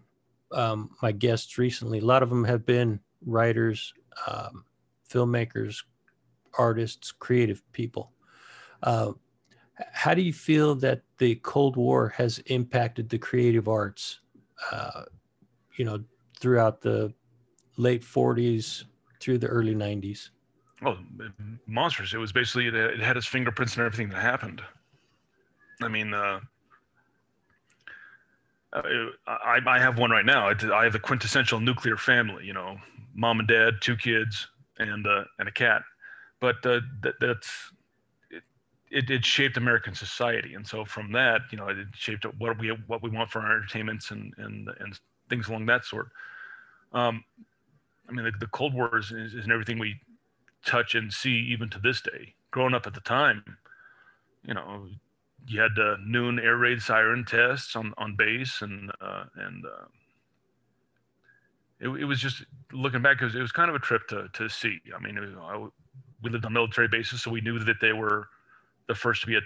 um, 0.51 0.91
my 1.01 1.11
guests 1.11 1.57
recently, 1.57 1.99
a 1.99 2.05
lot 2.05 2.23
of 2.23 2.29
them 2.29 2.43
have 2.45 2.65
been 2.65 2.99
writers, 3.25 3.93
um, 4.27 4.65
filmmakers, 5.09 5.83
artists, 6.57 7.11
creative 7.11 7.61
people. 7.73 8.11
Uh, 8.81 9.13
how 9.91 10.13
do 10.13 10.21
you 10.21 10.33
feel 10.33 10.75
that 10.75 11.01
the 11.17 11.35
Cold 11.35 11.75
War 11.75 12.09
has 12.09 12.39
impacted 12.45 13.09
the 13.09 13.17
creative 13.17 13.67
arts? 13.67 14.19
Uh, 14.71 15.03
you 15.77 15.85
know, 15.85 16.03
throughout 16.43 16.81
the 16.81 17.13
late 17.77 18.03
40s 18.03 18.83
through 19.21 19.37
the 19.37 19.47
early 19.47 19.73
90s. 19.73 20.29
Oh, 20.85 20.97
monsters! 21.65 22.13
It 22.13 22.17
was 22.17 22.33
basically 22.33 22.67
it 22.67 22.99
had 22.99 23.15
its 23.15 23.25
fingerprints 23.25 23.77
and 23.77 23.85
everything 23.85 24.09
that 24.09 24.21
happened. 24.21 24.61
I 25.81 25.87
mean, 25.87 26.13
uh, 26.13 26.41
uh 28.73 28.81
I, 29.25 29.59
I 29.65 29.79
have 29.79 29.97
one 29.97 30.11
right 30.11 30.25
now. 30.25 30.49
I 30.49 30.83
have 30.83 30.95
a 30.95 30.99
quintessential 30.99 31.61
nuclear 31.61 31.95
family. 31.95 32.45
You 32.45 32.51
know, 32.51 32.77
mom 33.15 33.39
and 33.39 33.47
dad, 33.47 33.75
two 33.79 33.95
kids, 33.95 34.45
and 34.77 35.07
uh, 35.07 35.23
and 35.39 35.47
a 35.47 35.53
cat. 35.53 35.83
But 36.41 36.57
uh, 36.65 36.81
that, 37.03 37.13
that's 37.21 37.71
it, 38.91 39.09
it 39.09 39.23
shaped 39.23 39.55
American 39.55 39.95
society, 39.95 40.55
and 40.55 40.67
so 40.67 40.83
from 40.83 41.13
that, 41.13 41.43
you 41.51 41.57
know, 41.57 41.69
it 41.69 41.77
shaped 41.93 42.25
what 42.37 42.59
we 42.59 42.67
what 42.87 43.01
we 43.01 43.09
want 43.09 43.31
for 43.31 43.39
our 43.39 43.55
entertainments 43.55 44.11
and 44.11 44.33
and 44.37 44.67
and 44.81 44.99
things 45.29 45.47
along 45.47 45.67
that 45.67 45.85
sort. 45.85 46.09
Um, 46.93 47.23
I 48.07 48.11
mean, 48.11 48.25
the, 48.25 48.31
the 48.39 48.47
Cold 48.47 48.73
War 48.73 48.97
is, 48.97 49.11
is, 49.11 49.33
is 49.33 49.45
everything 49.51 49.79
we 49.79 49.95
touch 50.65 50.95
and 50.95 51.11
see 51.11 51.47
even 51.51 51.69
to 51.69 51.79
this 51.79 52.01
day. 52.01 52.35
Growing 52.51 52.73
up 52.73 52.85
at 52.85 52.93
the 52.93 53.01
time, 53.01 53.43
you 54.45 54.53
know, 54.53 54.87
you 55.47 55.59
had 55.59 55.77
uh, 55.79 55.97
noon 56.05 56.39
air 56.39 56.57
raid 56.57 56.81
siren 56.81 57.25
tests 57.25 57.75
on, 57.75 57.93
on 57.97 58.15
base 58.15 58.61
and 58.61 58.91
uh, 59.01 59.25
and 59.35 59.65
uh, 59.65 59.85
it, 61.79 61.89
it 61.89 62.05
was 62.05 62.19
just 62.19 62.43
looking 62.71 63.01
back 63.01 63.21
it 63.21 63.25
was, 63.25 63.35
it 63.35 63.41
was 63.41 63.51
kind 63.51 63.69
of 63.69 63.75
a 63.75 63.79
trip 63.79 64.07
to, 64.07 64.27
to 64.33 64.47
see 64.47 64.79
i 64.95 64.99
mean 64.99 65.19
was, 65.19 65.31
I, 65.41 65.57
we 66.21 66.29
lived 66.29 66.45
on 66.45 66.53
military 66.53 66.87
bases 66.87 67.21
so 67.21 67.31
we 67.31 67.41
knew 67.41 67.59
that 67.59 67.81
they 67.81 67.93
were 67.93 68.27
the 68.87 68.95
first 68.95 69.21
to 69.21 69.27
be 69.27 69.35
at, 69.35 69.43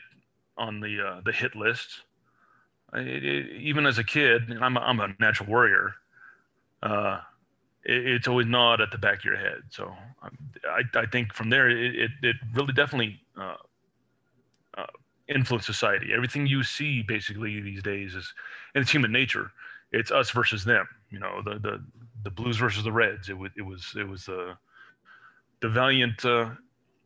on 0.57 0.79
the 0.79 1.01
uh, 1.01 1.21
the 1.25 1.31
hit 1.31 1.55
list 1.55 2.01
it, 2.93 3.23
even 3.59 3.85
as 3.85 3.97
a 3.97 4.03
kid 4.03 4.43
i'm 4.61 4.77
a, 4.77 4.79
I'm 4.79 4.99
a 4.99 5.09
natural 5.19 5.49
warrior 5.49 5.95
uh, 6.83 7.21
it's 7.83 8.27
always 8.27 8.47
gnawed 8.47 8.81
at 8.81 8.91
the 8.91 8.97
back 8.97 9.19
of 9.19 9.25
your 9.25 9.37
head 9.37 9.61
so 9.69 9.93
um, 10.23 10.37
I, 10.65 10.99
I 10.99 11.05
think 11.05 11.33
from 11.33 11.49
there 11.49 11.69
it, 11.69 12.11
it, 12.21 12.35
really 12.53 12.73
definitely 12.73 13.19
uh, 13.39 13.55
uh, 14.77 14.85
influence 15.27 15.65
society. 15.65 16.13
Everything 16.13 16.47
you 16.47 16.63
see 16.63 17.01
basically 17.01 17.59
these 17.61 17.83
days 17.83 18.15
is, 18.15 18.33
and 18.73 18.81
it's 18.81 18.91
human 18.91 19.11
nature. 19.11 19.51
It's 19.91 20.11
us 20.11 20.29
versus 20.31 20.63
them. 20.63 20.87
You 21.09 21.19
know, 21.19 21.41
the 21.43 21.59
the 21.59 21.83
the 22.23 22.31
Blues 22.31 22.57
versus 22.57 22.83
the 22.83 22.91
Reds. 22.91 23.29
It 23.29 23.37
was 23.37 23.51
it 23.57 23.61
was 23.61 23.93
it 23.97 24.07
was 24.07 24.25
the 24.25 24.51
uh, 24.51 24.55
the 25.61 25.69
valiant 25.69 26.23
uh, 26.25 26.49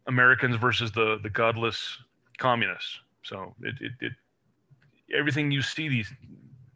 Americans 0.07 0.57
versus 0.57 0.91
the 0.91 1.19
the 1.21 1.29
godless 1.29 1.97
communists. 2.37 2.99
So 3.23 3.53
it, 3.61 3.75
it, 3.79 3.91
it 4.01 4.13
everything 5.17 5.51
you 5.51 5.61
see 5.61 5.89
these 5.89 6.11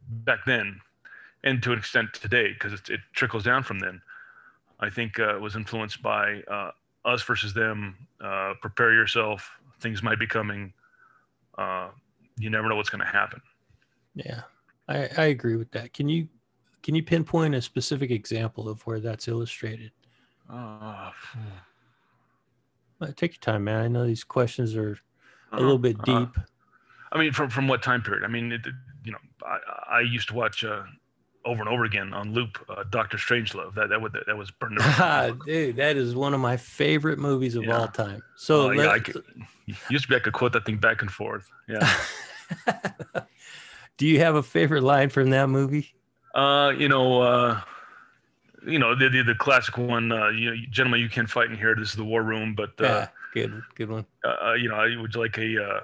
back 0.08 0.40
then, 0.46 0.80
and 1.46 1.62
to 1.62 1.72
an 1.72 1.78
extent 1.78 2.12
today, 2.12 2.52
because 2.52 2.74
it, 2.74 2.90
it 2.90 3.00
trickles 3.14 3.44
down 3.44 3.62
from 3.62 3.78
then. 3.78 4.02
I 4.80 4.90
think 4.90 5.18
uh, 5.18 5.38
was 5.40 5.56
influenced 5.56 6.02
by 6.02 6.42
uh, 6.50 6.72
us 7.06 7.22
versus 7.22 7.54
them. 7.54 7.96
Uh, 8.20 8.52
prepare 8.60 8.92
yourself. 8.92 9.50
Things 9.80 10.02
might 10.02 10.18
be 10.18 10.26
coming 10.26 10.74
uh, 11.58 11.88
you 12.38 12.50
never 12.50 12.68
know 12.68 12.76
what's 12.76 12.90
going 12.90 13.00
to 13.00 13.06
happen. 13.10 13.40
Yeah, 14.14 14.42
I, 14.88 15.08
I 15.16 15.24
agree 15.26 15.56
with 15.56 15.70
that. 15.72 15.92
Can 15.92 16.08
you 16.08 16.28
can 16.82 16.94
you 16.94 17.02
pinpoint 17.02 17.54
a 17.54 17.62
specific 17.62 18.10
example 18.10 18.68
of 18.68 18.86
where 18.86 19.00
that's 19.00 19.28
illustrated? 19.28 19.92
Uh, 22.98 23.08
take 23.14 23.34
your 23.34 23.40
time, 23.40 23.62
man. 23.64 23.84
I 23.84 23.88
know 23.88 24.06
these 24.06 24.24
questions 24.24 24.74
are 24.74 24.98
a 25.52 25.60
little 25.60 25.76
bit 25.76 25.96
uh-huh. 25.96 26.20
deep. 26.20 26.38
I 27.12 27.18
mean, 27.18 27.30
from 27.30 27.50
from 27.50 27.68
what 27.68 27.82
time 27.82 28.00
period? 28.00 28.24
I 28.24 28.28
mean, 28.28 28.52
it, 28.52 28.66
you 29.04 29.12
know, 29.12 29.18
I, 29.44 29.96
I 29.96 30.00
used 30.00 30.28
to 30.28 30.34
watch 30.34 30.64
uh, 30.64 30.84
over 31.46 31.60
and 31.60 31.68
over 31.68 31.84
again 31.84 32.12
on 32.12 32.34
loop 32.34 32.58
uh, 32.68 32.84
Doctor 32.90 33.16
Strangelove. 33.16 33.74
That 33.74 33.88
that 33.88 34.02
would 34.02 34.16
that 34.26 34.36
was 34.36 34.50
burned. 34.50 34.78
Dude, 35.46 35.76
that 35.76 35.96
is 35.96 36.14
one 36.14 36.34
of 36.34 36.40
my 36.40 36.56
favorite 36.56 37.18
movies 37.18 37.54
of 37.54 37.64
yeah. 37.64 37.78
all 37.78 37.88
time. 37.88 38.22
So 38.36 38.68
uh, 38.68 38.72
yeah, 38.72 38.88
I 38.88 38.98
could, 38.98 39.24
used 39.88 40.04
to 40.04 40.08
be 40.08 40.16
I 40.16 40.18
could 40.18 40.32
quote 40.32 40.52
that 40.52 40.66
thing 40.66 40.76
back 40.76 41.00
and 41.00 41.10
forth. 41.10 41.48
Yeah. 41.68 41.90
Do 43.96 44.06
you 44.06 44.18
have 44.18 44.34
a 44.34 44.42
favorite 44.42 44.82
line 44.82 45.08
from 45.08 45.30
that 45.30 45.48
movie? 45.48 45.94
Uh, 46.34 46.72
you 46.76 46.88
know, 46.88 47.22
uh, 47.22 47.60
you 48.66 48.78
know 48.78 48.94
the 48.94 49.08
the, 49.08 49.22
the 49.22 49.34
classic 49.34 49.78
one. 49.78 50.12
Uh, 50.12 50.28
you 50.28 50.50
know, 50.50 50.56
gentlemen, 50.70 51.00
you 51.00 51.08
can't 51.08 51.30
fight 51.30 51.50
in 51.50 51.56
here. 51.56 51.74
This 51.74 51.90
is 51.90 51.96
the 51.96 52.04
war 52.04 52.22
room. 52.22 52.54
But 52.54 52.78
uh, 52.80 52.84
yeah, 52.84 53.08
good, 53.32 53.62
good 53.74 53.90
one. 53.90 54.06
Uh, 54.24 54.48
uh 54.48 54.52
you 54.52 54.68
know, 54.68 54.76
would 55.00 55.14
you 55.14 55.20
like 55.20 55.38
a 55.38 55.64
uh, 55.64 55.80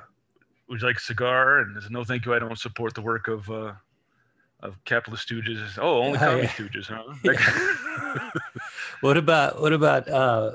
would 0.68 0.80
you 0.80 0.86
like 0.86 0.96
a 0.96 1.00
cigar? 1.00 1.60
And 1.60 1.74
there's 1.74 1.90
no, 1.90 2.04
thank 2.04 2.26
you. 2.26 2.34
I 2.34 2.38
don't 2.38 2.58
support 2.58 2.94
the 2.94 3.02
work 3.02 3.28
of 3.28 3.48
uh, 3.50 3.72
of 4.62 4.82
capitalist 4.84 5.28
stooges. 5.28 5.78
Oh, 5.80 6.02
only 6.02 6.18
commie 6.18 6.42
yeah. 6.42 6.48
stooges, 6.48 6.86
huh? 6.86 7.14
Yeah. 7.24 8.30
what 9.00 9.16
about 9.16 9.60
what 9.60 9.72
about 9.72 10.08
uh 10.08 10.52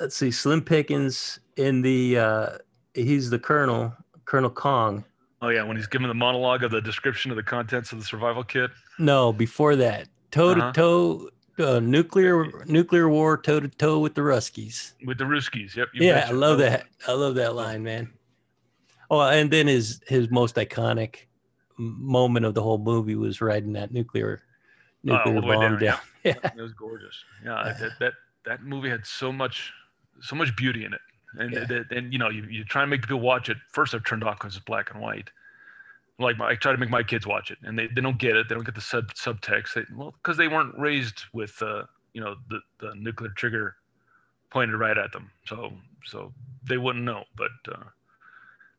let's 0.00 0.16
see, 0.16 0.30
Slim 0.30 0.62
Pickens 0.62 1.40
in 1.56 1.82
the 1.82 2.18
uh 2.18 2.48
he's 2.94 3.30
the 3.30 3.38
colonel, 3.38 3.94
Colonel 4.24 4.50
Kong. 4.50 5.04
Oh 5.40 5.50
yeah, 5.50 5.62
when 5.62 5.76
he's 5.76 5.86
giving 5.86 6.08
the 6.08 6.14
monologue 6.14 6.64
of 6.64 6.70
the 6.70 6.80
description 6.80 7.30
of 7.30 7.36
the 7.36 7.42
contents 7.42 7.92
of 7.92 7.98
the 7.98 8.04
survival 8.04 8.42
kit. 8.42 8.70
No, 8.98 9.32
before 9.32 9.76
that, 9.76 10.08
toe 10.30 10.54
to 10.54 10.60
uh-huh. 10.60 10.72
toe, 10.72 11.28
uh, 11.58 11.80
nuclear 11.80 12.64
nuclear 12.66 13.08
war, 13.08 13.36
toe 13.36 13.60
to 13.60 13.68
toe 13.68 14.00
with 14.00 14.14
the 14.14 14.22
Ruskies. 14.22 14.94
With 15.04 15.18
the 15.18 15.24
Ruskies, 15.24 15.76
yep. 15.76 15.88
Yeah, 15.94 16.26
I 16.28 16.32
love 16.32 16.58
that. 16.58 16.86
I 17.06 17.12
love 17.12 17.36
that 17.36 17.54
line, 17.54 17.84
man. 17.84 18.10
Oh, 19.10 19.20
and 19.20 19.50
then 19.50 19.68
his 19.68 20.00
his 20.08 20.30
most 20.30 20.56
iconic 20.56 21.27
moment 21.78 22.44
of 22.44 22.54
the 22.54 22.62
whole 22.62 22.78
movie 22.78 23.14
was 23.14 23.40
riding 23.40 23.72
that 23.72 23.92
nuclear 23.92 24.42
oh, 25.08 25.14
nuclear 25.14 25.40
bomb 25.40 25.60
down. 25.60 25.78
down. 25.78 25.98
Yeah. 26.24 26.34
yeah. 26.42 26.50
it 26.58 26.60
was 26.60 26.72
gorgeous. 26.72 27.24
Yeah, 27.44 27.74
that, 27.78 27.92
that 28.00 28.12
that 28.44 28.62
movie 28.64 28.90
had 28.90 29.06
so 29.06 29.32
much 29.32 29.72
so 30.20 30.34
much 30.34 30.54
beauty 30.56 30.84
in 30.84 30.92
it, 30.92 31.00
and 31.34 31.52
yeah. 31.52 31.82
and 31.96 32.12
you 32.12 32.18
know 32.18 32.28
you, 32.28 32.42
you 32.44 32.64
try 32.64 32.82
and 32.82 32.90
make 32.90 33.02
people 33.02 33.20
watch 33.20 33.48
it. 33.48 33.56
First, 33.70 33.94
I've 33.94 34.04
turned 34.04 34.24
off 34.24 34.38
because 34.38 34.56
it's 34.56 34.64
black 34.64 34.90
and 34.92 35.00
white. 35.00 35.30
Like 36.18 36.36
my, 36.36 36.48
I 36.48 36.54
try 36.56 36.72
to 36.72 36.78
make 36.78 36.90
my 36.90 37.04
kids 37.04 37.24
watch 37.24 37.52
it, 37.52 37.58
and 37.62 37.78
they, 37.78 37.86
they 37.86 38.00
don't 38.00 38.18
get 38.18 38.36
it. 38.36 38.48
They 38.48 38.56
don't 38.56 38.64
get 38.64 38.74
the 38.74 38.80
sub 38.80 39.14
subtext. 39.14 39.74
They, 39.74 39.82
well, 39.94 40.12
because 40.22 40.36
they 40.36 40.48
weren't 40.48 40.76
raised 40.76 41.22
with 41.32 41.62
uh, 41.62 41.84
you 42.12 42.20
know 42.20 42.34
the, 42.50 42.60
the 42.80 42.94
nuclear 42.96 43.30
trigger 43.30 43.76
pointed 44.50 44.76
right 44.76 44.98
at 44.98 45.12
them, 45.12 45.30
so 45.46 45.72
so 46.04 46.32
they 46.64 46.78
wouldn't 46.78 47.04
know. 47.04 47.22
But 47.36 47.52
uh, 47.72 47.84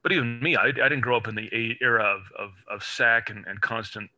but 0.02 0.12
even 0.12 0.40
me, 0.42 0.56
I, 0.56 0.68
I 0.68 0.72
didn't 0.72 1.02
grow 1.02 1.18
up 1.18 1.28
in 1.28 1.36
the 1.36 1.50
era 1.82 2.04
of, 2.04 2.22
of, 2.38 2.52
of 2.70 2.84
SAC 2.84 3.30
and, 3.30 3.46
and 3.48 3.60
constant, 3.62 4.10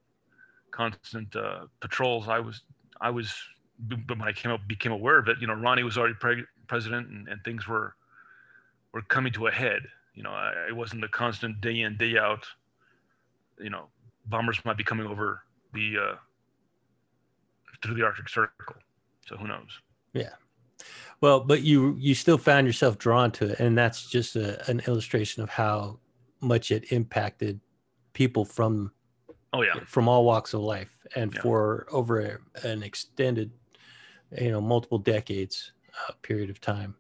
constant 0.72 1.36
uh, 1.36 1.66
patrols. 1.80 2.28
I 2.28 2.40
was, 2.40 2.62
I 3.00 3.10
was, 3.10 3.34
but 3.80 4.18
when 4.18 4.28
I 4.28 4.32
came 4.32 4.52
up, 4.52 4.62
became 4.68 4.92
aware 4.92 5.18
of 5.18 5.28
it, 5.28 5.38
you 5.42 5.48
know, 5.48 5.54
Ronnie 5.54 5.84
was 5.84 5.98
already 5.98 6.14
pre- 6.14 6.46
president 6.68 7.10
and, 7.10 7.28
and 7.28 7.44
things 7.44 7.68
were, 7.68 7.96
were 8.94 9.02
coming 9.02 9.34
to 9.34 9.48
a 9.48 9.52
head. 9.52 9.82
You 10.14 10.24
know, 10.24 10.32
I, 10.32 10.68
it 10.70 10.76
wasn't 10.76 11.02
the 11.02 11.08
constant 11.08 11.62
day 11.62 11.82
in, 11.82 11.98
day 11.98 12.18
out, 12.18 12.46
you 13.60 13.70
know, 13.70 13.88
bombers 14.28 14.60
might 14.66 14.78
be 14.78 14.84
coming 14.84 15.08
over 15.08 15.42
the, 15.74 15.96
uh, 15.98 16.16
through 17.82 17.96
the 17.96 18.04
Arctic 18.04 18.30
Circle. 18.30 18.76
So 19.26 19.36
who 19.36 19.48
knows? 19.48 19.80
Yeah. 20.14 20.34
Well, 21.22 21.40
but 21.42 21.62
you 21.62 21.96
you 22.00 22.16
still 22.16 22.40
found 22.40 22.66
yourself 22.66 22.98
drawn 22.98 23.32
to 23.34 23.52
it, 23.52 23.60
and 23.60 23.78
that's 23.78 24.10
just 24.10 24.36
a, 24.36 24.68
an 24.70 24.82
illustration 24.88 25.44
of 25.44 25.50
how 25.50 26.00
much 26.42 26.72
it 26.72 26.92
impacted 26.92 27.60
people 28.14 28.44
from 28.44 28.92
oh 29.54 29.62
yeah 29.62 29.80
from 29.86 30.10
all 30.10 30.26
walks 30.26 30.54
of 30.56 30.62
life, 30.62 30.90
and 31.16 31.34
yeah. 31.34 31.42
for 31.42 31.86
over 31.92 32.20
a, 32.20 32.68
an 32.68 32.82
extended, 32.82 33.52
you 34.40 34.52
know, 34.52 34.60
multiple 34.60 34.98
decades 34.98 35.74
uh, 36.10 36.14
period 36.24 36.50
of 36.50 36.60
time. 36.60 36.96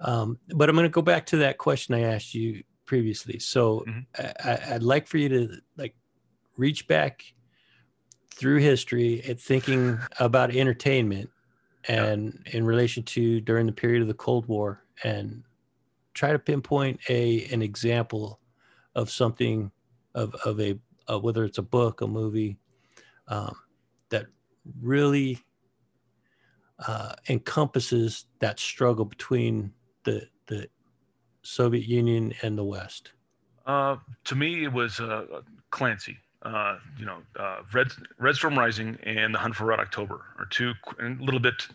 Um, 0.00 0.38
but 0.54 0.70
I'm 0.70 0.76
going 0.76 0.84
to 0.84 0.90
go 0.90 1.02
back 1.02 1.26
to 1.26 1.36
that 1.38 1.58
question 1.58 1.94
I 1.94 2.02
asked 2.02 2.34
you 2.34 2.62
previously. 2.86 3.38
So 3.40 3.84
mm-hmm. 3.86 4.48
I, 4.48 4.74
I'd 4.74 4.82
like 4.82 5.06
for 5.06 5.18
you 5.18 5.28
to 5.28 5.56
like 5.76 5.94
reach 6.56 6.86
back 6.88 7.24
through 8.34 8.58
history 8.58 9.22
at 9.24 9.40
thinking 9.40 9.98
about 10.20 10.54
entertainment 10.54 11.28
and 11.88 12.46
in 12.52 12.64
relation 12.64 13.02
to 13.02 13.40
during 13.40 13.66
the 13.66 13.72
period 13.72 14.02
of 14.02 14.08
the 14.08 14.14
Cold 14.14 14.46
War 14.46 14.84
and 15.02 15.42
try 16.14 16.32
to 16.32 16.38
pinpoint 16.38 17.00
a 17.08 17.46
an 17.52 17.62
example 17.62 18.40
of 18.94 19.10
something 19.10 19.70
of 20.14 20.34
of 20.44 20.60
a 20.60 20.78
whether 21.20 21.44
it's 21.44 21.58
a 21.58 21.62
book, 21.62 22.02
a 22.02 22.06
movie 22.06 22.58
um, 23.28 23.56
that 24.10 24.26
really 24.82 25.38
uh, 26.86 27.14
encompasses 27.28 28.26
that 28.40 28.60
struggle 28.60 29.04
between 29.04 29.72
the 30.04 30.28
the 30.46 30.68
Soviet 31.42 31.86
Union 31.86 32.34
and 32.42 32.58
the 32.58 32.64
West. 32.64 33.12
Uh, 33.64 33.96
to 34.24 34.34
me, 34.34 34.64
it 34.64 34.72
was 34.72 35.00
uh, 35.00 35.24
Clancy 35.70 36.18
uh, 36.42 36.78
you 36.98 37.04
know, 37.04 37.18
uh, 37.38 37.58
Red 37.72 37.88
Red 38.18 38.34
Storm 38.36 38.58
Rising 38.58 38.96
and 39.02 39.34
The 39.34 39.38
Hunt 39.38 39.56
for 39.56 39.66
Red 39.66 39.80
October 39.80 40.20
are 40.38 40.46
two, 40.46 40.72
and 40.98 41.20
a 41.20 41.24
little 41.24 41.40
bit 41.40 41.66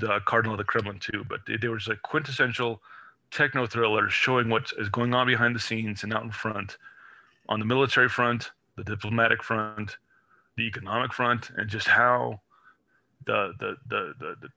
the 0.00 0.20
Cardinal 0.24 0.54
of 0.54 0.58
the 0.58 0.64
Kremlin 0.64 0.98
too, 0.98 1.24
but 1.28 1.40
they, 1.46 1.56
they 1.56 1.68
were 1.68 1.76
just 1.76 1.88
like 1.88 2.02
quintessential 2.02 2.82
techno 3.30 3.66
thrillers 3.66 4.12
showing 4.12 4.48
what 4.48 4.72
is 4.78 4.88
going 4.88 5.14
on 5.14 5.26
behind 5.26 5.54
the 5.54 5.60
scenes 5.60 6.02
and 6.02 6.12
out 6.12 6.22
in 6.22 6.30
front, 6.30 6.76
on 7.48 7.60
the 7.60 7.66
military 7.66 8.08
front, 8.08 8.50
the 8.76 8.84
diplomatic 8.84 9.42
front, 9.42 9.96
the 10.56 10.64
economic 10.64 11.12
front, 11.12 11.50
and 11.56 11.68
just 11.68 11.86
how 11.86 12.40
the 13.26 13.52
the 13.60 13.76
the 13.88 14.14
the, 14.18 14.34
the 14.40 14.48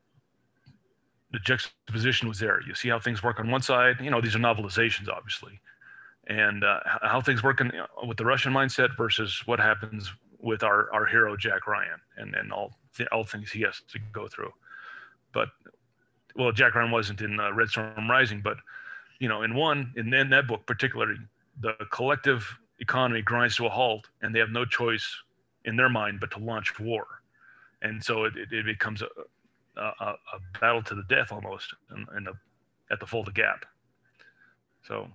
the 1.32 1.40
juxtaposition 1.40 2.28
was 2.28 2.40
there. 2.40 2.62
You 2.66 2.74
see 2.74 2.90
how 2.90 3.00
things 3.00 3.22
work 3.22 3.40
on 3.40 3.52
one 3.52 3.62
side. 3.62 3.98
You 4.00 4.10
know, 4.10 4.22
these 4.22 4.36
are 4.36 4.40
novelizations, 4.40 5.10
obviously, 5.10 5.60
and 6.28 6.64
uh, 6.64 6.80
how 7.02 7.22
things 7.22 7.44
work 7.44 7.62
in, 7.62 7.72
with 8.08 8.18
the 8.18 8.26
Russian 8.26 8.54
mindset 8.54 8.96
versus 8.98 9.42
what 9.46 9.60
happens 9.60 10.12
with 10.40 10.64
our, 10.64 10.92
our 10.94 11.06
hero 11.06 11.36
Jack 11.38 11.68
Ryan 11.68 12.00
and, 12.18 12.36
and 12.36 12.52
all 12.52 12.74
all 13.12 13.26
things 13.26 13.52
he 13.52 13.62
has 13.62 13.82
to 13.90 14.00
go 14.14 14.28
through. 14.28 14.52
But 15.34 15.50
well, 16.36 16.52
Jack 16.52 16.76
Ryan 16.76 16.92
wasn't 16.92 17.22
in 17.22 17.40
uh, 17.40 17.52
Red 17.54 17.70
Storm 17.70 18.10
Rising, 18.10 18.42
but 18.42 18.58
you 19.20 19.28
know, 19.28 19.44
in 19.44 19.56
one 19.56 19.92
in, 19.96 20.14
in 20.14 20.30
that 20.30 20.48
book 20.48 20.66
particularly, 20.66 21.16
the 21.62 21.74
collective 21.92 22.58
economy 22.80 23.22
grinds 23.22 23.56
to 23.56 23.66
a 23.66 23.70
halt 23.70 24.08
and 24.22 24.34
they 24.34 24.40
have 24.40 24.50
no 24.50 24.66
choice 24.66 25.08
in 25.66 25.76
their 25.76 25.90
mind 25.90 26.20
but 26.20 26.32
to 26.32 26.40
launch 26.40 26.80
war. 26.80 27.06
And 27.82 28.04
so 28.04 28.26
it, 28.26 28.34
it, 28.52 28.66
becomes 28.66 29.02
a, 29.02 29.08
a, 29.78 30.06
a, 30.10 30.60
battle 30.60 30.82
to 30.84 30.96
the 30.96 31.04
death 31.04 31.32
almost 31.32 31.74
the, 31.90 32.34
at 32.92 33.00
the 33.00 33.06
Fulda 33.06 33.32
Gap. 33.32 33.66
So 34.88 35.08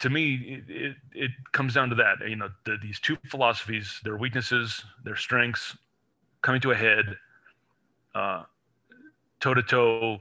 to 0.00 0.10
me, 0.10 0.62
it, 0.68 0.96
it, 1.12 1.30
comes 1.52 1.74
down 1.74 1.88
to 1.90 1.94
that. 1.96 2.16
You 2.28 2.36
know, 2.36 2.48
the, 2.64 2.76
these 2.82 3.00
two 3.00 3.16
philosophies, 3.26 4.00
their 4.04 4.16
weaknesses, 4.16 4.84
their 5.04 5.16
strengths, 5.16 5.76
coming 6.42 6.60
to 6.62 6.70
a 6.70 6.74
head, 6.74 7.16
toe 8.14 9.54
to 9.54 9.62
toe, 9.62 10.20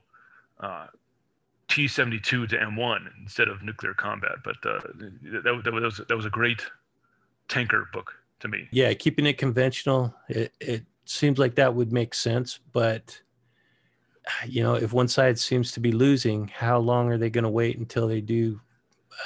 T 1.68 1.88
seventy 1.88 2.20
two 2.20 2.48
to 2.48 2.62
M 2.62 2.76
one 2.76 3.10
instead 3.22 3.48
of 3.48 3.62
nuclear 3.62 3.94
combat. 3.94 4.38
But 4.44 4.58
uh, 4.66 4.80
that, 5.44 5.62
that 5.64 5.74
was 5.74 6.02
that 6.08 6.16
was 6.16 6.26
a 6.26 6.30
great 6.30 6.66
tanker 7.48 7.90
book 7.94 8.14
to 8.40 8.48
me. 8.48 8.68
Yeah, 8.72 8.94
keeping 8.94 9.26
it 9.26 9.38
conventional, 9.38 10.14
it, 10.28 10.54
it 10.60 10.86
seems 11.06 11.38
like 11.38 11.56
that 11.56 11.74
would 11.76 11.92
make 11.92 12.14
sense, 12.14 12.60
but 12.72 13.22
you 14.46 14.62
know, 14.62 14.76
if 14.76 14.94
one 14.94 15.08
side 15.08 15.40
seems 15.40 15.72
to 15.72 15.80
be 15.80 15.92
losing, 15.92 16.48
how 16.48 16.78
long 16.78 17.10
are 17.10 17.18
they 17.18 17.30
going 17.30 17.44
to 17.44 17.50
wait 17.50 17.78
until 17.78 18.08
they 18.08 18.22
do 18.22 18.62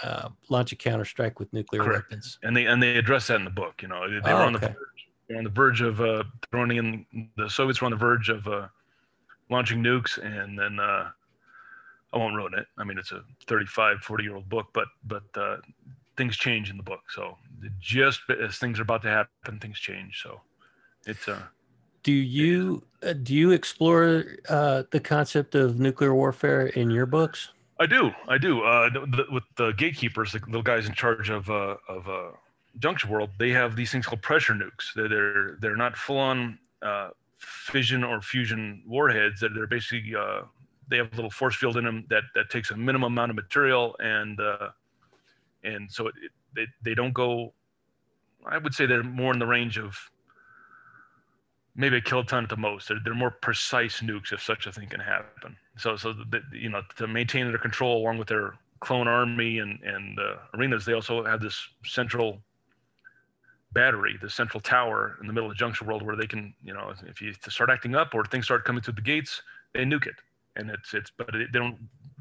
uh, 0.03 0.29
launch 0.49 0.71
a 0.71 0.75
counter 0.75 1.05
strike 1.05 1.39
with 1.39 1.51
nuclear 1.53 1.83
Correct. 1.83 2.09
weapons? 2.09 2.39
And 2.43 2.55
they 2.55 2.65
and 2.65 2.81
they 2.81 2.97
address 2.97 3.27
that 3.27 3.35
in 3.35 3.45
the 3.45 3.51
book. 3.51 3.81
You 3.81 3.87
know, 3.87 4.09
they, 4.09 4.19
they 4.19 4.31
oh, 4.31 4.37
were 4.37 4.43
on 4.43 4.55
okay. 4.55 4.67
the 4.67 4.73
verge, 4.73 5.37
on 5.37 5.43
the 5.43 5.49
verge 5.49 5.81
of 5.81 6.01
uh, 6.01 6.23
throwing 6.51 6.77
in 6.77 7.29
the 7.37 7.49
Soviets 7.49 7.81
were 7.81 7.85
on 7.85 7.91
the 7.91 7.97
verge 7.97 8.29
of 8.29 8.47
uh, 8.47 8.67
launching 9.49 9.83
nukes, 9.83 10.17
and 10.17 10.57
then 10.57 10.79
uh, 10.79 11.09
I 12.13 12.17
won't 12.17 12.35
ruin 12.35 12.53
it. 12.53 12.65
I 12.77 12.83
mean, 12.83 12.97
it's 12.97 13.11
a 13.11 13.21
35, 13.47 13.99
40 13.99 14.23
year 14.23 14.35
old 14.35 14.49
book, 14.49 14.67
but 14.73 14.87
but 15.05 15.23
uh, 15.35 15.57
things 16.17 16.37
change 16.37 16.69
in 16.69 16.77
the 16.77 16.83
book. 16.83 17.01
So 17.09 17.37
just 17.79 18.21
as 18.29 18.57
things 18.57 18.79
are 18.79 18.83
about 18.83 19.01
to 19.03 19.09
happen, 19.09 19.59
things 19.59 19.79
change. 19.79 20.21
So 20.21 20.41
it's 21.05 21.27
uh 21.27 21.41
do 22.03 22.11
you 22.11 22.83
uh, 23.01 23.13
do 23.13 23.33
you 23.33 23.51
explore 23.51 24.25
uh, 24.49 24.83
the 24.91 24.99
concept 24.99 25.55
of 25.55 25.79
nuclear 25.79 26.13
warfare 26.13 26.67
in 26.67 26.89
your 26.89 27.05
books? 27.05 27.49
I 27.79 27.85
do, 27.85 28.11
I 28.27 28.37
do. 28.37 28.61
Uh, 28.61 28.89
the, 28.89 29.25
with 29.31 29.43
the 29.55 29.71
gatekeepers, 29.71 30.31
the 30.31 30.39
little 30.45 30.61
guys 30.61 30.87
in 30.87 30.93
charge 30.93 31.29
of 31.29 31.49
uh, 31.49 31.77
of 31.89 32.07
uh, 32.07 32.29
Junction 32.79 33.09
World, 33.09 33.31
they 33.39 33.49
have 33.49 33.75
these 33.75 33.91
things 33.91 34.05
called 34.05 34.21
pressure 34.21 34.53
nukes. 34.53 34.93
They're 34.95 35.09
they're, 35.09 35.57
they're 35.59 35.75
not 35.75 35.97
full 35.97 36.17
on 36.17 36.59
uh, 36.81 37.09
fission 37.39 38.03
or 38.03 38.21
fusion 38.21 38.83
warheads. 38.85 39.41
They're, 39.41 39.49
they're 39.53 39.67
basically 39.67 40.15
uh, 40.15 40.41
they 40.87 40.97
have 40.97 41.11
a 41.13 41.15
little 41.15 41.31
force 41.31 41.55
field 41.55 41.77
in 41.77 41.85
them 41.85 42.05
that 42.09 42.23
that 42.35 42.49
takes 42.49 42.71
a 42.71 42.77
minimum 42.77 43.13
amount 43.13 43.31
of 43.31 43.35
material, 43.35 43.95
and 43.99 44.39
uh, 44.39 44.69
and 45.63 45.91
so 45.91 46.07
it, 46.07 46.15
it, 46.21 46.31
they 46.55 46.67
they 46.83 46.95
don't 46.95 47.13
go. 47.13 47.53
I 48.45 48.57
would 48.57 48.73
say 48.73 48.85
they're 48.85 49.03
more 49.03 49.33
in 49.33 49.39
the 49.39 49.47
range 49.47 49.77
of 49.79 49.97
maybe 51.75 51.97
a 51.97 52.01
kiloton 52.01 52.43
at 52.43 52.49
the 52.49 52.57
most. 52.57 52.87
They're, 52.87 52.99
they're 53.03 53.15
more 53.15 53.31
precise 53.31 54.01
nukes 54.01 54.31
if 54.31 54.41
such 54.41 54.67
a 54.67 54.71
thing 54.71 54.87
can 54.89 54.99
happen. 54.99 55.55
So, 55.77 55.95
so 55.95 56.13
the, 56.13 56.41
you 56.51 56.69
know, 56.69 56.81
to 56.97 57.07
maintain 57.07 57.47
their 57.47 57.57
control 57.57 57.97
along 57.97 58.17
with 58.17 58.27
their 58.27 58.55
clone 58.79 59.07
army 59.07 59.59
and 59.59 59.81
and 59.81 60.19
uh, 60.19 60.35
arenas, 60.53 60.85
they 60.85 60.93
also 60.93 61.23
have 61.23 61.41
this 61.41 61.57
central 61.85 62.39
battery, 63.73 64.17
the 64.21 64.29
central 64.29 64.61
tower 64.61 65.17
in 65.21 65.27
the 65.27 65.33
middle 65.33 65.49
of 65.49 65.55
the 65.55 65.59
Junction 65.59 65.87
World, 65.87 66.03
where 66.03 66.15
they 66.15 66.27
can, 66.27 66.53
you 66.63 66.73
know, 66.73 66.93
if 67.07 67.21
you 67.21 67.33
start 67.49 67.69
acting 67.71 67.95
up 67.95 68.13
or 68.13 68.23
things 68.23 68.45
start 68.45 68.65
coming 68.65 68.83
through 68.83 68.93
the 68.93 69.01
gates, 69.01 69.41
they 69.73 69.83
nuke 69.83 70.05
it. 70.05 70.15
And 70.55 70.69
it's 70.69 70.93
it's, 70.93 71.11
but 71.17 71.31
they 71.31 71.45
don't 71.51 71.77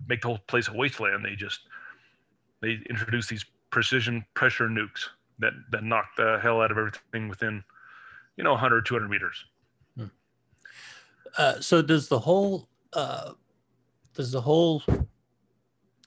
make 0.08 0.22
the 0.22 0.28
whole 0.28 0.38
place 0.46 0.68
a 0.68 0.72
wasteland. 0.72 1.24
They 1.24 1.34
just 1.34 1.60
they 2.62 2.78
introduce 2.88 3.28
these 3.28 3.44
precision 3.70 4.24
pressure 4.34 4.68
nukes 4.68 5.08
that 5.40 5.52
that 5.70 5.84
knock 5.84 6.06
the 6.16 6.38
hell 6.42 6.62
out 6.62 6.70
of 6.70 6.78
everything 6.78 7.28
within 7.28 7.62
you 8.36 8.44
know 8.44 8.52
100 8.52 8.86
200 8.86 9.08
meters. 9.08 9.44
Hmm. 9.96 10.06
uh, 11.38 11.60
so 11.60 11.82
does 11.82 12.08
the 12.08 12.18
whole 12.18 12.68
uh, 12.92 13.32
does 14.14 14.32
the 14.32 14.40
whole 14.40 14.82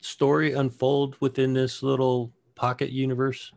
story 0.02 0.54
unfold 0.54 1.18
within 1.20 1.54
this 1.54 1.84
little 1.84 2.32
pocket 2.56 2.92
universe? 2.92 3.52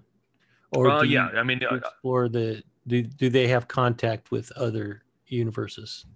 Or 0.72 0.90
uh, 0.90 1.02
yeah 1.02 1.28
i 1.36 1.42
mean 1.42 1.60
uh, 1.64 1.76
explore 1.76 2.28
the 2.28 2.62
do, 2.86 3.02
do 3.02 3.28
they 3.28 3.48
have 3.48 3.68
contact 3.68 4.30
with 4.30 4.50
other 4.52 5.02
universes? 5.26 6.06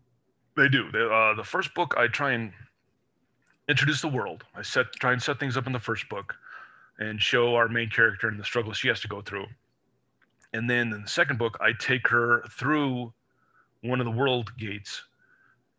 They 0.57 0.69
do. 0.69 0.91
They, 0.91 1.01
uh, 1.01 1.35
the 1.35 1.45
first 1.45 1.75
book 1.75 1.95
i 1.97 2.07
try 2.07 2.33
and 2.33 2.53
introduce 3.69 4.01
the 4.03 4.09
world. 4.09 4.45
I 4.55 4.63
set 4.63 4.93
try 4.95 5.13
and 5.13 5.23
set 5.23 5.39
things 5.41 5.57
up 5.57 5.67
in 5.67 5.73
the 5.73 5.81
first 5.81 6.09
book 6.09 6.35
and 6.99 7.21
show 7.21 7.55
our 7.55 7.69
main 7.69 7.89
character 7.89 8.29
and 8.29 8.39
the 8.39 8.45
struggles 8.45 8.77
she 8.77 8.89
has 8.89 9.01
to 9.01 9.09
go 9.09 9.23
through 9.23 9.47
and 10.53 10.69
then 10.69 10.93
in 10.93 11.03
the 11.03 11.09
second 11.09 11.39
book, 11.39 11.57
I 11.61 11.73
take 11.79 12.07
her 12.09 12.45
through 12.51 13.13
one 13.83 14.01
of 14.01 14.05
the 14.05 14.11
world 14.11 14.53
gates 14.59 15.03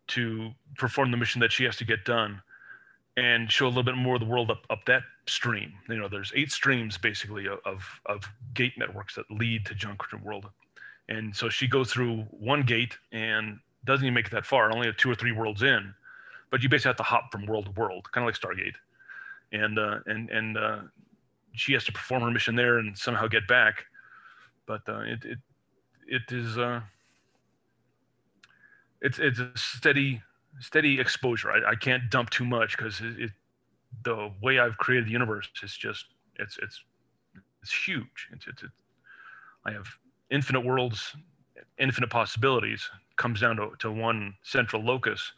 to 0.08 0.50
perform 0.76 1.10
the 1.10 1.16
mission 1.16 1.40
that 1.40 1.52
she 1.52 1.64
has 1.64 1.76
to 1.76 1.84
get 1.84 2.04
done 2.04 2.42
and 3.16 3.50
show 3.50 3.66
a 3.66 3.68
little 3.68 3.84
bit 3.84 3.96
more 3.96 4.16
of 4.16 4.20
the 4.20 4.26
world 4.26 4.50
up, 4.50 4.66
up 4.70 4.84
that 4.86 5.02
stream. 5.26 5.72
You 5.88 5.96
know, 5.96 6.08
there's 6.08 6.32
eight 6.34 6.50
streams 6.50 6.98
basically 6.98 7.46
of, 7.46 7.84
of 8.06 8.28
gate 8.54 8.72
networks 8.76 9.14
that 9.14 9.30
lead 9.30 9.64
to 9.66 9.74
Junction 9.74 10.22
World. 10.22 10.50
And 11.08 11.34
so 11.34 11.48
she 11.48 11.68
goes 11.68 11.92
through 11.92 12.22
one 12.30 12.62
gate 12.62 12.96
and 13.12 13.60
doesn't 13.84 14.04
even 14.04 14.14
make 14.14 14.26
it 14.26 14.32
that 14.32 14.46
far, 14.46 14.74
only 14.74 14.92
two 14.94 15.10
or 15.10 15.14
three 15.14 15.32
worlds 15.32 15.62
in. 15.62 15.94
But 16.50 16.62
you 16.62 16.68
basically 16.68 16.90
have 16.90 16.96
to 16.96 17.02
hop 17.02 17.30
from 17.30 17.46
world 17.46 17.66
to 17.66 17.70
world, 17.72 18.10
kind 18.12 18.24
of 18.24 18.26
like 18.26 18.40
Stargate. 18.40 18.74
And 19.52 19.78
uh, 19.78 19.98
and 20.06 20.30
and 20.30 20.56
uh, 20.56 20.78
she 21.52 21.72
has 21.74 21.84
to 21.84 21.92
perform 21.92 22.22
her 22.22 22.30
mission 22.30 22.56
there 22.56 22.78
and 22.78 22.96
somehow 22.96 23.28
get 23.28 23.46
back 23.46 23.84
but 24.66 24.82
uh, 24.88 25.00
it 25.00 25.24
it 25.24 25.38
it 26.06 26.22
is 26.30 26.58
uh, 26.58 26.80
it's 29.00 29.18
it's 29.18 29.38
a 29.38 29.50
steady 29.54 30.22
steady 30.60 31.00
exposure. 31.00 31.50
I, 31.50 31.72
I 31.72 31.74
can't 31.74 32.10
dump 32.10 32.30
too 32.30 32.44
much 32.44 32.76
because 32.76 33.00
it, 33.00 33.20
it, 33.20 33.30
the 34.04 34.30
way 34.42 34.58
I've 34.58 34.76
created 34.78 35.06
the 35.06 35.12
universe 35.12 35.48
is 35.62 35.76
just 35.76 36.06
it's 36.36 36.58
it's 36.62 36.82
it's 37.62 37.72
huge. 37.72 38.28
It's, 38.32 38.46
it's, 38.46 38.62
I 39.66 39.72
have 39.72 39.86
infinite 40.30 40.60
worlds, 40.60 41.16
infinite 41.78 42.10
possibilities. 42.10 42.88
Comes 43.16 43.40
down 43.40 43.56
to, 43.56 43.70
to 43.78 43.90
one 43.92 44.34
central 44.42 44.82
locus. 44.82 45.32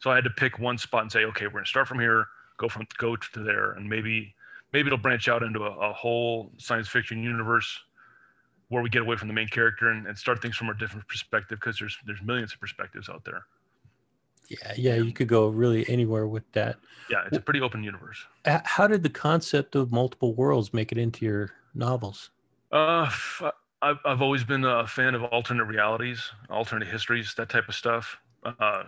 So 0.00 0.10
I 0.10 0.16
had 0.16 0.24
to 0.24 0.30
pick 0.30 0.58
one 0.58 0.78
spot 0.78 1.02
and 1.02 1.12
say, 1.12 1.24
okay, 1.24 1.46
we're 1.46 1.52
gonna 1.52 1.66
start 1.66 1.88
from 1.88 2.00
here, 2.00 2.26
go 2.58 2.68
from 2.68 2.86
go 2.98 3.16
to 3.16 3.42
there, 3.42 3.72
and 3.72 3.88
maybe 3.88 4.34
maybe 4.72 4.88
it'll 4.88 4.98
branch 4.98 5.28
out 5.28 5.42
into 5.42 5.64
a, 5.64 5.70
a 5.70 5.92
whole 5.92 6.52
science 6.58 6.88
fiction 6.88 7.22
universe 7.22 7.78
where 8.68 8.82
we 8.82 8.90
get 8.90 9.02
away 9.02 9.16
from 9.16 9.28
the 9.28 9.34
main 9.34 9.48
character 9.48 9.90
and, 9.90 10.06
and 10.06 10.16
start 10.16 10.42
things 10.42 10.56
from 10.56 10.68
a 10.68 10.74
different 10.74 11.06
perspective 11.08 11.58
because 11.60 11.78
there's 11.78 11.96
there's 12.06 12.22
millions 12.22 12.52
of 12.52 12.60
perspectives 12.60 13.08
out 13.08 13.24
there. 13.24 13.44
Yeah, 14.48 14.72
yeah, 14.76 14.94
you 14.94 15.12
could 15.12 15.28
go 15.28 15.48
really 15.48 15.88
anywhere 15.90 16.26
with 16.26 16.50
that. 16.52 16.76
Yeah, 17.10 17.24
it's 17.26 17.36
a 17.36 17.40
pretty 17.40 17.60
open 17.60 17.82
universe. 17.84 18.24
How 18.46 18.86
did 18.86 19.02
the 19.02 19.10
concept 19.10 19.74
of 19.74 19.92
multiple 19.92 20.34
worlds 20.34 20.72
make 20.72 20.90
it 20.90 20.96
into 20.96 21.26
your 21.26 21.50
novels? 21.74 22.30
Uh, 22.72 23.10
I've 23.82 23.98
I've 24.04 24.22
always 24.22 24.44
been 24.44 24.64
a 24.64 24.86
fan 24.86 25.14
of 25.14 25.22
alternate 25.24 25.64
realities, 25.64 26.30
alternate 26.50 26.88
histories, 26.88 27.34
that 27.36 27.48
type 27.48 27.68
of 27.68 27.74
stuff. 27.74 28.18
Uh, 28.42 28.84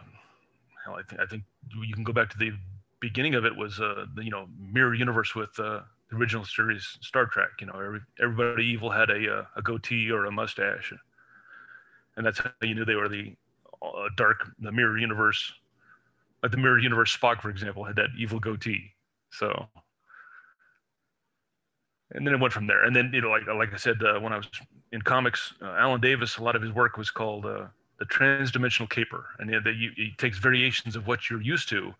hell, 0.84 0.94
I 0.94 1.02
think 1.02 1.20
I 1.20 1.26
think 1.26 1.42
you 1.82 1.94
can 1.94 2.04
go 2.04 2.12
back 2.12 2.30
to 2.30 2.38
the 2.38 2.52
beginning 3.00 3.34
of 3.34 3.44
it 3.44 3.54
was 3.54 3.80
uh, 3.80 4.06
the 4.14 4.24
you 4.24 4.30
know 4.30 4.46
mirror 4.58 4.94
universe 4.94 5.34
with 5.34 5.58
uh, 5.58 5.80
the 6.10 6.16
original 6.16 6.44
series 6.44 6.98
Star 7.00 7.26
Trek. 7.26 7.50
You 7.60 7.68
know, 7.68 7.74
every, 7.74 8.00
everybody 8.22 8.64
evil 8.64 8.90
had 8.90 9.10
a 9.10 9.38
uh, 9.38 9.44
a 9.56 9.62
goatee 9.62 10.10
or 10.10 10.26
a 10.26 10.30
mustache, 10.30 10.92
and 12.16 12.26
that's 12.26 12.38
how 12.38 12.50
you 12.62 12.74
knew 12.74 12.84
they 12.84 12.94
were 12.94 13.08
the 13.08 13.34
uh, 13.82 14.08
dark, 14.16 14.50
the 14.60 14.72
mirror 14.72 14.98
universe. 14.98 15.52
Like 16.42 16.52
the 16.52 16.58
mirror 16.58 16.78
universe 16.78 17.16
Spock, 17.16 17.42
for 17.42 17.50
example, 17.50 17.84
had 17.84 17.96
that 17.96 18.08
evil 18.18 18.40
goatee. 18.40 18.92
So, 19.30 19.68
and 22.12 22.26
then 22.26 22.32
it 22.32 22.40
went 22.40 22.52
from 22.52 22.66
there. 22.66 22.84
And 22.84 22.96
then 22.96 23.10
you 23.12 23.20
know, 23.20 23.30
like 23.30 23.46
like 23.46 23.72
I 23.72 23.76
said, 23.76 24.02
uh, 24.02 24.18
when 24.20 24.32
I 24.32 24.38
was 24.38 24.48
in 24.92 25.02
comics, 25.02 25.54
uh, 25.62 25.76
Alan 25.78 26.00
Davis, 26.00 26.38
a 26.38 26.42
lot 26.42 26.56
of 26.56 26.62
his 26.62 26.72
work 26.72 26.96
was 26.96 27.10
called 27.10 27.46
uh, 27.46 27.66
the 27.98 28.06
transdimensional 28.06 28.88
caper, 28.88 29.26
and 29.38 29.50
you 29.50 29.60
know, 29.60 29.70
he 29.70 30.14
takes 30.18 30.38
variations 30.38 30.96
of 30.96 31.06
what 31.06 31.28
you're 31.28 31.42
used 31.42 31.68
to 31.68 31.94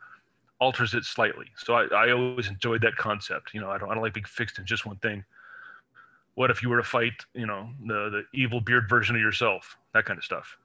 alters 0.60 0.94
it 0.94 1.04
slightly. 1.04 1.46
So 1.56 1.74
I, 1.74 1.86
I 1.86 2.12
always 2.12 2.48
enjoyed 2.48 2.82
that 2.82 2.96
concept. 2.96 3.54
You 3.54 3.60
know, 3.60 3.70
I 3.70 3.78
don't, 3.78 3.90
I 3.90 3.94
don't 3.94 4.02
like 4.02 4.14
being 4.14 4.24
fixed 4.24 4.58
in 4.58 4.66
just 4.66 4.86
one 4.86 4.96
thing. 4.96 5.24
What 6.34 6.50
if 6.50 6.62
you 6.62 6.68
were 6.68 6.76
to 6.76 6.82
fight, 6.82 7.14
you 7.34 7.46
know, 7.46 7.68
the, 7.86 8.10
the 8.10 8.24
evil 8.32 8.60
beard 8.60 8.88
version 8.88 9.16
of 9.16 9.22
yourself, 9.22 9.76
that 9.94 10.04
kind 10.04 10.18
of 10.18 10.24
stuff. 10.24 10.56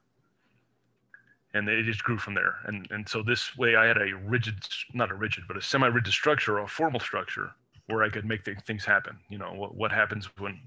And 1.53 1.67
it 1.69 1.83
just 1.83 2.03
grew 2.03 2.17
from 2.17 2.33
there. 2.33 2.57
And, 2.65 2.87
and 2.91 3.07
so 3.07 3.23
this 3.23 3.57
way 3.57 3.77
I 3.77 3.85
had 3.85 3.97
a 3.97 4.13
rigid, 4.25 4.55
not 4.93 5.09
a 5.09 5.15
rigid, 5.15 5.45
but 5.47 5.55
a 5.55 5.61
semi-rigid 5.61 6.13
structure 6.13 6.59
or 6.59 6.63
a 6.63 6.67
formal 6.67 6.99
structure 6.99 7.51
where 7.87 8.03
I 8.03 8.09
could 8.09 8.25
make 8.25 8.43
things 8.65 8.83
happen. 8.83 9.17
You 9.29 9.37
know, 9.37 9.53
what, 9.53 9.75
what 9.75 9.91
happens 9.91 10.25
when, 10.37 10.59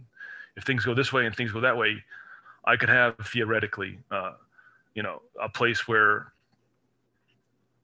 if 0.57 0.65
things 0.65 0.85
go 0.85 0.95
this 0.95 1.13
way 1.13 1.27
and 1.27 1.37
things 1.37 1.53
go 1.53 1.61
that 1.61 1.77
way, 1.77 2.03
I 2.65 2.77
could 2.77 2.89
have 2.89 3.17
theoretically, 3.19 3.99
uh, 4.11 4.33
you 4.95 5.03
know, 5.03 5.21
a 5.41 5.49
place 5.49 5.87
where 5.87 6.33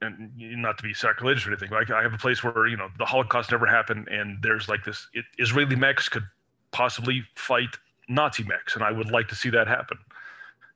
and 0.01 0.31
not 0.37 0.77
to 0.79 0.83
be 0.83 0.95
sacrilegious 0.95 1.47
or 1.47 1.51
anything, 1.51 1.71
like 1.71 1.91
I 1.91 2.03
have 2.03 2.13
a 2.13 2.19
place 2.19 2.43
where 2.43 2.67
you 2.67 2.77
know 2.77 2.89
the 2.99 3.05
Holocaust 3.05 3.51
never 3.51 3.67
happened, 3.67 4.09
and 4.09 4.39
there's 4.43 4.69
like 4.69 4.85
this 4.85 5.07
it, 5.13 5.25
Israeli 5.39 5.77
mechs 5.77 6.09
could 6.09 6.25
possibly 6.73 7.25
fight 7.37 7.77
Nazi 8.09 8.45
mechs, 8.45 8.75
and 8.75 8.85
I 8.85 8.93
would 8.93 9.11
like 9.11 9.29
to 9.29 9.35
see 9.35 9.51
that 9.51 9.67
happen. 9.67 9.99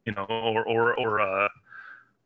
You 0.07 0.13
know, 0.13 0.25
or 0.25 0.67
or 0.67 0.99
or 0.99 1.21
uh, 1.21 1.49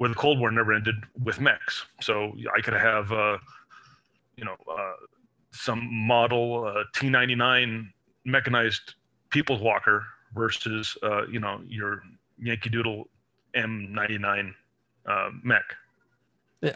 where 0.02 0.08
the 0.08 0.16
Cold 0.16 0.40
War 0.40 0.50
never 0.50 0.72
ended 0.72 0.96
with 1.22 1.40
mechs. 1.40 1.86
So 2.00 2.34
I 2.56 2.60
could 2.60 2.74
have, 2.74 3.12
uh, 3.12 3.38
you 4.36 4.44
know, 4.44 4.56
uh, 4.68 4.94
some 5.52 5.88
model 5.92 6.64
uh, 6.66 6.82
T99 6.92 7.88
mechanized 8.24 8.94
People's 9.30 9.60
Walker 9.60 10.04
versus, 10.34 10.96
uh, 11.04 11.26
you 11.26 11.38
know, 11.38 11.60
your 11.68 12.02
Yankee 12.36 12.70
Doodle 12.70 13.08
M99 13.54 14.52
uh, 15.06 15.30
mech. 15.44 15.62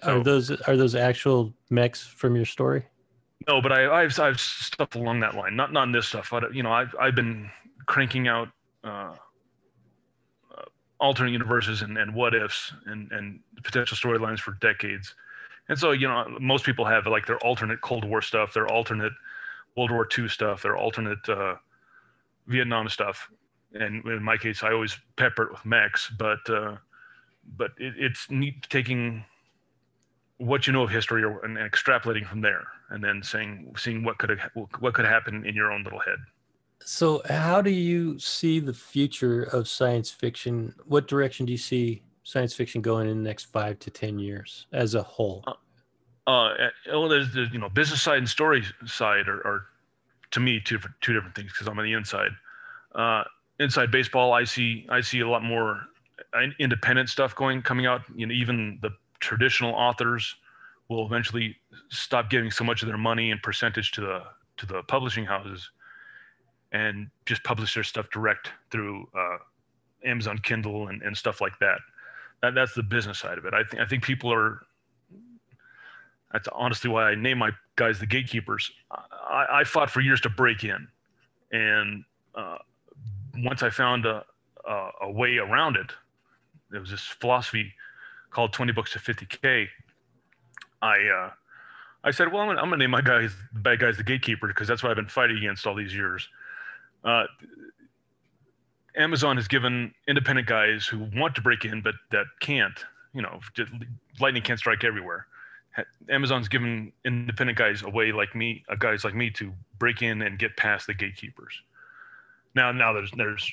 Are 0.03 0.23
those 0.23 0.51
are 0.51 0.77
those 0.77 0.95
actual 0.95 1.55
mechs 1.71 2.05
from 2.05 2.35
your 2.35 2.45
story? 2.45 2.85
No, 3.47 3.61
but 3.61 3.73
I, 3.73 4.03
I've 4.03 4.19
I've 4.19 4.41
stuff 4.41 4.95
along 4.97 5.21
that 5.21 5.35
line. 5.35 5.55
Not 5.55 5.73
not 5.73 5.85
in 5.85 5.93
this 5.93 6.09
stuff, 6.09 6.29
but 6.31 6.53
you 6.55 6.63
know, 6.63 6.73
I've 6.73 6.95
I've 7.01 7.15
been 7.15 7.49
cranking 7.87 8.27
out 8.27 8.49
uh, 8.83 9.15
uh, 10.57 10.65
alternate 10.99 11.31
universes 11.31 11.83
and, 11.83 11.97
and 11.99 12.15
what 12.15 12.35
ifs 12.35 12.73
and 12.87 13.13
and 13.13 13.41
potential 13.63 13.97
storylines 13.97 14.41
for 14.41 14.53
decades. 14.61 15.15
And 15.69 15.79
so 15.79 15.93
you 15.93 16.09
know, 16.09 16.37
most 16.41 16.65
people 16.65 16.85
have 16.85 17.07
like 17.07 17.27
their 17.27 17.39
alternate 17.39 17.81
Cold 17.81 18.05
War 18.05 18.21
stuff, 18.21 18.53
their 18.53 18.67
alternate 18.67 19.13
World 19.77 19.93
War 19.93 20.09
II 20.19 20.29
stuff, 20.29 20.63
their 20.63 20.77
alternate 20.77 21.29
uh, 21.29 21.55
Vietnam 22.49 22.89
stuff. 22.89 23.31
And 23.73 24.05
in 24.07 24.23
my 24.23 24.37
case, 24.37 24.65
I 24.65 24.73
always 24.73 24.99
pepper 25.17 25.45
it 25.45 25.53
with 25.53 25.65
mechs, 25.65 26.11
but 26.19 26.49
uh, 26.51 26.77
but 27.57 27.71
it, 27.79 27.95
it's 27.97 28.29
neat 28.31 28.67
taking 28.69 29.25
what 30.39 30.67
you 30.67 30.73
know 30.73 30.83
of 30.83 30.91
history 30.91 31.25
or, 31.25 31.45
and, 31.45 31.57
and 31.57 31.71
extrapolating 31.71 32.27
from 32.27 32.41
there 32.41 32.67
and 32.91 33.03
then 33.03 33.23
saying 33.23 33.73
seeing 33.77 34.05
what 34.05 34.19
could 34.19 34.31
have 34.31 34.51
what 34.81 34.95
could 34.95 35.05
happen 35.05 35.45
in 35.47 35.55
your 35.55 35.73
own 35.73 35.83
little 35.83 36.01
head. 36.01 36.19
So 36.81 37.23
how 37.29 37.63
do 37.63 37.71
you 37.71 38.19
see 38.19 38.61
the 38.61 38.75
future 38.75 39.45
of 39.45 39.67
science 39.67 40.11
fiction? 40.11 40.75
What 40.85 41.09
direction 41.09 41.47
do 41.47 41.53
you 41.53 41.59
see 41.59 42.03
science 42.23 42.55
fiction 42.55 42.83
going 42.83 43.09
in 43.09 43.23
the 43.23 43.29
next 43.29 43.45
five 43.45 43.79
to 43.81 43.91
ten 43.91 44.19
years 44.19 44.67
as 44.73 44.95
a 44.95 45.03
whole? 45.03 45.43
Uh, 45.47 46.31
uh 46.31 46.69
well 46.89 47.09
there's, 47.09 47.33
there's 47.33 47.51
you 47.53 47.59
know 47.59 47.69
business 47.69 48.03
side 48.03 48.19
and 48.19 48.29
story 48.29 48.63
side 48.85 49.29
are, 49.29 49.47
are 49.47 49.67
to 50.33 50.41
me 50.41 50.61
two 50.61 50.79
two 51.01 51.13
different 51.13 51.35
things 51.37 51.53
because 51.53 51.69
i'm 51.69 51.79
on 51.79 51.85
the 51.85 51.93
inside. 51.93 52.31
Uh 52.95 53.23
inside 53.61 53.91
baseball 53.91 54.33
i 54.33 54.43
see 54.43 54.87
i 54.91 55.01
see 55.01 55.21
a 55.21 55.29
lot 55.29 55.43
more 55.43 55.81
independent 56.59 57.09
stuff 57.09 57.35
going 57.35 57.63
coming 57.63 57.87
out 57.87 58.03
you 58.15 58.27
know 58.27 58.35
even 58.35 58.79
the 58.83 58.91
traditional 59.21 59.73
authors 59.75 60.37
will 60.89 61.05
eventually 61.07 61.57
stop 61.91 62.31
giving 62.31 62.51
so 62.51 62.65
much 62.65 62.83
of 62.83 62.89
their 62.89 62.99
money 62.99 63.31
and 63.31 63.43
percentage 63.43 63.93
to 63.93 64.01
the 64.01 64.23
to 64.57 64.67
the 64.67 64.83
publishing 64.85 65.25
houses 65.25 65.71
and 66.73 67.09
just 67.27 67.43
publish 67.45 67.75
their 67.75 67.85
stuff 67.85 68.09
direct 68.11 68.51
through 68.71 69.07
uh, 69.17 69.37
Amazon 70.05 70.39
Kindle 70.39 70.89
and, 70.89 71.03
and 71.03 71.17
stuff 71.17 71.41
like 71.41 71.59
that. 71.59 71.79
that. 72.43 72.55
That's 72.55 72.75
the 72.75 72.83
business 72.83 73.19
side 73.19 73.39
of 73.39 73.45
it. 73.45 73.55
I 73.55 73.63
think 73.65 73.83
I 73.83 73.87
think 73.87 74.03
people 74.03 74.33
are. 74.33 74.61
That's 76.33 76.49
honestly 76.53 76.91
why 76.91 77.11
I 77.11 77.15
name 77.15 77.39
my 77.39 77.51
guys 77.77 77.99
the 77.99 78.07
gatekeepers. 78.07 78.71
I, 78.91 79.47
I 79.51 79.65
fought 79.65 79.91
for 79.91 80.01
years 80.01 80.21
to 80.23 80.29
break 80.29 80.65
in, 80.65 80.87
and 81.53 82.05
uh, 82.35 82.59
once 83.39 83.63
I 83.63 83.71
found 83.71 84.07
a, 84.07 84.25
a, 84.69 84.89
a 85.03 85.11
way 85.11 85.37
around 85.39 85.77
it, 85.77 85.93
there 86.71 86.81
was 86.81 86.91
this 86.91 87.01
philosophy 87.01 87.73
called 88.37 88.53
20 88.53 88.71
books 88.73 88.93
to 88.93 88.99
50k 88.99 89.67
i 90.83 90.97
uh 91.09 91.31
i 92.05 92.11
said 92.11 92.31
well 92.31 92.43
i'm 92.43 92.55
gonna, 92.55 92.77
name 92.77 92.91
my 92.91 93.01
guys 93.01 93.35
bad 93.55 93.81
guys 93.81 93.97
the 93.97 94.03
gatekeeper 94.03 94.47
because 94.47 94.69
that's 94.69 94.83
what 94.83 94.91
i've 94.91 94.97
been 94.97 95.09
fighting 95.09 95.39
against 95.39 95.67
all 95.67 95.75
these 95.75 95.95
years. 95.95 96.29
Uh 97.03 97.25
amazon 98.95 99.37
has 99.37 99.49
given 99.49 99.91
independent 100.07 100.47
guys 100.47 100.87
who 100.87 101.09
want 101.17 101.35
to 101.35 101.41
break 101.41 101.65
in 101.65 101.81
but 101.81 101.95
that 102.11 102.27
can't 102.41 102.85
you 103.15 103.23
know 103.23 103.41
lightning 104.21 104.43
can't 104.43 104.59
strike 104.59 104.85
everywhere. 104.85 105.27
Amazon's 106.11 106.49
given 106.49 106.93
independent 107.07 107.57
guys 107.57 107.83
a 107.83 107.89
way 107.89 108.13
like 108.13 108.35
me 108.35 108.63
uh, 108.69 108.75
guys 108.75 109.03
like 109.03 109.15
me 109.15 109.31
to 109.31 109.51
break 109.79 110.03
in 110.03 110.21
and 110.21 110.39
get 110.39 110.55
past 110.59 110.87
the 110.87 110.95
gatekeepers. 110.95 111.55
Now 112.55 112.71
now 112.71 112.93
there's 112.93 113.11
there's 113.13 113.51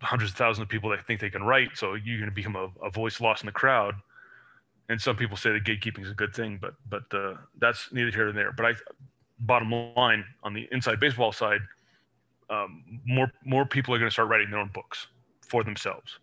hundreds 0.00 0.32
of 0.32 0.38
thousands 0.38 0.62
of 0.62 0.70
people 0.70 0.88
that 0.88 1.06
think 1.06 1.20
they 1.20 1.30
can 1.30 1.42
write 1.42 1.70
so 1.74 1.94
you're 1.94 2.18
going 2.18 2.28
to 2.28 2.34
become 2.34 2.56
a, 2.56 2.68
a 2.84 2.90
voice 2.90 3.20
lost 3.20 3.42
in 3.42 3.46
the 3.46 3.52
crowd 3.52 3.94
and 4.88 5.00
some 5.00 5.16
people 5.16 5.36
say 5.36 5.50
that 5.52 5.64
gatekeeping 5.64 6.02
is 6.02 6.10
a 6.10 6.14
good 6.14 6.34
thing, 6.34 6.58
but 6.60 6.74
but 6.88 7.04
uh, 7.14 7.34
that's 7.58 7.88
neither 7.92 8.10
here 8.10 8.24
nor 8.24 8.32
there. 8.32 8.52
But 8.52 8.66
I, 8.66 8.72
bottom 9.40 9.72
line, 9.96 10.24
on 10.42 10.54
the 10.54 10.68
inside 10.72 11.00
baseball 11.00 11.32
side, 11.32 11.60
um, 12.50 13.00
more 13.06 13.30
more 13.44 13.64
people 13.64 13.94
are 13.94 13.98
going 13.98 14.08
to 14.08 14.12
start 14.12 14.28
writing 14.28 14.50
their 14.50 14.60
own 14.60 14.70
books 14.74 15.06
for 15.40 15.64
themselves. 15.64 16.18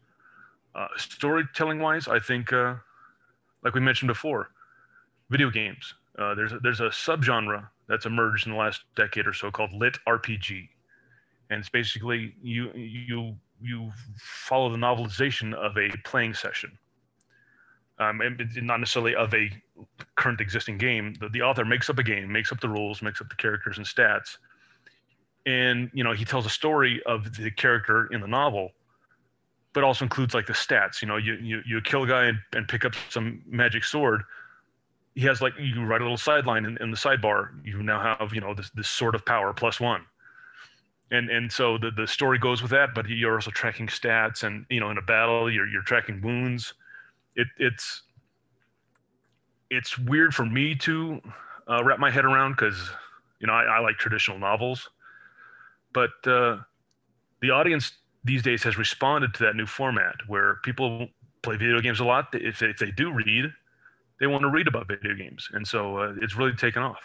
Uh, 0.75 0.87
storytelling 0.97 1.79
wise, 1.79 2.07
I 2.07 2.19
think, 2.19 2.53
uh, 2.53 2.75
like 3.63 3.73
we 3.73 3.81
mentioned 3.81 4.07
before, 4.07 4.49
video 5.29 5.49
games. 5.49 5.95
Uh, 6.17 6.35
there's 6.35 6.51
a, 6.53 6.59
there's 6.59 6.81
a 6.81 6.89
subgenre 6.89 7.67
that's 7.87 8.05
emerged 8.05 8.45
in 8.45 8.53
the 8.53 8.57
last 8.57 8.83
decade 8.95 9.25
or 9.25 9.33
so 9.33 9.49
called 9.49 9.71
lit 9.73 9.97
RPG, 10.07 10.67
and 11.49 11.59
it's 11.59 11.69
basically 11.69 12.35
you 12.41 12.71
you 12.73 13.35
you 13.61 13.91
follow 14.17 14.69
the 14.69 14.77
novelization 14.77 15.53
of 15.53 15.77
a 15.77 15.89
playing 16.03 16.33
session 16.33 16.77
um, 17.99 18.21
and 18.21 18.41
not 18.63 18.79
necessarily 18.79 19.15
of 19.15 19.33
a 19.33 19.49
current 20.15 20.41
existing 20.41 20.77
game. 20.77 21.13
The, 21.19 21.29
the 21.29 21.41
author 21.41 21.65
makes 21.65 21.89
up 21.89 21.99
a 21.99 22.03
game, 22.03 22.31
makes 22.31 22.51
up 22.51 22.59
the 22.61 22.69
rules, 22.69 23.01
makes 23.01 23.21
up 23.21 23.29
the 23.29 23.35
characters 23.35 23.77
and 23.77 23.85
stats, 23.85 24.37
and 25.45 25.89
you 25.93 26.03
know 26.03 26.13
he 26.13 26.25
tells 26.25 26.45
a 26.45 26.49
story 26.49 27.01
of 27.05 27.35
the 27.35 27.51
character 27.51 28.07
in 28.13 28.21
the 28.21 28.27
novel, 28.27 28.71
but 29.73 29.83
also 29.83 30.05
includes 30.05 30.33
like 30.33 30.47
the 30.47 30.53
stats. 30.53 31.01
You 31.01 31.07
know, 31.07 31.17
you 31.17 31.33
you, 31.35 31.61
you 31.65 31.81
kill 31.81 32.03
a 32.03 32.07
guy 32.07 32.25
and, 32.25 32.39
and 32.53 32.67
pick 32.67 32.85
up 32.85 32.93
some 33.09 33.41
magic 33.47 33.83
sword. 33.83 34.23
He 35.15 35.21
has 35.21 35.41
like 35.41 35.53
you 35.59 35.83
write 35.83 36.01
a 36.01 36.05
little 36.05 36.17
sideline 36.17 36.65
in, 36.65 36.77
in 36.81 36.91
the 36.91 36.97
sidebar. 36.97 37.49
You 37.65 37.83
now 37.83 38.17
have 38.19 38.33
you 38.33 38.41
know 38.41 38.53
this 38.53 38.69
this 38.71 38.89
sword 38.89 39.15
of 39.15 39.25
power 39.25 39.53
plus 39.53 39.79
one 39.79 40.05
and 41.11 41.29
and 41.29 41.51
so 41.51 41.77
the, 41.77 41.91
the 41.91 42.05
story 42.05 42.37
goes 42.37 42.61
with 42.61 42.71
that 42.71 42.93
but 42.93 43.07
you're 43.07 43.33
also 43.33 43.51
tracking 43.51 43.87
stats 43.87 44.43
and 44.43 44.65
you 44.69 44.79
know 44.79 44.91
in 44.91 44.97
a 44.97 45.01
battle 45.01 45.51
you're, 45.51 45.67
you're 45.67 45.81
tracking 45.81 46.21
wounds 46.21 46.73
it, 47.35 47.47
it's 47.57 48.03
it's 49.69 49.97
weird 49.97 50.33
for 50.33 50.45
me 50.45 50.75
to 50.75 51.21
uh, 51.69 51.83
wrap 51.83 51.99
my 51.99 52.09
head 52.09 52.25
around 52.25 52.53
because 52.53 52.89
you 53.39 53.47
know 53.47 53.53
I, 53.53 53.63
I, 53.63 53.79
like 53.79 53.97
traditional 53.97 54.39
novels, 54.39 54.89
but 55.93 56.11
uh, 56.25 56.57
the 57.41 57.51
audience 57.51 57.93
these 58.23 58.41
days 58.41 58.63
has 58.63 58.77
responded 58.77 59.33
to 59.35 59.43
that 59.43 59.55
new 59.55 59.65
format 59.65 60.15
where 60.27 60.55
people 60.63 61.07
play 61.41 61.55
video 61.55 61.79
games 61.79 61.99
a 61.99 62.03
lot. 62.03 62.27
If 62.33 62.59
they, 62.59 62.67
if 62.67 62.77
they 62.77 62.91
do 62.91 63.11
read, 63.11 63.51
they 64.19 64.27
want 64.27 64.41
to 64.41 64.49
read 64.49 64.67
about 64.67 64.87
video 64.87 65.15
games, 65.15 65.47
and 65.53 65.67
so 65.67 65.97
uh, 65.97 66.13
it's 66.21 66.35
really 66.35 66.53
taken 66.53 66.81
off. 66.81 67.01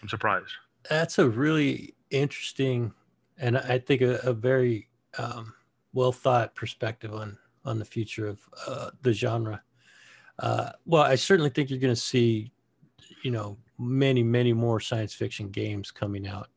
I'm 0.00 0.08
surprised. 0.08 0.52
That's 0.88 1.18
a 1.18 1.28
really 1.28 1.94
interesting, 2.10 2.92
and 3.36 3.58
I 3.58 3.78
think 3.78 4.00
a, 4.00 4.18
a 4.18 4.32
very 4.32 4.88
um, 5.18 5.54
well 5.92 6.12
thought 6.12 6.54
perspective 6.54 7.12
on 7.12 7.36
on 7.68 7.78
the 7.78 7.84
future 7.84 8.26
of 8.26 8.40
uh, 8.66 8.90
the 9.02 9.12
genre. 9.12 9.62
Uh, 10.38 10.70
well, 10.86 11.02
I 11.02 11.14
certainly 11.14 11.50
think 11.50 11.70
you're 11.70 11.78
going 11.78 11.94
to 11.94 12.00
see, 12.00 12.52
you 13.22 13.30
know, 13.30 13.56
many, 13.78 14.22
many 14.22 14.52
more 14.52 14.80
science 14.80 15.14
fiction 15.14 15.50
games 15.50 15.90
coming 15.90 16.26
out. 16.26 16.48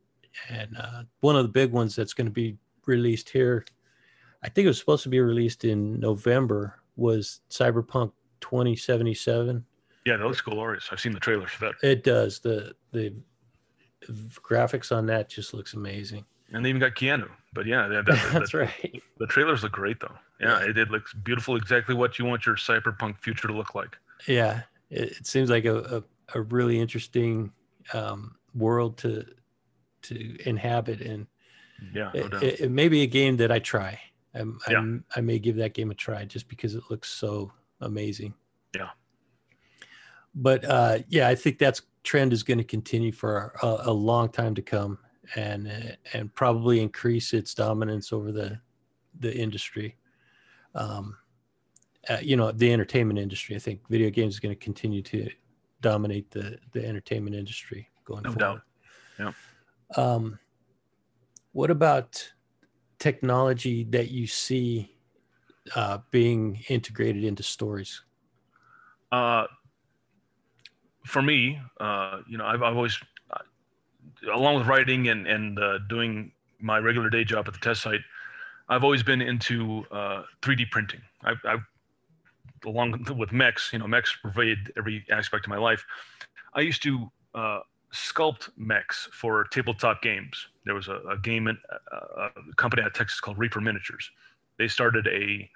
And 0.50 0.78
uh, 0.78 1.04
one 1.19 1.36
of 1.36 1.43
the 1.43 1.50
big 1.50 1.71
ones 1.71 1.95
that's 1.95 2.13
going 2.13 2.28
to 2.28 2.32
be 2.32 2.58
released 2.86 3.30
here, 3.30 3.65
I 4.43 4.50
think 4.50 4.65
it 4.65 4.69
was 4.69 4.80
supposed 4.80 5.04
to 5.04 5.10
be 5.10 5.19
released 5.19 5.65
in 5.65 6.00
November, 6.00 6.80
was 6.95 7.41
Cyberpunk 7.49 8.12
2077. 8.39 9.66
Yeah, 10.05 10.18
that 10.18 10.26
looks 10.26 10.41
glorious. 10.41 10.89
I've 10.91 10.99
seen 10.99 11.12
the 11.12 11.20
trailers 11.20 11.51
for 11.51 11.66
that. 11.66 11.88
It 11.88 12.03
does. 12.03 12.39
The 12.39 12.74
the 12.91 13.14
graphics 14.09 14.95
on 14.95 15.05
that 15.07 15.30
just 15.30 15.53
looks 15.53 15.74
amazing. 15.76 16.26
And 16.51 16.66
they 16.66 16.70
even 16.70 16.80
got 16.80 16.95
Keanu. 16.95 17.30
But 17.54 17.66
yeah, 17.66 17.88
that, 17.89 18.06
that, 18.06 18.30
that's 18.34 18.54
right. 18.54 19.04
The 19.18 19.28
trailers 19.28 19.64
look 19.64 19.74
great 19.74 19.99
though. 19.99 20.16
Yeah, 20.39 20.64
yeah, 20.64 20.82
it 20.82 20.89
looks 20.89 21.14
beautiful. 21.14 21.56
Exactly 21.56 21.95
what 21.95 22.18
you 22.18 22.26
want 22.26 22.45
your 22.45 22.56
cyberpunk 22.56 23.18
future 23.20 23.47
to 23.47 23.54
look 23.54 23.76
like. 23.76 23.97
Yeah, 24.28 24.62
it, 24.89 25.12
it 25.12 25.28
seems 25.28 25.49
like 25.49 25.66
a, 25.66 25.78
a, 25.80 26.04
a 26.39 26.41
really 26.41 26.80
interesting 26.80 27.52
um, 27.93 28.36
world 28.56 28.97
to 28.99 29.26
to 30.04 30.49
inhabit, 30.49 31.02
and 31.02 31.28
yeah, 31.93 32.12
no 32.14 32.38
it, 32.38 32.43
it, 32.43 32.60
it, 32.62 32.72
may 32.72 32.88
be 32.88 33.02
a 33.04 33.08
game 33.08 33.38
that 33.38 33.52
I 33.52 33.60
try. 33.60 33.99
I'm, 34.34 34.60
yeah. 34.70 34.78
I'm, 34.78 35.04
I 35.16 35.22
may 35.22 35.39
give 35.39 35.58
that 35.58 35.74
game 35.74 35.91
a 35.91 35.93
try 35.93 36.24
just 36.26 36.47
because 36.47 36.74
it 36.76 36.84
looks 36.89 37.10
so 37.10 37.52
amazing. 37.82 38.34
Yeah. 38.74 38.89
But 40.34 40.64
uh, 40.64 40.99
yeah, 41.10 41.28
I 41.28 41.36
think 41.36 41.60
that's 41.60 41.82
trend 42.04 42.34
is 42.34 42.43
going 42.43 42.58
to 42.58 42.64
continue 42.64 43.12
for 43.12 43.54
a, 43.62 43.78
a 43.86 43.93
long 43.93 44.30
time 44.30 44.56
to 44.56 44.62
come 44.62 44.97
and 45.36 45.97
and 46.13 46.34
probably 46.34 46.82
increase 46.82 47.34
its 47.34 47.53
dominance 47.53 48.11
over 48.13 48.32
the 48.32 48.59
the 49.19 49.36
industry. 49.36 49.97
Um, 50.75 51.17
uh, 52.09 52.17
you 52.21 52.36
know, 52.36 52.51
the 52.51 52.71
entertainment 52.71 53.19
industry. 53.19 53.55
I 53.55 53.59
think 53.59 53.88
video 53.89 54.09
games 54.09 54.34
is 54.36 54.39
going 54.39 54.55
to 54.55 54.63
continue 54.63 55.01
to 55.03 55.29
dominate 55.82 56.32
the 56.32 56.57
the 56.71 56.86
entertainment 56.86 57.36
industry 57.36 57.89
going 58.05 58.23
no 58.23 58.32
forward. 58.32 58.61
doubt. 59.17 59.34
Yeah. 59.97 60.03
Um, 60.03 60.39
What 61.53 61.69
about 61.69 62.34
technology 62.97 63.84
that 63.91 64.09
you 64.09 64.25
see 64.25 64.95
uh, 65.75 65.97
being 66.11 66.63
integrated 66.69 67.23
into 67.25 67.43
stories? 67.43 68.01
Uh, 69.11 69.47
for 71.05 71.21
me, 71.21 71.59
uh, 71.79 72.21
you 72.29 72.38
know, 72.38 72.45
I've, 72.45 72.63
I've 72.63 72.77
always, 72.77 72.97
along 74.34 74.57
with 74.59 74.67
writing 74.67 75.07
and 75.09 75.28
and 75.28 75.59
uh, 75.59 75.80
doing 75.89 76.32
my 76.59 76.78
regular 76.78 77.09
day 77.09 77.24
job 77.24 77.47
at 77.47 77.53
the 77.53 77.59
test 77.59 77.82
site, 77.82 78.01
I've 78.69 78.84
always 78.84 79.03
been 79.03 79.22
into 79.22 79.86
3D 79.91 80.61
uh, 80.61 80.65
printing. 80.72 81.01
I've, 81.24 81.39
I've, 81.45 81.65
along 82.65 83.05
with 83.17 83.32
mechs, 83.32 83.72
you 83.74 83.80
know, 83.80 83.88
mechs 83.88 84.15
pervade 84.22 84.72
every 84.78 85.03
aspect 85.11 85.45
of 85.45 85.49
my 85.49 85.57
life. 85.57 85.84
I 86.53 86.61
used 86.61 86.84
to 86.84 87.11
uh, 87.34 87.59
sculpt 87.93 88.49
mechs 88.57 89.09
for 89.11 89.45
tabletop 89.45 90.01
games. 90.01 90.47
There 90.65 90.76
was 90.76 90.88
a, 90.88 91.01
a 91.09 91.17
game, 91.17 91.47
in, 91.47 91.57
a, 91.91 91.95
a 91.95 92.55
company 92.55 92.84
out 92.84 92.88
of 92.88 92.93
Texas 92.93 93.19
called 93.19 93.38
Reaper 93.38 93.59
Miniatures. 93.59 94.09
They 94.57 94.67
started 94.67 95.07
a 95.07 95.49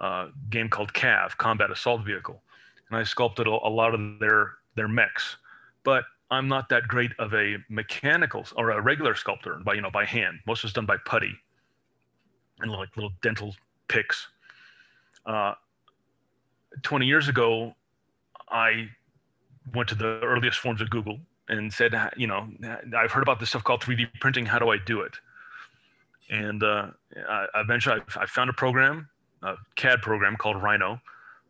uh, 0.00 0.28
game 0.50 0.68
called 0.68 0.92
CAV, 0.92 1.38
Combat 1.38 1.70
Assault 1.70 2.04
Vehicle, 2.04 2.42
and 2.90 2.98
I 2.98 3.04
sculpted 3.04 3.46
a, 3.46 3.50
a 3.50 3.70
lot 3.70 3.94
of 3.94 4.18
their 4.18 4.54
their 4.74 4.88
mechs. 4.88 5.36
But 5.84 6.04
I'm 6.30 6.48
not 6.48 6.68
that 6.70 6.88
great 6.88 7.12
of 7.18 7.34
a 7.34 7.58
mechanical 7.68 8.46
or 8.56 8.70
a 8.70 8.80
regular 8.80 9.14
sculptor 9.14 9.60
by 9.64 9.74
you 9.74 9.80
know 9.80 9.90
by 9.90 10.04
hand. 10.04 10.40
Most 10.46 10.64
is 10.64 10.72
done 10.72 10.86
by 10.86 10.96
putty 11.04 11.34
and 12.60 12.70
like 12.70 12.96
little 12.96 13.12
dental 13.22 13.54
picks. 13.88 14.28
Uh, 15.26 15.54
20 16.82 17.06
years 17.06 17.28
ago, 17.28 17.74
I 18.48 18.88
went 19.74 19.88
to 19.88 19.94
the 19.94 20.20
earliest 20.22 20.58
forms 20.58 20.80
of 20.80 20.90
Google 20.90 21.18
and 21.48 21.72
said, 21.72 21.94
you 22.16 22.26
know, 22.26 22.48
I've 22.96 23.12
heard 23.12 23.22
about 23.22 23.40
this 23.40 23.50
stuff 23.50 23.64
called 23.64 23.80
3D 23.82 24.08
printing. 24.20 24.46
How 24.46 24.58
do 24.58 24.70
I 24.70 24.78
do 24.78 25.02
it? 25.02 25.16
And 26.30 26.62
uh, 26.62 26.88
I, 27.28 27.46
eventually, 27.56 28.00
I, 28.16 28.22
I, 28.22 28.26
found 28.26 28.48
a 28.48 28.54
program, 28.54 29.08
a 29.42 29.56
CAD 29.76 30.00
program 30.00 30.36
called 30.36 30.62
Rhino, 30.62 31.00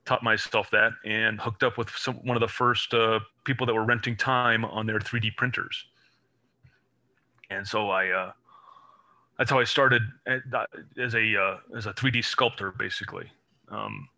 taught 0.04 0.22
myself 0.22 0.70
that, 0.70 0.92
and 1.04 1.40
hooked 1.40 1.62
up 1.62 1.78
with 1.78 1.90
some, 1.90 2.16
one 2.16 2.36
of 2.36 2.40
the 2.40 2.48
first 2.48 2.92
uh, 2.92 3.20
people 3.44 3.66
that 3.66 3.74
were 3.74 3.84
renting 3.84 4.16
time 4.16 4.64
on 4.64 4.86
their 4.86 4.98
3D 4.98 5.36
printers. 5.36 5.86
And 7.50 7.66
so 7.66 7.90
I, 7.90 8.08
uh, 8.08 8.32
that's 9.38 9.50
how 9.50 9.58
I 9.58 9.64
started 9.64 10.02
as 10.26 11.14
a 11.14 11.36
uh, 11.36 11.56
as 11.76 11.86
a 11.86 11.92
3D 11.92 12.24
sculptor, 12.24 12.70
basically. 12.70 13.30
Um, 13.68 14.08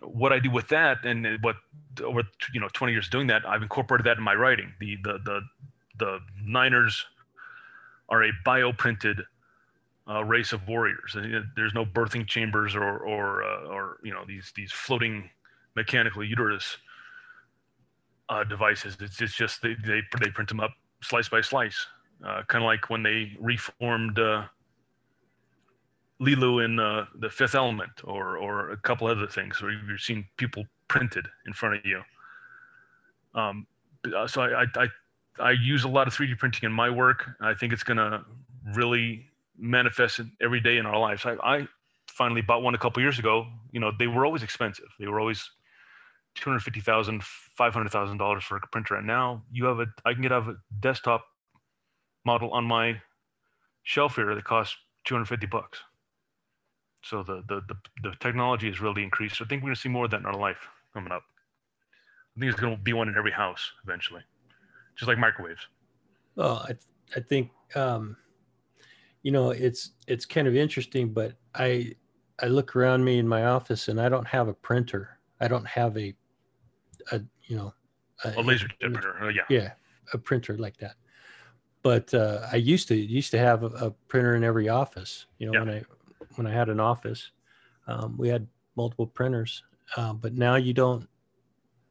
what 0.00 0.32
I 0.32 0.38
do 0.38 0.50
with 0.50 0.68
that, 0.68 1.04
and 1.04 1.26
what 1.42 1.56
over 2.02 2.22
you 2.54 2.60
know 2.60 2.68
20 2.72 2.92
years 2.92 3.08
doing 3.08 3.26
that, 3.28 3.46
I've 3.46 3.62
incorporated 3.62 4.06
that 4.06 4.16
in 4.16 4.22
my 4.22 4.34
writing. 4.34 4.72
The 4.80 4.96
the 5.02 5.18
the 5.24 5.40
the 5.98 6.18
Niners 6.44 7.04
are 8.08 8.24
a 8.24 8.32
bioprinted 8.46 9.22
uh, 10.08 10.24
race 10.24 10.52
of 10.52 10.66
warriors. 10.66 11.16
There's 11.54 11.74
no 11.74 11.84
birthing 11.84 12.26
chambers 12.26 12.74
or 12.74 12.98
or 12.98 13.42
uh, 13.42 13.66
or 13.66 13.98
you 14.02 14.12
know 14.12 14.24
these 14.26 14.52
these 14.56 14.72
floating 14.72 15.28
mechanical 15.76 16.24
uterus 16.24 16.78
uh, 18.28 18.44
devices. 18.44 18.96
It's, 19.00 19.20
it's 19.20 19.34
just 19.34 19.62
they, 19.62 19.76
they 19.86 20.00
they 20.20 20.30
print 20.30 20.48
them 20.48 20.60
up 20.60 20.72
slice 21.02 21.28
by 21.28 21.40
slice, 21.40 21.86
uh, 22.24 22.42
kind 22.48 22.64
of 22.64 22.66
like 22.66 22.88
when 22.90 23.02
they 23.02 23.32
reformed 23.38 24.18
uh, 24.18 24.44
Leeloo 26.20 26.64
in 26.64 26.80
uh, 26.80 27.06
the 27.20 27.28
Fifth 27.28 27.54
Element, 27.54 27.92
or 28.04 28.38
or 28.38 28.70
a 28.70 28.76
couple 28.78 29.06
other 29.06 29.26
things 29.26 29.60
where 29.60 29.72
you're 29.72 29.98
seeing 29.98 30.26
people 30.36 30.64
printed 30.88 31.26
in 31.46 31.52
front 31.52 31.76
of 31.76 31.84
you. 31.84 32.02
Um, 33.34 33.66
so 34.26 34.40
I, 34.42 34.62
I, 34.62 34.66
I 34.76 34.86
I 35.40 35.50
use 35.52 35.84
a 35.84 35.88
lot 35.88 36.08
of 36.08 36.14
3D 36.14 36.38
printing 36.38 36.66
in 36.66 36.72
my 36.72 36.90
work. 36.90 37.30
I 37.40 37.54
think 37.54 37.72
it's 37.72 37.84
going 37.84 37.98
to 37.98 38.24
really 38.74 39.27
manifest 39.58 40.20
every 40.40 40.60
day 40.60 40.78
in 40.78 40.86
our 40.86 40.98
lives. 40.98 41.26
I, 41.26 41.36
I 41.42 41.68
finally 42.06 42.42
bought 42.42 42.62
one 42.62 42.74
a 42.74 42.78
couple 42.78 43.02
years 43.02 43.18
ago. 43.18 43.46
You 43.72 43.80
know, 43.80 43.92
they 43.98 44.06
were 44.06 44.24
always 44.24 44.42
expensive. 44.42 44.86
They 44.98 45.06
were 45.06 45.20
always 45.20 45.50
two 46.34 46.48
hundred 46.48 46.60
fifty 46.60 46.80
thousand, 46.80 47.22
five 47.22 47.74
hundred 47.74 47.90
thousand 47.90 48.18
dollars 48.18 48.44
for 48.44 48.56
a 48.56 48.60
printer. 48.72 48.96
And 48.96 49.06
now 49.06 49.42
you 49.50 49.64
have 49.66 49.80
a, 49.80 49.86
I 50.04 50.12
can 50.12 50.22
get 50.22 50.32
a 50.32 50.56
desktop 50.80 51.24
model 52.24 52.50
on 52.52 52.64
my 52.64 53.00
shelf 53.82 54.16
here 54.16 54.34
that 54.34 54.44
costs 54.44 54.76
two 55.04 55.14
hundred 55.14 55.26
fifty 55.26 55.46
bucks. 55.46 55.80
So 57.02 57.22
the, 57.22 57.42
the, 57.48 57.62
the, 57.68 57.76
the 58.02 58.16
technology 58.20 58.66
has 58.68 58.80
really 58.80 59.02
increased. 59.02 59.36
So 59.36 59.44
I 59.44 59.48
think 59.48 59.62
we're 59.62 59.68
going 59.68 59.76
to 59.76 59.80
see 59.80 59.88
more 59.88 60.04
of 60.04 60.10
that 60.10 60.20
in 60.20 60.26
our 60.26 60.36
life 60.36 60.68
coming 60.92 61.12
up. 61.12 61.22
I 62.36 62.40
think 62.40 62.52
it's 62.52 62.60
going 62.60 62.76
to 62.76 62.82
be 62.82 62.92
one 62.92 63.08
in 63.08 63.16
every 63.16 63.30
house 63.32 63.72
eventually, 63.84 64.22
just 64.96 65.08
like 65.08 65.18
microwaves. 65.18 65.66
Well, 66.34 66.66
I, 66.68 66.76
I 67.16 67.20
think, 67.20 67.50
um, 67.74 68.16
you 69.28 69.32
know, 69.32 69.50
it's, 69.50 69.90
it's 70.06 70.24
kind 70.24 70.48
of 70.48 70.56
interesting, 70.56 71.12
but 71.12 71.34
I, 71.54 71.92
I 72.40 72.46
look 72.46 72.74
around 72.74 73.04
me 73.04 73.18
in 73.18 73.28
my 73.28 73.44
office 73.44 73.88
and 73.88 74.00
I 74.00 74.08
don't 74.08 74.26
have 74.26 74.48
a 74.48 74.54
printer. 74.54 75.18
I 75.38 75.48
don't 75.48 75.66
have 75.66 75.98
a, 75.98 76.14
a, 77.12 77.20
you 77.44 77.54
know, 77.54 77.74
a, 78.24 78.32
a 78.38 78.40
laser 78.40 78.70
printer. 78.80 79.22
Uh, 79.22 79.28
yeah. 79.28 79.42
Yeah. 79.50 79.72
A 80.14 80.16
printer 80.16 80.56
like 80.56 80.78
that. 80.78 80.94
But 81.82 82.14
uh, 82.14 82.46
I 82.50 82.56
used 82.56 82.88
to 82.88 82.94
used 82.94 83.30
to 83.32 83.38
have 83.38 83.64
a, 83.64 83.66
a 83.66 83.90
printer 83.90 84.34
in 84.34 84.44
every 84.44 84.70
office. 84.70 85.26
You 85.36 85.48
know, 85.48 85.52
yeah. 85.52 85.60
when 85.60 85.70
I 85.74 85.82
when 86.36 86.46
I 86.46 86.52
had 86.54 86.70
an 86.70 86.80
office, 86.80 87.30
um, 87.86 88.16
we 88.16 88.30
had 88.30 88.46
multiple 88.76 89.08
printers, 89.08 89.62
uh, 89.98 90.14
but 90.14 90.32
now 90.32 90.54
you 90.54 90.72
don't 90.72 91.06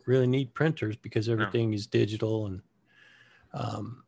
really 0.08 0.26
need 0.26 0.56
printers 0.56 0.96
because 0.96 1.30
everything 1.30 1.70
no. 1.70 1.76
is 1.76 1.86
digital. 1.86 2.48
And 2.48 2.62
um, 3.54 4.04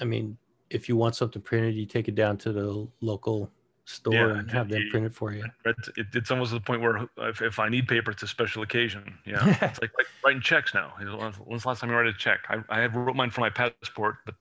I 0.00 0.04
mean, 0.04 0.38
if 0.70 0.88
you 0.88 0.96
want 0.96 1.16
something 1.16 1.42
printed, 1.42 1.74
you 1.74 1.86
take 1.86 2.08
it 2.08 2.14
down 2.14 2.36
to 2.38 2.52
the 2.52 2.88
local 3.00 3.50
store 3.88 4.12
yeah, 4.12 4.38
and 4.38 4.50
have 4.50 4.68
them 4.68 4.86
print 4.90 5.06
it 5.06 5.14
for 5.14 5.32
you. 5.32 5.44
It's, 5.64 5.88
it, 5.96 6.06
it's 6.12 6.30
almost 6.30 6.52
the 6.52 6.60
point 6.60 6.82
where 6.82 7.08
if, 7.18 7.40
if 7.40 7.58
I 7.58 7.70
need 7.70 7.88
paper, 7.88 8.10
it's 8.10 8.22
a 8.22 8.28
special 8.28 8.62
occasion. 8.62 9.18
Yeah, 9.24 9.38
it's 9.62 9.80
like, 9.80 9.90
like 9.96 10.06
writing 10.24 10.42
checks 10.42 10.74
now. 10.74 10.92
When's 10.98 11.62
the 11.62 11.68
last 11.68 11.80
time 11.80 11.90
you 11.90 11.96
wrote 11.96 12.06
a 12.06 12.12
check? 12.12 12.40
I, 12.48 12.62
I 12.68 12.80
had 12.80 12.94
wrote 12.94 13.16
mine 13.16 13.30
for 13.30 13.40
my 13.40 13.50
passport, 13.50 14.16
but 14.26 14.34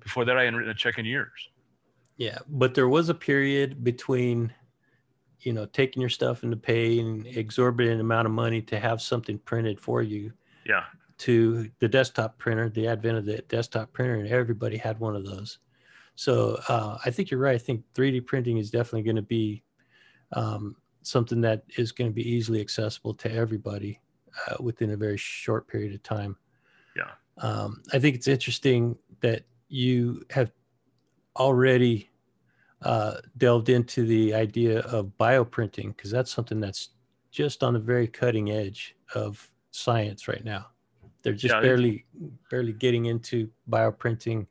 before 0.00 0.24
that, 0.24 0.36
I 0.36 0.44
hadn't 0.44 0.56
written 0.56 0.70
a 0.72 0.74
check 0.74 0.98
in 0.98 1.04
years. 1.04 1.48
Yeah, 2.16 2.38
but 2.48 2.74
there 2.74 2.88
was 2.88 3.08
a 3.08 3.14
period 3.14 3.84
between, 3.84 4.52
you 5.40 5.52
know, 5.52 5.66
taking 5.66 6.00
your 6.00 6.10
stuff 6.10 6.42
into 6.42 6.56
paying 6.56 7.24
exorbitant 7.26 8.00
amount 8.00 8.26
of 8.26 8.32
money 8.32 8.60
to 8.62 8.80
have 8.80 9.00
something 9.00 9.38
printed 9.38 9.78
for 9.78 10.02
you. 10.02 10.32
Yeah. 10.66 10.84
To 11.18 11.70
the 11.78 11.88
desktop 11.88 12.36
printer, 12.38 12.68
the 12.68 12.88
advent 12.88 13.18
of 13.18 13.24
the 13.26 13.38
desktop 13.48 13.92
printer, 13.92 14.16
and 14.16 14.28
everybody 14.28 14.76
had 14.76 14.98
one 14.98 15.14
of 15.14 15.24
those. 15.24 15.58
So 16.18 16.60
uh, 16.68 16.98
I 17.04 17.12
think 17.12 17.30
you're 17.30 17.38
right. 17.38 17.54
I 17.54 17.58
think 17.58 17.84
3D 17.94 18.26
printing 18.26 18.58
is 18.58 18.72
definitely 18.72 19.04
going 19.04 19.14
to 19.14 19.22
be 19.22 19.62
um, 20.32 20.74
something 21.02 21.40
that 21.42 21.62
is 21.76 21.92
going 21.92 22.10
to 22.10 22.14
be 22.14 22.28
easily 22.28 22.60
accessible 22.60 23.14
to 23.14 23.32
everybody 23.32 24.00
uh, 24.48 24.56
within 24.58 24.90
a 24.90 24.96
very 24.96 25.16
short 25.16 25.68
period 25.68 25.94
of 25.94 26.02
time. 26.02 26.36
Yeah. 26.96 27.12
Um, 27.36 27.84
I 27.92 28.00
think 28.00 28.16
it's 28.16 28.26
interesting 28.26 28.96
that 29.20 29.44
you 29.68 30.24
have 30.30 30.50
already 31.36 32.10
uh, 32.82 33.18
delved 33.36 33.68
into 33.68 34.04
the 34.04 34.34
idea 34.34 34.80
of 34.80 35.12
bioprinting 35.20 35.96
because 35.96 36.10
that's 36.10 36.32
something 36.32 36.58
that's 36.58 36.88
just 37.30 37.62
on 37.62 37.74
the 37.74 37.78
very 37.78 38.08
cutting 38.08 38.50
edge 38.50 38.96
of 39.14 39.48
science 39.70 40.26
right 40.26 40.44
now. 40.44 40.66
They're 41.22 41.32
just 41.32 41.54
yeah, 41.54 41.60
barely 41.60 42.06
barely 42.50 42.72
getting 42.72 43.06
into 43.06 43.48
bioprinting 43.70 44.48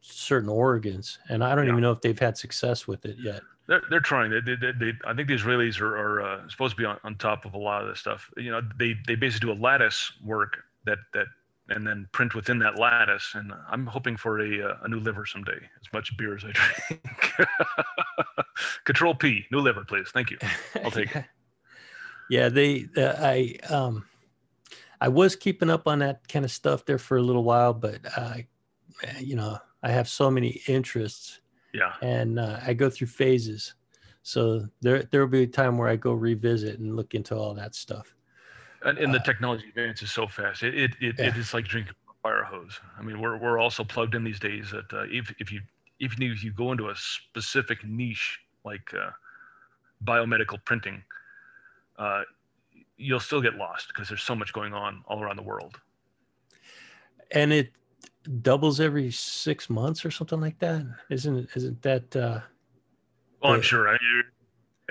certain 0.00 0.48
organs, 0.48 1.18
and 1.28 1.42
I 1.42 1.54
don't 1.54 1.66
yeah. 1.66 1.72
even 1.72 1.82
know 1.82 1.92
if 1.92 2.00
they've 2.00 2.18
had 2.18 2.36
success 2.36 2.86
with 2.86 3.04
it 3.04 3.16
yet. 3.20 3.42
They're, 3.66 3.82
they're 3.90 4.00
trying. 4.00 4.30
They, 4.30 4.40
they, 4.40 4.72
they, 4.72 4.92
I 5.04 5.12
think 5.14 5.28
the 5.28 5.34
Israelis 5.34 5.80
are, 5.80 5.96
are 5.96 6.22
uh, 6.22 6.48
supposed 6.48 6.72
to 6.72 6.76
be 6.76 6.86
on, 6.86 6.98
on 7.04 7.16
top 7.16 7.44
of 7.44 7.54
a 7.54 7.58
lot 7.58 7.82
of 7.82 7.88
this 7.88 8.00
stuff. 8.00 8.30
You 8.36 8.50
know, 8.50 8.62
they 8.78 8.94
they 9.06 9.14
basically 9.14 9.52
do 9.52 9.58
a 9.58 9.60
lattice 9.60 10.12
work 10.24 10.58
that 10.86 10.98
that 11.12 11.26
and 11.70 11.86
then 11.86 12.08
print 12.12 12.34
within 12.34 12.58
that 12.60 12.78
lattice. 12.78 13.32
And 13.34 13.52
I'm 13.68 13.86
hoping 13.86 14.16
for 14.16 14.40
a, 14.40 14.70
uh, 14.70 14.76
a 14.82 14.88
new 14.88 15.00
liver 15.00 15.26
someday, 15.26 15.58
as 15.80 15.92
much 15.92 16.16
beer 16.16 16.34
as 16.36 16.44
I 16.44 16.52
drink. 16.88 17.48
Control 18.84 19.14
P, 19.14 19.44
new 19.52 19.60
liver, 19.60 19.84
please. 19.84 20.08
Thank 20.12 20.30
you. 20.30 20.38
I'll 20.84 20.90
take 20.90 21.14
it. 21.14 21.24
Yeah, 22.30 22.50
they, 22.50 22.84
uh, 22.94 23.14
I, 23.16 23.56
um, 23.70 24.04
I 25.00 25.08
was 25.08 25.34
keeping 25.34 25.70
up 25.70 25.88
on 25.88 26.00
that 26.00 26.28
kind 26.28 26.44
of 26.44 26.50
stuff 26.50 26.84
there 26.84 26.98
for 26.98 27.16
a 27.16 27.22
little 27.22 27.42
while, 27.42 27.72
but 27.72 28.00
I, 28.18 28.46
uh, 29.02 29.18
you 29.18 29.34
know, 29.34 29.56
I 29.82 29.90
have 29.90 30.08
so 30.08 30.30
many 30.30 30.60
interests. 30.66 31.40
Yeah. 31.72 31.92
And 32.02 32.38
uh, 32.38 32.60
I 32.66 32.72
go 32.72 32.90
through 32.90 33.08
phases. 33.08 33.74
So 34.22 34.66
there, 34.80 35.04
there 35.04 35.20
will 35.20 35.28
be 35.28 35.42
a 35.42 35.46
time 35.46 35.78
where 35.78 35.88
I 35.88 35.96
go 35.96 36.12
revisit 36.12 36.78
and 36.78 36.96
look 36.96 37.14
into 37.14 37.36
all 37.36 37.54
that 37.54 37.74
stuff 37.74 38.14
and, 38.84 38.98
and 38.98 39.14
the 39.14 39.20
uh, 39.20 39.22
technology 39.22 39.64
advances 39.68 40.12
so 40.12 40.26
fast. 40.26 40.62
It 40.62 40.74
it, 40.74 40.90
it, 41.00 41.14
yeah. 41.18 41.26
it 41.26 41.36
is 41.36 41.54
like 41.54 41.66
drinking 41.66 41.94
a 42.08 42.12
fire 42.22 42.44
hose. 42.44 42.78
I 42.98 43.02
mean, 43.02 43.20
we're 43.20 43.36
we're 43.36 43.58
also 43.58 43.84
plugged 43.84 44.14
in 44.14 44.24
these 44.24 44.38
days 44.38 44.70
that 44.70 44.92
uh, 44.92 45.04
if 45.08 45.32
if 45.38 45.52
you 45.52 45.60
even 46.00 46.22
if 46.22 46.44
you 46.44 46.52
go 46.52 46.72
into 46.72 46.90
a 46.90 46.96
specific 46.96 47.84
niche 47.84 48.40
like 48.64 48.92
uh, 48.94 49.10
biomedical 50.04 50.62
printing, 50.64 51.02
uh, 51.98 52.22
you'll 52.96 53.20
still 53.20 53.40
get 53.40 53.54
lost 53.54 53.88
because 53.88 54.08
there's 54.08 54.22
so 54.22 54.34
much 54.34 54.52
going 54.52 54.74
on 54.74 55.02
all 55.06 55.22
around 55.22 55.36
the 55.36 55.42
world. 55.42 55.80
And 57.30 57.52
it 57.52 57.72
doubles 58.42 58.80
every 58.80 59.10
six 59.10 59.70
months 59.70 60.04
or 60.04 60.10
something 60.10 60.40
like 60.40 60.58
that. 60.58 60.84
Isn't 61.10 61.48
isn't 61.54 61.82
that? 61.82 62.14
Uh, 62.14 62.40
well, 63.42 63.54
I'm 63.54 63.62
sure. 63.62 63.88
I, 63.88 63.96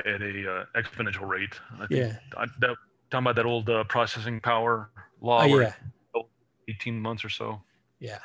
at 0.05 0.21
a 0.21 0.51
uh, 0.51 0.65
exponential 0.75 1.27
rate. 1.27 1.59
I 1.75 1.87
think 1.87 1.91
yeah. 1.91 2.17
I, 2.37 2.45
that, 2.59 2.75
talking 3.09 3.23
about 3.23 3.35
that 3.35 3.45
old 3.45 3.69
uh, 3.69 3.83
processing 3.85 4.39
power 4.39 4.89
law. 5.21 5.41
Oh, 5.43 5.59
yeah. 5.59 5.73
18 6.69 6.99
months 6.99 7.23
or 7.23 7.29
so. 7.29 7.61
Yeah. 7.99 8.19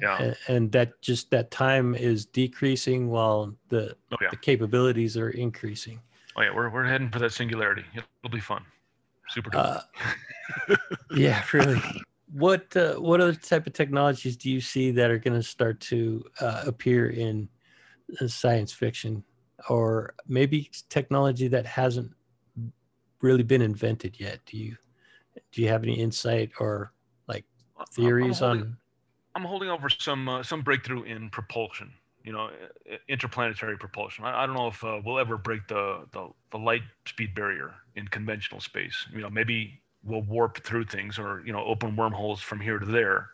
Yeah. 0.00 0.16
And, 0.22 0.36
and, 0.48 0.72
that 0.72 1.00
just 1.02 1.30
that 1.30 1.50
time 1.50 1.94
is 1.94 2.24
decreasing 2.24 3.10
while 3.10 3.54
the, 3.68 3.96
oh, 4.12 4.16
yeah. 4.22 4.28
the 4.30 4.36
capabilities 4.36 5.16
are 5.16 5.30
increasing. 5.30 6.00
Oh 6.36 6.42
yeah, 6.42 6.54
we're 6.54 6.68
we're 6.68 6.84
heading 6.84 7.10
for 7.10 7.20
that 7.20 7.32
singularity. 7.32 7.84
It'll 7.94 8.32
be 8.32 8.40
fun. 8.40 8.64
Super 9.28 9.50
cool. 9.50 9.60
Uh, 9.60 9.80
yeah, 11.16 11.44
really. 11.52 11.80
What 12.34 12.76
uh, 12.76 12.94
what 12.94 13.20
other 13.20 13.34
type 13.34 13.68
of 13.68 13.74
technologies 13.74 14.36
do 14.36 14.50
you 14.50 14.60
see 14.60 14.90
that 14.90 15.08
are 15.08 15.18
going 15.18 15.36
to 15.36 15.42
start 15.42 15.78
to 15.82 16.24
uh, 16.40 16.64
appear 16.66 17.10
in 17.10 17.48
science 18.26 18.72
fiction, 18.72 19.22
or 19.68 20.14
maybe 20.26 20.68
technology 20.88 21.46
that 21.46 21.64
hasn't 21.64 22.10
really 23.20 23.44
been 23.44 23.62
invented 23.62 24.18
yet? 24.18 24.40
Do 24.46 24.58
you 24.58 24.76
do 25.52 25.62
you 25.62 25.68
have 25.68 25.84
any 25.84 25.94
insight 25.94 26.50
or 26.58 26.92
like 27.28 27.44
theories 27.92 28.42
I'm 28.42 28.48
holding, 28.48 28.62
on? 28.62 28.76
I'm 29.36 29.44
holding 29.44 29.68
over 29.70 29.88
some 29.88 30.28
uh, 30.28 30.42
some 30.42 30.62
breakthrough 30.62 31.04
in 31.04 31.30
propulsion 31.30 31.92
you 32.24 32.32
know, 32.32 32.48
interplanetary 33.06 33.76
propulsion. 33.76 34.24
I, 34.24 34.42
I 34.42 34.46
don't 34.46 34.56
know 34.56 34.68
if 34.68 34.82
uh, 34.82 35.00
we'll 35.04 35.18
ever 35.18 35.36
break 35.36 35.68
the, 35.68 36.06
the, 36.12 36.30
the 36.52 36.56
light 36.56 36.80
speed 37.06 37.34
barrier 37.34 37.74
in 37.96 38.08
conventional 38.08 38.60
space. 38.62 39.06
You 39.12 39.20
know, 39.20 39.28
maybe 39.28 39.78
we'll 40.04 40.22
warp 40.22 40.62
through 40.62 40.84
things 40.84 41.18
or 41.18 41.42
you 41.44 41.52
know 41.52 41.64
open 41.64 41.96
wormholes 41.96 42.40
from 42.40 42.60
here 42.60 42.78
to 42.78 42.86
there. 42.86 43.30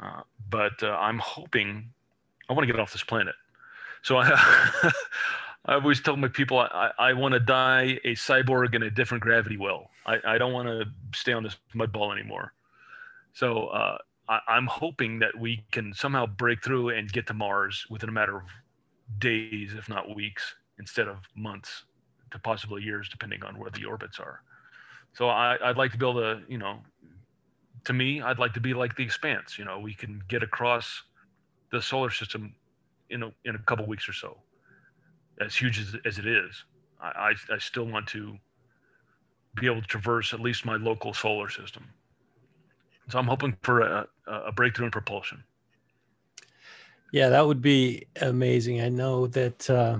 Uh, 0.00 0.22
but 0.50 0.82
uh, 0.82 0.96
I'm 0.98 1.18
hoping 1.18 1.90
I 2.48 2.52
want 2.52 2.66
to 2.66 2.72
get 2.72 2.80
off 2.80 2.92
this 2.92 3.04
planet. 3.04 3.34
So 4.02 4.16
I, 4.18 4.28
I 5.66 5.74
always 5.74 6.00
tell 6.00 6.16
my 6.16 6.28
people 6.28 6.58
I, 6.58 6.90
I 6.98 7.12
want 7.12 7.34
to 7.34 7.40
die 7.40 7.98
a 8.04 8.14
cyborg 8.14 8.74
in 8.74 8.82
a 8.82 8.90
different 8.90 9.22
gravity 9.22 9.56
well. 9.56 9.90
I, 10.06 10.18
I 10.26 10.38
don't 10.38 10.52
want 10.52 10.68
to 10.68 10.84
stay 11.16 11.32
on 11.32 11.42
this 11.42 11.56
mud 11.74 11.92
ball 11.92 12.12
anymore. 12.12 12.52
So 13.32 13.68
uh, 13.68 13.98
I, 14.28 14.56
am 14.56 14.66
hoping 14.66 15.20
that 15.20 15.38
we 15.38 15.64
can 15.70 15.94
somehow 15.94 16.26
break 16.26 16.62
through 16.62 16.90
and 16.90 17.10
get 17.10 17.26
to 17.28 17.34
Mars 17.34 17.86
within 17.88 18.08
a 18.08 18.12
matter 18.12 18.36
of 18.36 18.42
days, 19.18 19.74
if 19.74 19.88
not 19.88 20.14
weeks, 20.14 20.54
instead 20.78 21.08
of 21.08 21.18
months 21.36 21.84
to 22.32 22.38
possibly 22.38 22.82
years, 22.82 23.08
depending 23.08 23.42
on 23.44 23.58
where 23.58 23.70
the 23.70 23.84
orbits 23.84 24.18
are. 24.18 24.42
So 25.14 25.28
I, 25.28 25.58
I'd 25.62 25.76
like 25.76 25.92
to 25.92 25.98
be 25.98 26.06
able 26.08 26.20
to, 26.20 26.40
you 26.48 26.58
know, 26.58 26.78
to 27.84 27.92
me, 27.92 28.22
I'd 28.22 28.38
like 28.38 28.54
to 28.54 28.60
be 28.60 28.74
like 28.74 28.96
the 28.96 29.02
Expanse. 29.02 29.58
You 29.58 29.64
know, 29.64 29.78
we 29.78 29.94
can 29.94 30.22
get 30.28 30.42
across 30.42 31.02
the 31.70 31.82
solar 31.82 32.10
system 32.10 32.54
in 33.10 33.22
a, 33.24 33.32
in 33.44 33.54
a 33.54 33.58
couple 33.58 33.86
weeks 33.86 34.08
or 34.08 34.12
so. 34.12 34.38
As 35.40 35.54
huge 35.54 35.78
as, 35.78 35.96
as 36.04 36.18
it 36.18 36.26
is, 36.26 36.64
I, 37.00 37.32
I, 37.50 37.54
I 37.54 37.58
still 37.58 37.84
want 37.84 38.06
to 38.08 38.36
be 39.54 39.66
able 39.66 39.82
to 39.82 39.86
traverse 39.86 40.32
at 40.32 40.40
least 40.40 40.64
my 40.64 40.76
local 40.76 41.12
solar 41.12 41.50
system. 41.50 41.84
So 43.10 43.18
I'm 43.18 43.26
hoping 43.26 43.56
for 43.62 43.80
a, 43.80 44.06
a 44.26 44.52
breakthrough 44.52 44.86
in 44.86 44.92
propulsion. 44.92 45.42
Yeah, 47.12 47.28
that 47.28 47.46
would 47.46 47.60
be 47.60 48.06
amazing. 48.20 48.80
I 48.80 48.88
know 48.88 49.26
that 49.26 49.68
uh, 49.68 49.98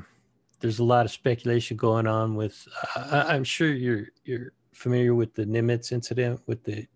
there's 0.61 0.79
a 0.79 0.85
lot 0.85 1.05
of 1.05 1.13
speculation 1.13 1.77
going 1.77 2.07
on 2.07 2.37
with. 2.37 2.67
Uh, 2.97 3.25
I'm 3.29 3.45
sure 3.45 3.71
you're 3.71 4.07
you're 4.25 4.53
familiar 4.73 5.15
with 5.15 5.35
the 5.35 5.45
Nimitz 5.45 5.93
incident 5.93 6.41
with 6.47 6.65
the 6.65 6.87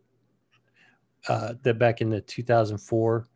uh, 1.28 1.54
that 1.62 1.78
back 1.78 2.00
in 2.00 2.10
the 2.10 2.20
2004, 2.20 3.26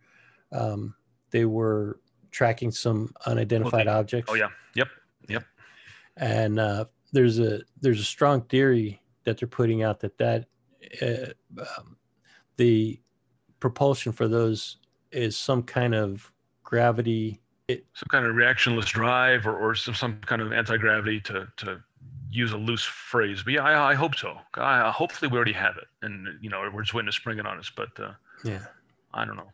um, 0.53 0.95
they 1.31 1.45
were 1.45 2.01
tracking 2.31 2.71
some 2.71 3.13
unidentified 3.27 3.89
okay. 3.89 3.99
objects. 3.99 4.31
Oh 4.31 4.35
yeah, 4.35 4.49
yep, 4.75 4.89
yep. 5.29 5.45
And 6.17 6.59
uh, 6.59 6.85
there's 7.13 7.39
a 7.39 7.61
there's 7.81 8.01
a 8.01 8.05
strong 8.05 8.43
theory 8.43 9.01
that 9.25 9.39
they're 9.39 9.49
putting 9.49 9.83
out 9.83 10.01
that 10.01 10.19
that 10.19 10.47
uh, 11.03 11.61
um, 11.79 11.97
the 12.57 13.01
propulsion 13.59 14.13
for 14.13 14.29
those 14.29 14.79
is 15.13 15.37
some 15.37 15.63
kind 15.63 15.95
of 15.95 16.33
gravity 16.63 17.41
it, 17.71 17.87
some 17.95 18.09
kind 18.11 18.27
of 18.27 18.35
reactionless 18.35 18.87
drive 18.87 19.47
or, 19.47 19.57
or 19.57 19.75
some, 19.75 19.95
some 19.95 20.19
kind 20.27 20.43
of 20.43 20.53
anti-gravity 20.53 21.21
to, 21.21 21.47
to 21.57 21.81
use 22.31 22.53
a 22.53 22.57
loose 22.57 22.85
phrase 22.85 23.43
but 23.43 23.53
yeah 23.53 23.65
i, 23.65 23.91
I 23.91 23.95
hope 23.95 24.15
so. 24.15 24.37
I, 24.55 24.91
hopefully 24.91 25.31
we 25.31 25.37
already 25.37 25.53
have 25.53 25.77
it 25.77 25.89
and 26.03 26.27
you 26.41 26.51
know 26.51 26.69
we're 26.73 26.83
just 26.83 26.95
waiting 26.95 27.11
to 27.11 27.13
spring 27.13 27.39
it 27.39 27.47
on 27.47 27.59
us 27.59 27.71
but 27.75 27.89
uh, 27.99 28.13
yeah. 28.45 28.61
I 29.13 29.25
don't 29.25 29.37
know. 29.37 29.51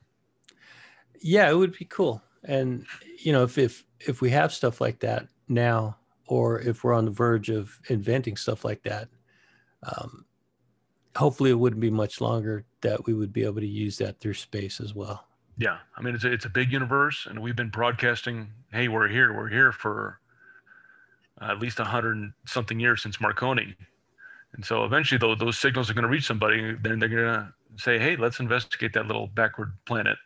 Yeah 1.20 1.50
it 1.50 1.54
would 1.54 1.76
be 1.76 1.86
cool. 1.86 2.22
And 2.44 2.86
you 3.18 3.32
know 3.32 3.42
if 3.42 3.58
if 3.58 3.84
if 4.00 4.20
we 4.20 4.30
have 4.30 4.52
stuff 4.52 4.80
like 4.80 5.00
that 5.00 5.28
now 5.48 5.96
or 6.26 6.60
if 6.60 6.84
we're 6.84 6.92
on 6.92 7.04
the 7.04 7.10
verge 7.10 7.48
of 7.50 7.80
inventing 7.88 8.36
stuff 8.36 8.64
like 8.64 8.82
that 8.82 9.08
um, 9.82 10.24
hopefully 11.16 11.50
it 11.50 11.58
wouldn't 11.58 11.80
be 11.80 11.90
much 11.90 12.20
longer 12.20 12.64
that 12.82 13.06
we 13.06 13.14
would 13.14 13.32
be 13.32 13.44
able 13.44 13.60
to 13.60 13.66
use 13.66 13.98
that 13.98 14.20
through 14.20 14.34
space 14.34 14.80
as 14.80 14.94
well. 14.94 15.26
Yeah, 15.58 15.78
I 15.96 16.02
mean 16.02 16.14
it's 16.14 16.24
a, 16.24 16.32
it's 16.32 16.44
a 16.44 16.50
big 16.50 16.70
universe, 16.70 17.26
and 17.28 17.40
we've 17.40 17.56
been 17.56 17.70
broadcasting, 17.70 18.52
"Hey, 18.72 18.88
we're 18.88 19.08
here, 19.08 19.32
we're 19.32 19.48
here" 19.48 19.72
for 19.72 20.20
at 21.40 21.58
least 21.58 21.80
a 21.80 21.84
hundred 21.84 22.32
something 22.46 22.80
years 22.80 23.02
since 23.02 23.20
Marconi, 23.20 23.76
and 24.52 24.64
so 24.64 24.84
eventually, 24.84 25.18
though, 25.18 25.34
those 25.34 25.58
signals 25.58 25.90
are 25.90 25.94
going 25.94 26.04
to 26.04 26.08
reach 26.08 26.26
somebody. 26.26 26.74
Then 26.80 26.98
they're 26.98 27.08
going 27.08 27.24
to 27.24 27.52
say, 27.76 27.98
"Hey, 27.98 28.16
let's 28.16 28.40
investigate 28.40 28.92
that 28.94 29.06
little 29.06 29.26
backward 29.26 29.72
planet," 29.84 30.16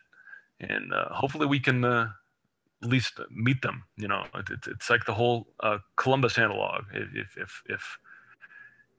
and 0.59 0.93
uh, 0.93 1.09
hopefully, 1.09 1.47
we 1.47 1.59
can 1.59 1.83
uh, 1.83 2.09
at 2.83 2.89
least 2.89 3.19
meet 3.29 3.61
them. 3.61 3.83
You 3.97 4.07
know, 4.07 4.25
it, 4.35 4.47
it's 4.67 4.89
like 4.89 5.05
the 5.05 5.13
whole 5.13 5.47
uh, 5.61 5.79
Columbus 5.97 6.37
analog. 6.37 6.85
If 6.93 7.37
if 7.37 7.61
if 7.67 7.97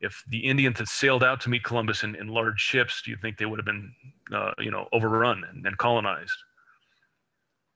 if 0.03 0.23
the 0.29 0.41
Indians 0.41 0.79
had 0.79 0.89
sailed 0.89 1.23
out 1.25 1.41
to 1.43 1.49
meet 1.49 1.63
Columbus 1.63 2.03
in, 2.03 2.17
in 2.17 2.27
large 2.27 2.61
ships, 2.61 3.03
do 3.03 3.11
you 3.11 3.17
think 3.17 3.39
they 3.39 3.47
would 3.47 3.59
have 3.61 3.65
been, 3.65 3.95
uh, 4.35 4.51
you 4.59 4.71
know, 4.71 4.89
overrun 4.93 5.45
and, 5.49 5.65
and, 5.65 5.79
colonized, 5.79 6.37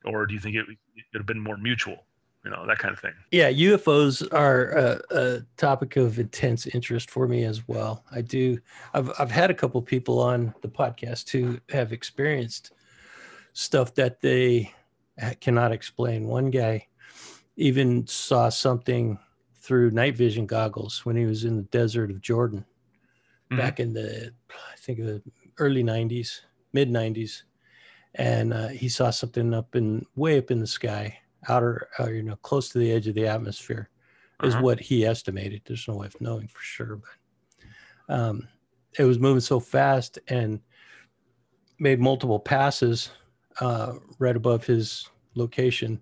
or 0.05 0.27
do 0.27 0.35
you 0.35 0.41
think 0.41 0.57
it 0.57 0.67
would 0.67 0.77
have 1.15 1.27
been 1.27 1.39
more 1.39 1.57
mutual, 1.57 2.05
you 2.47 2.53
know, 2.53 2.65
that 2.65 2.79
kind 2.79 2.95
of 2.95 3.01
thing? 3.01 3.13
Yeah, 3.33 3.51
UFOs 3.51 4.27
are 4.33 4.71
a, 4.71 5.01
a, 5.11 5.41
topic 5.57 5.97
of 5.97 6.21
intense 6.21 6.69
interest 6.69 7.11
for 7.11 7.27
me 7.27 7.43
as 7.43 7.67
well. 7.67 8.05
I 8.13 8.21
do. 8.21 8.61
I've 8.95 9.11
I've 9.19 9.33
had 9.33 9.51
a 9.51 9.55
couple 9.55 9.83
people 9.83 10.21
on 10.21 10.55
the 10.63 10.69
podcast 10.69 11.29
who 11.31 11.59
have 11.71 11.93
experienced 11.93 12.73
stuff 13.53 13.95
that 13.97 14.21
they 14.21 14.73
cannot 15.41 15.73
explain. 15.73 16.29
One 16.29 16.51
guy 16.51 16.87
even 17.57 18.07
saw 18.07 18.49
something 18.49 19.19
through 19.57 19.91
night 19.91 20.17
vision 20.17 20.47
goggles 20.47 21.05
when 21.05 21.17
he 21.17 21.25
was 21.25 21.45
in 21.45 21.57
the 21.57 21.63
desert 21.65 22.11
of 22.11 22.21
Jordan 22.21 22.65
mm-hmm. 23.51 23.61
back 23.61 23.81
in 23.81 23.93
the, 23.93 24.33
I 24.51 24.77
think 24.77 24.99
the 24.99 25.21
early 25.59 25.83
90s, 25.83 26.43
mid 26.73 26.91
90s. 26.91 27.43
And 28.15 28.55
uh, 28.55 28.69
he 28.69 28.89
saw 28.89 29.11
something 29.11 29.53
up 29.53 29.75
in 29.75 30.07
way 30.15 30.39
up 30.39 30.53
in 30.53 30.61
the 30.61 30.67
sky, 30.67 31.19
outer, 31.49 31.89
uh, 31.99 32.09
you 32.09 32.23
know, 32.23 32.37
close 32.37 32.69
to 32.71 32.79
the 32.79 32.91
edge 32.93 33.07
of 33.09 33.15
the 33.15 33.27
atmosphere, 33.27 33.89
is 34.43 34.55
uh-huh. 34.55 34.63
what 34.63 34.81
he 34.81 35.07
estimated. 35.07 35.63
There's 35.65 35.89
no 35.89 35.97
way 35.97 36.07
of 36.07 36.21
knowing 36.21 36.49
for 36.49 36.63
sure, 36.63 37.01
but 38.09 38.15
um, 38.15 38.49
it 38.99 39.05
was 39.05 39.19
moving 39.19 39.41
so 39.41 39.61
fast 39.61 40.19
and 40.29 40.61
made 41.79 42.01
multiple 42.01 42.41
passes 42.41 43.11
uh, 43.61 43.95
right 44.19 44.37
above 44.37 44.65
his 44.67 45.09
location 45.35 46.01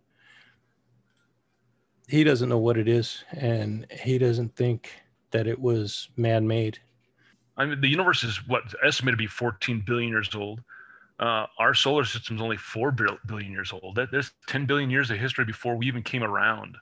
he 2.09 2.25
doesn't 2.25 2.49
know 2.49 2.59
what 2.59 2.77
it 2.77 2.89
is, 2.89 3.25
and 3.33 3.87
he 3.91 4.19
doesn't 4.19 4.55
think 4.57 4.91
that 5.31 5.47
it 5.47 5.59
was 5.59 6.09
man-made. 6.17 6.79
I 7.57 7.65
mean, 7.65 7.81
the 7.81 7.89
universe 7.89 8.25
is 8.25 8.47
what 8.47 8.63
estimated 8.85 9.19
to 9.19 9.23
be 9.23 9.27
14 9.27 9.83
billion 9.87 10.11
years 10.11 10.35
old. 10.35 10.61
Uh, 11.19 11.47
our 11.59 11.75
solar 11.75 12.05
system 12.05 12.37
is 12.37 12.43
only 12.43 12.57
4 12.57 12.91
billion 13.27 13.53
years 13.53 13.73
old. 13.73 13.99
There's 14.11 14.33
10 14.49 14.67
billion 14.67 14.91
years 14.91 15.11
of 15.11 15.19
history 15.19 15.45
before 15.45 15.77
we 15.77 15.87
even 15.87 16.03
came 16.03 16.25
around. 16.25 16.77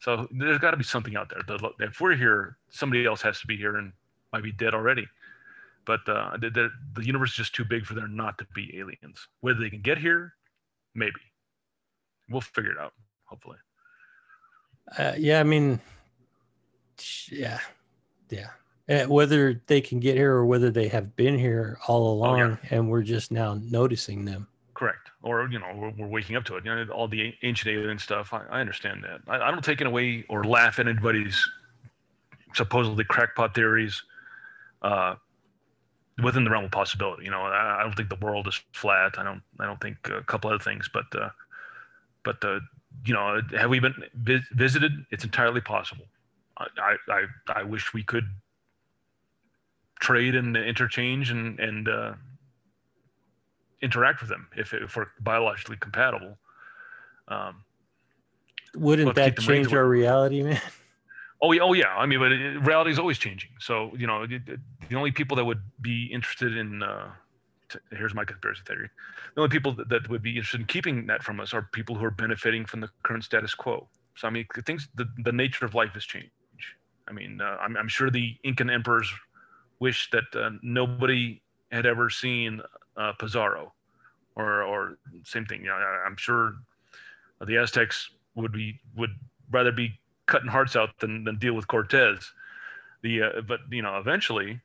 So 0.00 0.28
there's 0.30 0.58
got 0.58 0.72
to 0.72 0.76
be 0.76 0.84
something 0.84 1.16
out 1.16 1.30
there. 1.30 1.58
If 1.80 2.00
we're 2.00 2.16
here, 2.16 2.58
somebody 2.70 3.04
else 3.06 3.22
has 3.22 3.40
to 3.40 3.46
be 3.46 3.56
here 3.56 3.76
and 3.76 3.92
might 4.32 4.42
be 4.42 4.52
dead 4.52 4.74
already. 4.74 5.06
But 5.84 6.08
uh, 6.08 6.36
the, 6.40 6.50
the, 6.50 6.70
the 6.94 7.04
universe 7.04 7.30
is 7.30 7.36
just 7.36 7.54
too 7.54 7.64
big 7.64 7.84
for 7.84 7.94
there 7.94 8.08
not 8.08 8.38
to 8.38 8.46
be 8.54 8.78
aliens. 8.78 9.26
Whether 9.40 9.60
they 9.60 9.70
can 9.70 9.80
get 9.80 9.98
here, 9.98 10.34
maybe. 10.94 11.20
We'll 12.28 12.40
figure 12.40 12.72
it 12.72 12.78
out, 12.78 12.92
hopefully. 13.24 13.58
Uh, 14.96 15.14
yeah, 15.18 15.40
I 15.40 15.42
mean, 15.42 15.80
yeah, 17.30 17.58
yeah. 18.30 18.50
Uh, 18.92 19.06
whether 19.06 19.60
they 19.66 19.80
can 19.80 20.00
get 20.00 20.16
here 20.16 20.32
or 20.32 20.44
whether 20.44 20.70
they 20.70 20.88
have 20.88 21.16
been 21.16 21.38
here 21.38 21.78
all 21.88 22.12
along, 22.12 22.40
oh, 22.40 22.48
yeah. 22.48 22.56
and 22.70 22.90
we're 22.90 23.02
just 23.02 23.32
now 23.32 23.58
noticing 23.70 24.24
them. 24.24 24.46
Correct. 24.74 25.10
Or 25.22 25.48
you 25.48 25.58
know, 25.58 25.72
we're, 25.74 25.90
we're, 25.90 26.08
waking 26.08 26.36
up 26.36 26.44
to 26.44 26.56
it. 26.56 26.64
You 26.64 26.74
know, 26.74 26.92
all 26.92 27.08
the 27.08 27.32
ancient 27.42 27.74
alien 27.74 27.98
stuff. 27.98 28.32
I, 28.32 28.44
I 28.50 28.60
understand 28.60 29.04
that. 29.04 29.20
I, 29.28 29.48
I, 29.48 29.50
don't 29.50 29.64
take 29.64 29.80
it 29.80 29.86
away 29.86 30.24
or 30.28 30.44
laugh 30.44 30.78
at 30.78 30.88
anybody's 30.88 31.42
supposedly 32.54 33.04
crackpot 33.04 33.54
theories. 33.54 34.02
Uh, 34.82 35.14
within 36.22 36.44
the 36.44 36.50
realm 36.50 36.64
of 36.64 36.70
possibility. 36.70 37.24
You 37.24 37.30
know, 37.30 37.42
I, 37.42 37.80
I 37.80 37.82
don't 37.82 37.96
think 37.96 38.08
the 38.08 38.16
world 38.16 38.46
is 38.48 38.60
flat. 38.72 39.18
I 39.18 39.22
don't. 39.22 39.42
I 39.58 39.66
don't 39.66 39.80
think 39.80 39.96
a 40.08 40.22
couple 40.22 40.50
other 40.50 40.62
things, 40.62 40.90
but 40.92 41.06
uh, 41.14 41.30
but 42.24 42.44
uh, 42.44 42.60
you 43.06 43.14
know, 43.14 43.40
have 43.56 43.70
we 43.70 43.80
been 43.80 43.94
vi- 44.14 44.44
visited? 44.52 44.92
It's 45.10 45.24
entirely 45.24 45.60
possible. 45.60 46.04
I, 46.58 46.96
I 47.08 47.24
I 47.48 47.62
wish 47.62 47.94
we 47.94 48.02
could 48.02 48.28
trade 50.02 50.34
and 50.34 50.56
interchange 50.56 51.30
and 51.30 51.58
and 51.60 51.88
uh, 51.88 52.12
interact 53.80 54.20
with 54.20 54.28
them 54.28 54.48
if 54.56 54.74
if 54.74 54.96
we're 54.96 55.06
biologically 55.20 55.76
compatible. 55.76 56.36
Um, 57.28 57.64
Wouldn't 58.74 59.14
that 59.14 59.38
change 59.38 59.72
our 59.72 59.86
reality, 59.86 60.42
man? 60.42 60.60
Oh 61.40 61.52
yeah, 61.52 61.62
oh 61.62 61.72
yeah. 61.72 61.94
I 61.96 62.06
mean, 62.06 62.20
but 62.20 62.30
reality 62.64 62.90
is 62.90 62.98
always 62.98 63.18
changing. 63.18 63.50
So 63.58 63.92
you 63.96 64.06
know, 64.06 64.26
the 64.26 64.96
only 64.96 65.12
people 65.12 65.36
that 65.36 65.44
would 65.44 65.62
be 65.80 66.06
interested 66.12 66.56
in 66.56 66.82
uh, 66.82 67.10
t- 67.68 67.78
here's 67.90 68.14
my 68.14 68.24
conspiracy 68.24 68.62
theory: 68.66 68.88
the 69.34 69.40
only 69.40 69.50
people 69.50 69.72
that, 69.74 69.88
that, 69.88 70.08
would 70.08 70.22
be 70.22 70.36
interested 70.36 70.60
in 70.60 70.66
keeping 70.66 71.06
that 71.06 71.22
from 71.22 71.40
us 71.40 71.52
are 71.54 71.62
people 71.72 71.96
who 71.96 72.04
are 72.04 72.12
benefiting 72.12 72.64
from 72.64 72.80
the 72.80 72.88
current 73.02 73.24
status 73.24 73.54
quo. 73.54 73.88
So 74.16 74.28
I 74.28 74.30
mean, 74.30 74.46
things 74.66 74.88
the, 74.94 75.06
the 75.24 75.32
nature 75.32 75.64
of 75.64 75.74
life 75.74 75.94
has 75.94 76.04
changed. 76.04 76.30
I 77.08 77.12
mean, 77.12 77.40
uh, 77.40 77.56
I'm, 77.60 77.76
I'm 77.76 77.88
sure 77.88 78.10
the 78.10 78.36
Incan 78.44 78.70
emperors 78.70 79.12
wish 79.82 80.08
that 80.12 80.24
uh, 80.36 80.50
nobody 80.62 81.42
had 81.72 81.86
ever 81.86 82.08
seen 82.08 82.62
uh, 82.96 83.12
Pizarro, 83.18 83.72
or 84.36 84.62
or 84.62 84.96
same 85.24 85.44
thing. 85.44 85.62
You 85.62 85.70
know, 85.70 86.02
I'm 86.06 86.16
sure 86.16 86.54
the 87.44 87.56
Aztecs 87.56 88.08
would 88.36 88.52
be 88.52 88.78
would 88.96 89.14
rather 89.50 89.72
be 89.72 89.98
cutting 90.26 90.48
hearts 90.48 90.76
out 90.76 90.90
than, 91.00 91.24
than 91.24 91.36
deal 91.36 91.54
with 91.54 91.66
Cortez. 91.66 92.32
The 93.02 93.22
uh, 93.22 93.40
but 93.48 93.60
you 93.70 93.82
know 93.82 93.98
eventually 93.98 94.60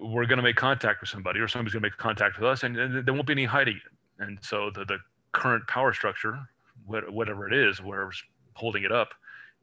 we're 0.00 0.24
going 0.24 0.38
to 0.38 0.42
make 0.42 0.56
contact 0.56 1.02
with 1.02 1.10
somebody 1.10 1.40
or 1.40 1.48
somebody's 1.48 1.74
going 1.74 1.82
to 1.82 1.88
make 1.90 1.96
contact 1.96 2.38
with 2.38 2.48
us 2.48 2.62
and, 2.62 2.78
and, 2.78 3.04
there 3.04 3.12
won't 3.12 3.26
be 3.26 3.32
any 3.32 3.44
hiding 3.44 3.80
And 4.20 4.38
so 4.40 4.70
the, 4.72 4.84
the 4.84 4.98
current 5.32 5.66
power 5.66 5.92
structure, 5.92 6.38
whatever 6.86 7.48
it 7.48 7.52
is, 7.52 7.82
whatever's 7.82 8.22
holding 8.54 8.84
it 8.84 8.92
up, 8.92 9.08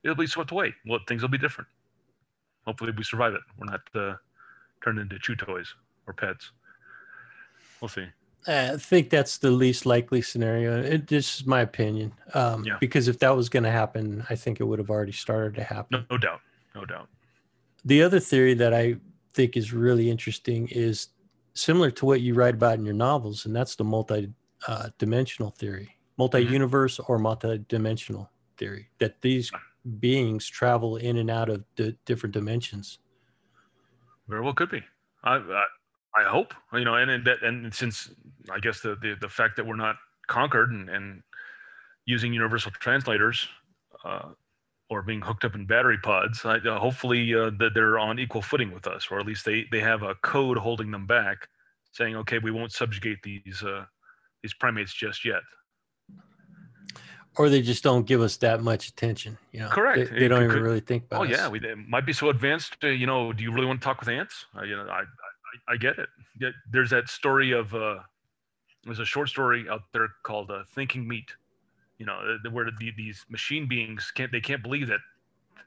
it'll 0.03 0.17
be 0.17 0.28
swept 0.28 0.51
away. 0.51 0.73
Well, 0.86 0.99
things 1.07 1.21
will 1.21 1.30
be 1.30 1.38
different. 1.38 1.69
Hopefully 2.65 2.91
we 2.91 3.03
survive 3.05 3.36
it. 3.36 3.41
We're 3.57 3.71
not 3.71 3.82
uh, 3.95 4.15
turned 4.84 4.99
into 4.99 5.19
chew 5.19 5.36
toys 5.36 5.73
or 6.05 6.13
pets. 6.13 6.51
We'll 7.82 7.89
see. 7.89 8.07
I 8.47 8.78
think 8.78 9.09
that's 9.09 9.38
the 9.39 9.51
least 9.51 9.86
likely 9.86 10.21
scenario. 10.21 10.82
It, 10.82 11.07
this 11.07 11.39
is 11.39 11.45
my 11.45 11.61
opinion. 11.61 12.13
Um, 12.34 12.63
yeah. 12.63 12.78
Because 12.80 13.07
if 13.07 13.19
that 13.19 13.36
was 13.36 13.49
going 13.49 13.63
to 13.63 13.71
happen, 13.71 14.25
I 14.30 14.36
think 14.36 14.59
it 14.59 14.63
would 14.63 14.80
have 14.80 14.89
already 14.89 15.11
started 15.11 15.55
to 15.55 15.63
happen. 15.63 16.05
No, 16.09 16.15
no 16.15 16.17
doubt. 16.17 16.39
No 16.73 16.86
doubt. 16.86 17.09
The 17.84 18.01
other 18.03 18.19
theory 18.19 18.53
that 18.53 18.73
I 18.73 18.95
think 19.34 19.57
is 19.57 19.73
really 19.73 20.09
interesting 20.09 20.67
is 20.71 21.09
similar 21.53 21.91
to 21.91 22.05
what 22.05 22.21
you 22.21 22.34
write 22.34 22.53
about 22.53 22.78
in 22.80 22.86
your 22.86 22.93
novels, 22.93 23.45
and 23.45 23.55
that's 23.55 23.75
the 23.75 23.84
multi 23.84 24.32
uh, 24.67 24.89
dimensional 24.97 25.51
theory, 25.51 25.95
multi 26.17 26.41
universe 26.41 26.97
mm-hmm. 26.97 27.11
or 27.11 27.19
multi 27.19 27.59
dimensional 27.67 28.30
theory, 28.57 28.89
that 28.99 29.21
these 29.21 29.51
beings 29.99 30.47
travel 30.47 30.97
in 30.97 31.17
and 31.17 31.30
out 31.30 31.49
of 31.49 31.63
the 31.75 31.95
different 32.05 32.34
dimensions. 32.34 32.99
Very 34.28 34.41
well 34.41 34.53
could 34.53 34.69
be. 34.69 34.84
I, 35.23 35.36
I 35.38 35.65
I 36.17 36.23
hope 36.23 36.53
you 36.73 36.86
know, 36.86 36.95
and 36.95 37.11
and, 37.11 37.28
and 37.28 37.73
since 37.73 38.09
I 38.51 38.59
guess 38.59 38.82
the, 38.82 38.95
the 38.95 39.15
the 39.19 39.30
fact 39.30 39.55
that 39.57 39.65
we're 39.65 39.75
not 39.75 39.97
conquered 40.28 40.71
and, 40.71 40.89
and 40.89 41.21
using 42.05 42.34
universal 42.34 42.71
translators 42.71 43.47
uh, 44.05 44.30
or 44.89 45.01
being 45.01 45.21
hooked 45.21 45.45
up 45.45 45.55
in 45.55 45.65
battery 45.65 45.97
pods, 46.01 46.45
I, 46.45 46.57
uh, 46.57 46.80
hopefully 46.80 47.34
uh, 47.36 47.51
that 47.59 47.73
they're 47.73 47.99
on 47.99 48.19
equal 48.19 48.41
footing 48.41 48.71
with 48.71 48.88
us, 48.88 49.07
or 49.11 49.19
at 49.19 49.25
least 49.25 49.45
they 49.45 49.65
they 49.71 49.80
have 49.80 50.03
a 50.03 50.15
code 50.15 50.57
holding 50.57 50.91
them 50.91 51.05
back, 51.05 51.47
saying, 51.91 52.15
okay, 52.17 52.39
we 52.39 52.51
won't 52.51 52.71
subjugate 52.71 53.19
these 53.23 53.63
uh, 53.63 53.86
these 54.43 54.53
primates 54.53 54.93
just 54.93 55.25
yet. 55.25 55.41
Or 57.38 57.49
they 57.49 57.61
just 57.61 57.83
don't 57.83 58.05
give 58.05 58.21
us 58.21 58.38
that 58.38 58.61
much 58.61 58.88
attention. 58.88 59.38
You 59.51 59.61
know, 59.61 59.69
correct. 59.69 60.11
They, 60.11 60.19
they 60.21 60.27
don't 60.27 60.39
could, 60.39 60.51
even 60.51 60.63
really 60.63 60.79
think 60.79 61.05
about. 61.05 61.21
Oh 61.21 61.23
us. 61.25 61.29
yeah, 61.29 61.47
we 61.47 61.59
might 61.88 62.05
be 62.05 62.13
so 62.13 62.29
advanced. 62.29 62.77
you 62.81 63.05
know, 63.05 63.31
do 63.31 63.43
you 63.43 63.51
really 63.51 63.67
want 63.67 63.79
to 63.79 63.85
talk 63.85 63.99
with 63.99 64.09
ants? 64.09 64.45
Uh, 64.57 64.63
you 64.63 64.75
know, 64.75 64.88
I 64.89 65.01
I, 65.01 65.73
I 65.73 65.77
get 65.77 65.95
it. 65.99 66.09
There's 66.71 66.89
that 66.89 67.09
story 67.09 67.51
of 67.51 67.73
uh, 67.73 67.99
there's 68.85 68.99
a 68.99 69.05
short 69.05 69.29
story 69.29 69.67
out 69.69 69.81
there 69.93 70.07
called 70.23 70.49
uh, 70.49 70.63
"Thinking 70.73 71.07
Meat." 71.07 71.31
You 71.99 72.05
know, 72.05 72.38
where 72.51 72.65
the, 72.65 72.91
these 72.95 73.25
machine 73.29 73.67
beings 73.67 74.11
can't 74.13 74.31
they 74.31 74.41
can't 74.41 74.63
believe 74.63 74.88
that 74.88 74.99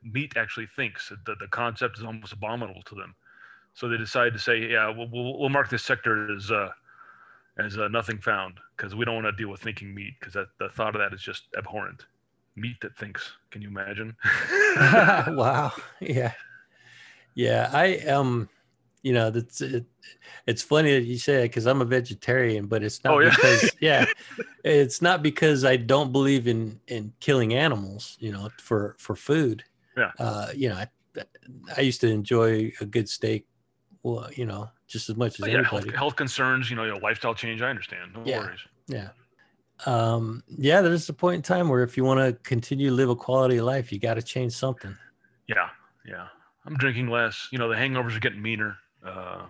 meat 0.03 0.33
actually 0.37 0.69
thinks. 0.77 1.13
The 1.27 1.35
the 1.37 1.49
concept 1.49 1.99
is 1.99 2.05
almost 2.05 2.33
abominable 2.33 2.83
to 2.83 2.95
them. 2.95 3.15
So 3.75 3.89
they 3.89 3.97
decide 3.97 4.33
to 4.33 4.39
say, 4.39 4.71
"Yeah, 4.71 4.89
we'll 4.89 5.09
we'll, 5.11 5.39
we'll 5.39 5.49
mark 5.49 5.69
this 5.69 5.85
sector 5.85 6.35
as 6.35 6.51
uh, 6.51 6.71
as 7.65 7.79
uh, 7.79 7.89
nothing 7.89 8.19
found 8.19 8.59
because 8.77 8.95
we 8.95 9.05
don't 9.05 9.15
want 9.15 9.27
to 9.27 9.33
deal 9.33 9.51
with 9.51 9.61
thinking 9.61 9.95
meat 9.95 10.15
because 10.19 10.35
the 10.35 10.69
thought 10.71 10.95
of 10.95 11.01
that 11.01 11.15
is 11.15 11.23
just 11.23 11.45
abhorrent." 11.57 12.07
Meat 12.57 12.77
that 12.83 12.97
thinks. 12.97 13.33
Can 13.51 13.63
you 13.63 13.69
imagine? 13.69 14.17
wow. 14.77 15.73
Yeah. 16.01 16.33
Yeah. 17.35 17.71
I 17.73 17.99
um 17.99 18.49
you 19.03 19.13
know 19.13 19.31
that's 19.31 19.61
it, 19.61 19.85
it's 20.47 20.63
funny 20.63 20.93
that 20.93 21.05
you 21.05 21.19
say 21.19 21.37
that 21.37 21.43
because 21.45 21.67
i'm 21.67 21.81
a 21.81 21.85
vegetarian 21.85 22.67
but 22.67 22.83
it's 22.83 23.03
not 23.05 23.15
oh, 23.15 23.19
yeah? 23.21 23.31
because 23.31 23.73
yeah 23.81 24.05
it's 24.65 25.01
not 25.01 25.23
because 25.23 25.65
i 25.65 25.77
don't 25.77 26.13
believe 26.13 26.47
in 26.47 26.79
in 26.89 27.13
killing 27.21 27.55
animals 27.55 28.17
you 28.21 28.33
know 28.33 28.51
for 28.59 28.95
for 28.99 29.17
food 29.17 29.65
yeah 29.97 30.13
uh 30.19 30.49
you 30.55 30.69
know 30.69 30.77
i, 30.77 30.89
I 31.77 31.81
used 31.81 32.01
to 32.03 32.09
enjoy 32.09 32.73
a 32.81 32.85
good 32.85 33.09
steak 33.09 33.47
well 34.03 34.29
you 34.35 34.45
know 34.45 34.71
just 34.91 35.09
as 35.09 35.17
much 35.17 35.41
as 35.41 35.47
yeah, 35.47 35.63
health, 35.63 35.91
health, 35.95 36.17
concerns 36.17 36.69
you 36.69 36.77
know 36.77 36.85
your 36.85 36.99
lifestyle 36.99 37.35
change 37.35 37.63
i 37.63 37.71
understand 37.71 38.13
no 38.15 38.23
yeah, 38.25 38.39
worries 38.39 38.61
yeah 38.89 39.09
um 39.87 40.43
yeah 40.59 40.81
there's 40.81 41.09
a 41.09 41.13
point 41.13 41.37
in 41.37 41.43
time 41.43 41.69
where 41.69 41.83
if 41.83 41.97
you 41.97 42.05
want 42.05 42.19
to 42.19 42.33
continue 42.43 42.89
to 42.89 42.95
live 42.95 43.09
a 43.09 43.17
quality 43.17 43.57
of 43.57 43.65
life 43.65 43.93
you 43.93 43.99
got 43.99 44.15
to 44.15 44.23
change 44.23 44.53
something 44.53 44.97
yeah 45.47 45.69
yeah 46.07 46.27
i'm 46.67 46.77
drinking 46.77 47.09
less 47.09 47.49
you 47.51 47.59
know 47.59 47.69
the 47.69 47.75
hangovers 47.75 48.17
are 48.17 48.21
getting 48.21 48.43
meaner 48.43 48.77
uh, 49.07 49.47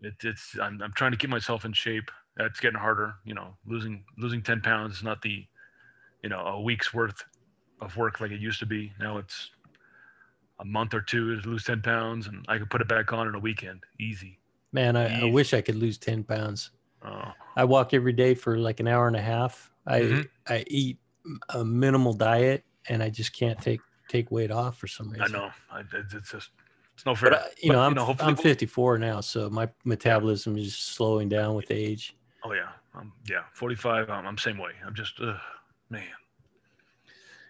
it, 0.00 0.14
it's 0.22 0.56
I'm, 0.60 0.80
I'm 0.82 0.92
trying 0.92 1.12
to 1.12 1.16
keep 1.16 1.30
myself 1.30 1.64
in 1.64 1.72
shape. 1.72 2.10
It's 2.38 2.60
getting 2.60 2.78
harder. 2.78 3.14
You 3.24 3.34
know, 3.34 3.56
losing 3.66 4.04
losing 4.16 4.42
10 4.42 4.60
pounds 4.60 4.98
is 4.98 5.02
not 5.02 5.22
the, 5.22 5.44
you 6.22 6.28
know, 6.28 6.40
a 6.40 6.60
week's 6.60 6.94
worth 6.94 7.22
of 7.80 7.96
work 7.96 8.20
like 8.20 8.30
it 8.30 8.40
used 8.40 8.60
to 8.60 8.66
be. 8.66 8.92
Now 9.00 9.18
it's 9.18 9.50
a 10.60 10.64
month 10.64 10.94
or 10.94 11.00
two 11.00 11.40
to 11.40 11.48
lose 11.48 11.64
10 11.64 11.82
pounds, 11.82 12.26
and 12.26 12.44
I 12.48 12.58
could 12.58 12.70
put 12.70 12.80
it 12.80 12.88
back 12.88 13.12
on 13.12 13.28
in 13.28 13.34
a 13.34 13.38
weekend, 13.38 13.82
easy. 14.00 14.37
Man, 14.72 14.96
I. 14.96 15.22
I 15.22 15.30
wish 15.30 15.54
I 15.54 15.60
could 15.60 15.76
lose 15.76 15.98
10 15.98 16.24
pounds. 16.24 16.70
Oh. 17.04 17.32
I 17.56 17.64
walk 17.64 17.94
every 17.94 18.12
day 18.12 18.34
for 18.34 18.58
like 18.58 18.80
an 18.80 18.88
hour 18.88 19.06
and 19.06 19.16
a 19.16 19.22
half. 19.22 19.72
I 19.86 20.00
mm-hmm. 20.00 20.20
I 20.46 20.64
eat 20.66 20.98
a 21.50 21.64
minimal 21.64 22.12
diet, 22.12 22.64
and 22.88 23.02
I 23.02 23.08
just 23.08 23.32
can't 23.32 23.60
take 23.60 23.80
take 24.08 24.30
weight 24.30 24.50
off 24.50 24.78
for 24.78 24.86
some 24.86 25.10
reason. 25.10 25.34
I 25.34 25.38
know. 25.38 25.50
I, 25.70 25.80
it's 25.80 26.30
just 26.30 26.50
it's 26.94 27.06
no 27.06 27.14
fair. 27.14 27.30
But, 27.30 27.54
you 27.62 27.70
but, 27.70 27.74
know, 27.74 27.82
I'm, 27.82 27.92
you 27.92 27.96
know, 27.96 28.16
I'm 28.20 28.36
54 28.36 28.98
now, 28.98 29.20
so 29.20 29.48
my 29.48 29.68
metabolism 29.84 30.56
is 30.56 30.76
slowing 30.76 31.28
down 31.28 31.54
with 31.54 31.70
age. 31.70 32.16
Oh 32.44 32.52
yeah, 32.52 32.70
um, 32.94 33.12
yeah, 33.28 33.42
45. 33.54 34.10
I'm, 34.10 34.26
I'm 34.26 34.38
same 34.38 34.58
way. 34.58 34.72
I'm 34.84 34.94
just, 34.94 35.20
uh, 35.20 35.36
man. 35.90 36.02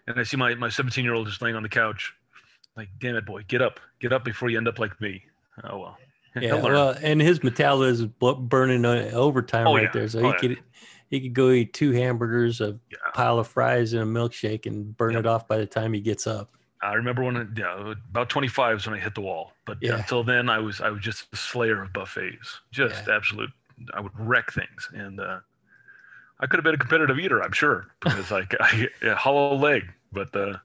And 0.06 0.18
I 0.18 0.22
see 0.22 0.36
my 0.36 0.54
my 0.54 0.68
17 0.68 1.04
year 1.04 1.14
old 1.14 1.26
just 1.26 1.42
laying 1.42 1.56
on 1.56 1.62
the 1.62 1.68
couch, 1.68 2.14
like, 2.76 2.88
damn 2.98 3.16
it, 3.16 3.26
boy, 3.26 3.42
get 3.48 3.60
up, 3.60 3.80
get 4.00 4.12
up 4.12 4.24
before 4.24 4.50
you 4.50 4.58
end 4.58 4.68
up 4.68 4.78
like 4.78 4.98
me. 5.00 5.22
Oh 5.64 5.78
well. 5.78 5.98
Yeah, 6.42 6.54
well, 6.54 6.96
and 7.02 7.20
his 7.20 7.42
metabolism 7.42 8.14
is 8.20 8.34
burning 8.40 8.84
overtime 8.84 9.66
oh, 9.66 9.74
right 9.74 9.84
yeah. 9.84 9.90
there, 9.92 10.08
so 10.08 10.20
oh, 10.20 10.32
he 10.32 10.38
could 10.38 10.58
he 11.10 11.20
could 11.20 11.34
go 11.34 11.50
eat 11.50 11.72
two 11.72 11.92
hamburgers, 11.92 12.60
a 12.60 12.78
yeah. 12.90 12.98
pile 13.14 13.38
of 13.38 13.48
fries, 13.48 13.92
and 13.92 14.02
a 14.02 14.06
milkshake, 14.06 14.66
and 14.66 14.96
burn 14.96 15.12
yep. 15.12 15.20
it 15.20 15.26
off 15.26 15.48
by 15.48 15.56
the 15.58 15.66
time 15.66 15.92
he 15.92 16.00
gets 16.00 16.26
up. 16.26 16.50
I 16.82 16.94
remember 16.94 17.24
when 17.24 17.54
yeah, 17.56 17.94
about 18.10 18.28
25 18.28 18.76
is 18.76 18.86
when 18.86 18.96
I 18.96 19.02
hit 19.02 19.14
the 19.14 19.20
wall. 19.20 19.52
But 19.64 19.78
yeah. 19.80 19.96
until 19.96 20.22
then, 20.22 20.48
I 20.48 20.58
was 20.58 20.80
I 20.80 20.90
was 20.90 21.02
just 21.02 21.26
a 21.32 21.36
slayer 21.36 21.82
of 21.82 21.92
buffets, 21.92 22.60
just 22.70 23.08
absolute. 23.08 23.50
I 23.94 24.00
would 24.00 24.12
wreck 24.18 24.52
things, 24.52 24.88
and 24.92 25.20
uh, 25.20 25.38
I 26.40 26.46
could 26.46 26.58
have 26.58 26.64
been 26.64 26.74
a 26.74 26.78
competitive 26.78 27.18
eater, 27.18 27.42
I'm 27.42 27.52
sure, 27.52 27.86
because 28.00 28.30
like 28.30 28.54
I 28.60 28.88
a 29.02 29.14
hollow 29.14 29.56
leg, 29.56 29.84
but 30.12 30.34
uh, 30.36 30.58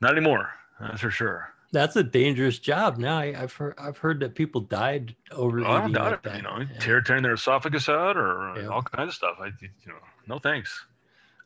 not 0.00 0.12
anymore. 0.12 0.50
That's 0.80 1.00
for 1.00 1.10
sure. 1.10 1.52
That's 1.72 1.96
a 1.96 2.02
dangerous 2.02 2.58
job. 2.58 2.96
Now 2.96 3.18
I, 3.18 3.32
have 3.32 3.52
heard 3.52 3.74
I've 3.78 3.98
heard 3.98 4.20
that 4.20 4.34
people 4.34 4.62
died 4.62 5.14
over. 5.32 5.60
Oh, 5.60 5.70
I 5.70 5.80
don't 5.82 5.92
like 5.92 6.14
it. 6.14 6.22
That. 6.22 6.36
You 6.36 6.42
know, 6.42 6.58
yeah. 6.60 6.78
tear 6.78 7.00
tearing 7.02 7.22
their 7.22 7.34
esophagus 7.34 7.88
out 7.88 8.16
or 8.16 8.54
yeah. 8.56 8.68
all 8.68 8.82
kinds 8.82 9.08
of 9.08 9.14
stuff. 9.14 9.36
I 9.40 9.46
you 9.60 9.68
know, 9.86 9.94
no 10.26 10.38
thanks. 10.38 10.86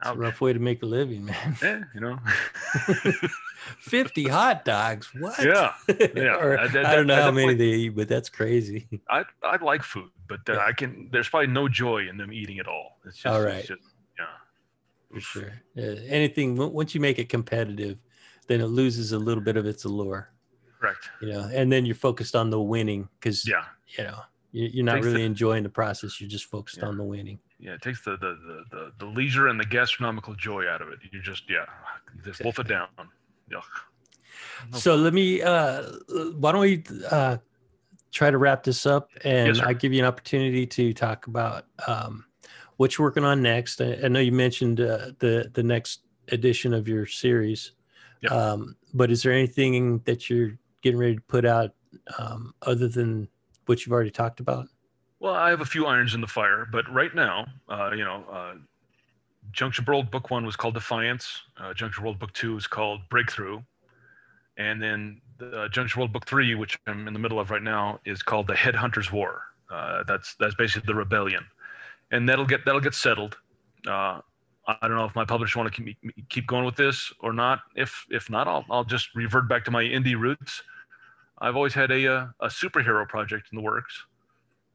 It's 0.03 0.11
a 0.11 0.14
rough 0.14 0.41
way 0.41 0.53
to 0.53 0.59
make 0.59 0.83
a 0.83 0.87
living, 0.87 1.25
man. 1.25 1.57
Yeah, 1.62 1.83
you 1.95 2.01
know. 2.01 2.18
50 3.79 4.25
hot 4.29 4.64
dogs. 4.64 5.09
What? 5.16 5.39
Yeah. 5.43 5.75
Yeah. 5.89 6.37
or, 6.41 6.59
I, 6.59 6.64
I, 6.64 6.97
don't 6.97 7.07
know 7.07 7.23
how 7.23 7.31
many 7.31 7.49
point, 7.49 7.59
they 7.59 7.66
eat, 7.66 7.91
but 7.91 8.09
that's 8.09 8.29
crazy. 8.29 8.89
I, 9.09 9.25
I 9.45 9.62
like 9.62 9.85
food, 9.85 10.11
but 10.29 10.41
uh, 10.49 10.55
yeah. 10.55 10.66
I 10.66 10.73
can, 10.73 11.09
there's 11.12 11.29
probably 11.29 11.49
no 11.49 11.68
joy 11.68 12.09
in 12.09 12.16
them 12.16 12.33
eating 12.33 12.59
at 12.59 12.66
all. 12.66 12.99
It's 13.07 13.18
just, 13.18 13.27
all 13.27 13.43
right. 13.43 13.64
Just, 13.64 13.83
yeah. 14.18 14.25
For 15.12 15.20
sure. 15.20 15.53
Yeah. 15.77 15.95
Anything, 16.09 16.57
once 16.57 16.97
you 16.97 17.01
make 17.01 17.20
it 17.20 17.29
competitive, 17.29 17.99
then 18.49 18.61
it 18.61 18.66
loses 18.66 19.12
a 19.12 19.18
little 19.18 19.43
bit 19.43 19.57
of 19.57 19.66
its 19.66 19.84
allure. 19.84 20.30
Correct. 20.80 21.11
You 21.20 21.28
know, 21.32 21.49
and 21.53 21.70
then 21.70 21.86
you're 21.86 21.95
focused 21.95 22.34
on 22.34 22.51
the 22.51 22.61
winning 22.61 23.09
because, 23.20 23.47
yeah, 23.47 23.64
you 23.97 24.05
know, 24.05 24.18
You're 24.51 24.84
not 24.84 25.03
really 25.03 25.18
the- 25.18 25.24
enjoying 25.24 25.62
the 25.62 25.68
process. 25.70 26.20
You're 26.20 26.28
just 26.30 26.47
focused 26.47 26.78
Yeah. 26.78 26.86
on 26.86 26.97
the 26.97 27.05
winning. 27.05 27.38
Yeah, 27.59 27.74
it 27.74 27.82
takes 27.82 28.03
the 28.05 28.12
the, 28.16 28.36
the 28.47 28.64
the 28.76 28.93
the 28.99 29.07
leisure 29.07 29.47
and 29.47 29.59
the 29.61 29.64
gastronomical 29.64 30.34
joy 30.34 30.66
out 30.68 30.82
of 30.82 30.88
it. 30.88 30.99
You 31.12 31.22
just 31.22 31.45
yeah, 31.49 31.64
just 32.24 32.43
wolf 32.43 32.59
it 32.59 32.66
down. 32.66 32.88
Yuck. 33.51 33.62
No 34.72 34.78
So 34.78 34.97
let 34.97 35.14
me. 35.14 35.40
Uh, 35.43 35.82
why 36.38 36.51
don't 36.53 36.61
we 36.61 36.82
uh, 37.11 37.36
try 38.11 38.32
to 38.32 38.38
wrap 38.38 38.64
this 38.64 38.84
up, 38.84 39.11
and 39.24 39.57
sir. 39.57 39.64
I 39.64 39.74
give 39.74 39.93
you 39.93 40.01
an 40.01 40.07
opportunity 40.07 40.66
to 40.66 40.93
talk 40.93 41.28
about 41.28 41.66
um, 41.86 42.24
what 42.78 42.99
you're 42.99 43.07
working 43.07 43.24
on 43.24 43.40
next. 43.43 43.80
I, 43.80 43.97
I 44.05 44.09
know 44.09 44.18
you 44.20 44.32
mentioned 44.32 44.80
uh, 44.80 45.12
the 45.20 45.49
the 45.55 45.62
next 45.62 46.01
edition 46.32 46.74
of 46.74 46.88
your 46.88 47.07
series, 47.07 47.72
Yep. 48.23 48.33
um, 48.33 48.77
but 48.95 49.11
is 49.11 49.23
there 49.23 49.33
anything 49.33 49.99
that 50.01 50.31
you're 50.31 50.59
getting 50.83 50.99
ready 50.99 51.16
to 51.16 51.23
put 51.23 51.45
out 51.45 51.75
um, 52.18 52.55
other 52.62 52.89
than 52.89 53.29
what 53.66 53.85
you've 53.85 53.93
already 53.93 54.11
talked 54.11 54.41
about? 54.41 54.68
Well, 55.20 55.35
I 55.35 55.51
have 55.51 55.61
a 55.61 55.66
few 55.66 55.87
irons 55.87 56.14
in 56.14 56.20
the 56.20 56.27
fire, 56.27 56.66
but 56.70 56.93
right 56.93 57.14
now, 57.14 57.47
uh, 57.68 57.93
you 57.93 58.05
know, 58.05 58.25
uh, 58.31 58.55
Junction 59.53 59.85
World 59.87 60.11
Book 60.11 60.31
One 60.31 60.45
was 60.45 60.57
called 60.57 60.75
Defiance. 60.75 61.43
Uh, 61.57 61.73
Junction 61.75 62.03
World 62.03 62.18
Book 62.18 62.33
Two 62.33 62.57
is 62.57 62.66
called 62.66 63.01
Breakthrough, 63.09 63.61
and 64.57 64.83
then 64.83 65.20
the, 65.39 65.62
uh, 65.62 65.68
Junction 65.68 66.01
World 66.01 66.12
Book 66.12 66.27
Three, 66.27 66.55
which 66.55 66.79
I'm 66.87 67.07
in 67.07 67.12
the 67.12 67.20
middle 67.20 67.39
of 67.39 67.51
right 67.51 67.62
now, 67.62 68.01
is 68.05 68.23
called 68.23 68.47
The 68.47 68.55
Headhunters 68.55 69.12
War. 69.12 69.43
Uh, 69.70 70.03
that's 70.09 70.35
that's 70.37 70.55
basically 70.55 70.87
the 70.87 70.95
rebellion, 70.95 71.45
and 72.11 72.29
that'll 72.29 72.47
get 72.47 72.64
that'll 72.64 72.81
get 72.81 72.95
settled. 72.95 73.37
Uh, 73.87 74.20
I 74.67 74.87
don't 74.87 74.97
know 74.97 75.05
if 75.05 75.15
my 75.17 75.25
publisher 75.25 75.59
want 75.59 75.75
to 75.75 75.95
keep 76.29 76.47
going 76.47 76.65
with 76.65 76.77
this 76.77 77.13
or 77.21 77.33
not. 77.33 77.61
If 77.75 78.07
if 78.11 78.31
not, 78.31 78.47
I'll 78.47 78.65
I'll 78.71 78.85
just 78.85 79.15
revert 79.15 79.49
back 79.49 79.65
to 79.65 79.71
my 79.71 79.83
indie 79.83 80.19
roots. 80.19 80.63
I've 81.39 81.57
always 81.57 81.75
had 81.75 81.91
a 81.91 82.07
uh, 82.07 82.27
a 82.41 82.47
superhero 82.47 83.09
project 83.09 83.49
in 83.51 83.57
the 83.57 83.63
works 83.63 84.05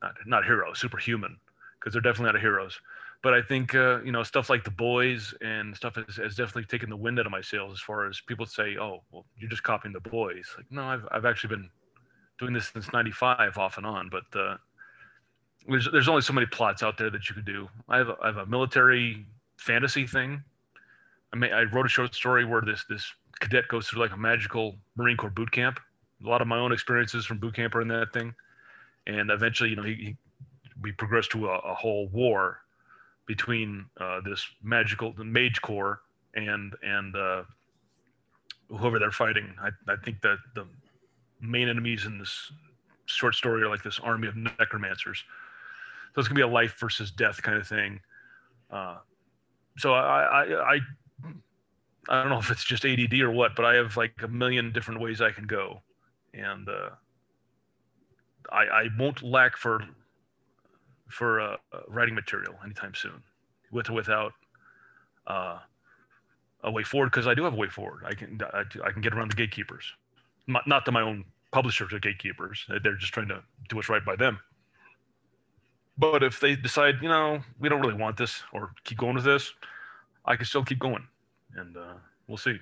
not 0.01 0.15
not 0.25 0.45
hero, 0.45 0.73
superhuman, 0.73 1.37
because 1.79 1.93
they're 1.93 2.01
definitely 2.01 2.33
not 2.33 2.41
heroes. 2.41 2.79
But 3.23 3.33
I 3.33 3.41
think 3.41 3.73
uh, 3.75 4.01
you 4.03 4.11
know 4.11 4.23
stuff 4.23 4.49
like 4.49 4.63
the 4.63 4.71
boys 4.71 5.33
and 5.41 5.75
stuff 5.75 5.95
has, 5.95 6.17
has 6.17 6.35
definitely 6.35 6.65
taken 6.65 6.89
the 6.89 6.95
wind 6.95 7.19
out 7.19 7.25
of 7.25 7.31
my 7.31 7.41
sails 7.41 7.73
as 7.73 7.79
far 7.79 8.07
as 8.07 8.21
people 8.21 8.45
say, 8.45 8.77
oh, 8.79 9.03
well, 9.11 9.25
you're 9.37 9.49
just 9.49 9.63
copying 9.63 9.93
the 9.93 10.09
boys. 10.09 10.47
Like, 10.55 10.67
no, 10.69 10.83
I've 10.83 11.05
I've 11.11 11.25
actually 11.25 11.55
been 11.55 11.69
doing 12.39 12.53
this 12.53 12.69
since 12.69 12.91
'95 12.93 13.57
off 13.57 13.77
and 13.77 13.85
on. 13.85 14.09
But 14.09 14.39
uh, 14.39 14.57
there's 15.67 15.89
there's 15.91 16.07
only 16.07 16.21
so 16.21 16.33
many 16.33 16.47
plots 16.47 16.83
out 16.83 16.97
there 16.97 17.09
that 17.09 17.27
you 17.27 17.35
could 17.35 17.45
do. 17.45 17.67
I 17.89 17.97
have 17.97 18.09
a, 18.09 18.15
I 18.21 18.27
have 18.27 18.37
a 18.37 18.45
military 18.45 19.25
fantasy 19.57 20.07
thing. 20.07 20.43
I 21.33 21.37
mean, 21.37 21.51
I 21.53 21.63
wrote 21.63 21.85
a 21.85 21.89
short 21.89 22.15
story 22.15 22.45
where 22.45 22.61
this 22.61 22.85
this 22.89 23.05
cadet 23.39 23.67
goes 23.67 23.87
through 23.87 24.01
like 24.01 24.13
a 24.13 24.17
magical 24.17 24.75
Marine 24.95 25.17
Corps 25.17 25.29
boot 25.29 25.51
camp. 25.51 25.79
A 26.25 26.27
lot 26.27 26.41
of 26.41 26.47
my 26.47 26.57
own 26.57 26.71
experiences 26.71 27.25
from 27.25 27.37
boot 27.37 27.55
camp 27.55 27.75
are 27.75 27.81
in 27.81 27.87
that 27.89 28.11
thing 28.13 28.33
and 29.07 29.31
eventually, 29.31 29.69
you 29.71 29.75
know, 29.75 29.83
he, 29.83 29.95
he 29.95 30.17
we 30.81 30.91
progressed 30.91 31.31
to 31.31 31.47
a, 31.47 31.57
a 31.59 31.73
whole 31.73 32.07
war 32.09 32.59
between 33.25 33.85
uh, 33.99 34.21
this 34.23 34.45
magical 34.61 35.13
the 35.13 35.23
mage 35.23 35.61
corps 35.61 36.01
and 36.35 36.75
and 36.83 37.15
uh, 37.15 37.43
whoever 38.69 38.99
they're 38.99 39.11
fighting. 39.11 39.55
I, 39.61 39.69
I 39.91 39.95
think 40.03 40.21
that 40.21 40.37
the 40.53 40.67
main 41.41 41.69
enemies 41.69 42.05
in 42.05 42.19
this 42.19 42.51
short 43.05 43.33
story 43.33 43.63
are 43.63 43.69
like 43.69 43.81
this 43.81 43.99
army 43.99 44.27
of 44.27 44.35
necromancers. 44.35 45.23
So 46.13 46.19
it's 46.19 46.27
gonna 46.27 46.35
be 46.37 46.41
a 46.41 46.47
life 46.47 46.77
versus 46.79 47.09
death 47.09 47.41
kind 47.41 47.57
of 47.57 47.67
thing. 47.67 47.99
Uh, 48.69 48.97
so 49.77 49.93
I, 49.93 50.43
I 50.43 50.75
I 50.75 50.79
I 52.09 52.21
don't 52.21 52.29
know 52.29 52.39
if 52.39 52.51
it's 52.51 52.63
just 52.63 52.85
ADD 52.85 53.13
or 53.21 53.31
what, 53.31 53.55
but 53.55 53.65
I 53.65 53.75
have 53.75 53.97
like 53.97 54.21
a 54.23 54.27
million 54.27 54.71
different 54.71 55.01
ways 55.01 55.21
I 55.21 55.31
can 55.31 55.45
go, 55.45 55.81
and 56.33 56.67
uh, 56.67 56.89
I, 58.51 58.63
I 58.65 58.87
won't 58.97 59.23
lack 59.23 59.57
for 59.57 59.83
for 61.09 61.39
uh, 61.39 61.57
writing 61.87 62.15
material 62.15 62.55
anytime 62.63 62.93
soon, 62.95 63.23
with 63.71 63.89
or 63.89 63.93
without 63.93 64.33
uh, 65.27 65.59
a 66.63 66.71
way 66.71 66.83
forward. 66.83 67.11
Because 67.11 67.27
I 67.27 67.33
do 67.33 67.43
have 67.43 67.53
a 67.53 67.57
way 67.57 67.67
forward. 67.69 68.03
I 68.05 68.13
can 68.13 68.39
I, 68.53 68.63
I 68.85 68.91
can 68.91 69.01
get 69.01 69.13
around 69.13 69.31
the 69.31 69.35
gatekeepers. 69.35 69.85
Not 70.47 70.67
not 70.67 70.85
that 70.85 70.91
my 70.91 71.01
own 71.01 71.25
publishers 71.51 71.93
are 71.93 71.99
gatekeepers. 71.99 72.65
They're 72.83 72.95
just 72.95 73.13
trying 73.13 73.27
to 73.29 73.43
do 73.69 73.75
what's 73.75 73.89
right 73.89 74.03
by 74.03 74.15
them. 74.15 74.39
But 75.97 76.23
if 76.23 76.39
they 76.39 76.55
decide, 76.55 76.95
you 77.01 77.09
know, 77.09 77.39
we 77.59 77.69
don't 77.69 77.81
really 77.81 77.99
want 77.99 78.17
this 78.17 78.43
or 78.53 78.71
keep 78.83 78.99
going 78.99 79.15
with 79.15 79.23
this, 79.23 79.53
I 80.25 80.35
can 80.35 80.45
still 80.45 80.63
keep 80.63 80.79
going, 80.79 81.07
and 81.55 81.75
uh, 81.75 81.93
we'll 82.27 82.37
see. 82.37 82.57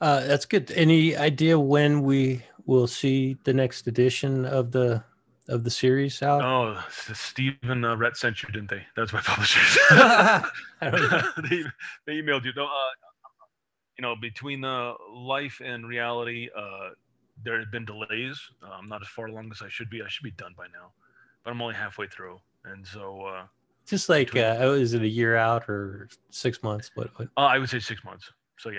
Uh, 0.00 0.26
that's 0.26 0.44
good. 0.44 0.70
Any 0.72 1.16
idea 1.16 1.58
when 1.58 2.02
we 2.02 2.42
will 2.66 2.86
see 2.86 3.38
the 3.44 3.54
next 3.54 3.86
edition 3.86 4.44
of 4.44 4.72
the 4.72 5.02
of 5.48 5.64
the 5.64 5.70
series 5.70 6.22
out? 6.22 6.42
Oh, 6.42 6.82
Steven 6.90 7.84
uh, 7.84 7.96
Rhett 7.96 8.16
sent 8.16 8.42
you, 8.42 8.48
didn't 8.50 8.70
they? 8.70 8.84
That's 8.96 9.12
my 9.12 9.20
publishers. 9.24 9.78
I 9.90 10.50
don't 10.82 11.10
know. 11.10 11.22
they, 11.48 11.62
they 12.06 12.12
emailed 12.20 12.44
you. 12.44 12.52
No, 12.56 12.64
uh, 12.64 12.68
you 13.96 14.02
know, 14.02 14.14
between 14.20 14.60
the 14.60 14.94
life 15.14 15.60
and 15.64 15.86
reality, 15.86 16.48
uh, 16.56 16.90
there 17.44 17.58
have 17.58 17.70
been 17.70 17.84
delays. 17.84 18.40
Uh, 18.62 18.70
I'm 18.72 18.88
not 18.88 19.02
as 19.02 19.08
far 19.08 19.26
along 19.26 19.50
as 19.52 19.62
I 19.62 19.68
should 19.68 19.88
be. 19.88 20.02
I 20.02 20.08
should 20.08 20.24
be 20.24 20.32
done 20.32 20.54
by 20.56 20.66
now, 20.66 20.90
but 21.46 21.52
I'm 21.52 21.62
only 21.62 21.76
halfway 21.76 22.08
through, 22.08 22.40
and 22.64 22.84
so 22.84 23.20
uh, 23.24 23.46
Just 23.86 24.08
like, 24.08 24.32
Between- 24.32 24.44
uh, 24.62 24.70
is 24.72 24.94
it 24.94 25.02
a 25.02 25.08
year 25.08 25.36
out 25.36 25.68
or 25.68 26.08
six 26.30 26.60
months? 26.62 26.90
What? 26.96 27.16
what? 27.18 27.28
uh, 27.36 27.40
I 27.42 27.58
would 27.58 27.70
say 27.70 27.78
six 27.78 28.02
months. 28.04 28.28
So 28.58 28.70
yeah, 28.70 28.78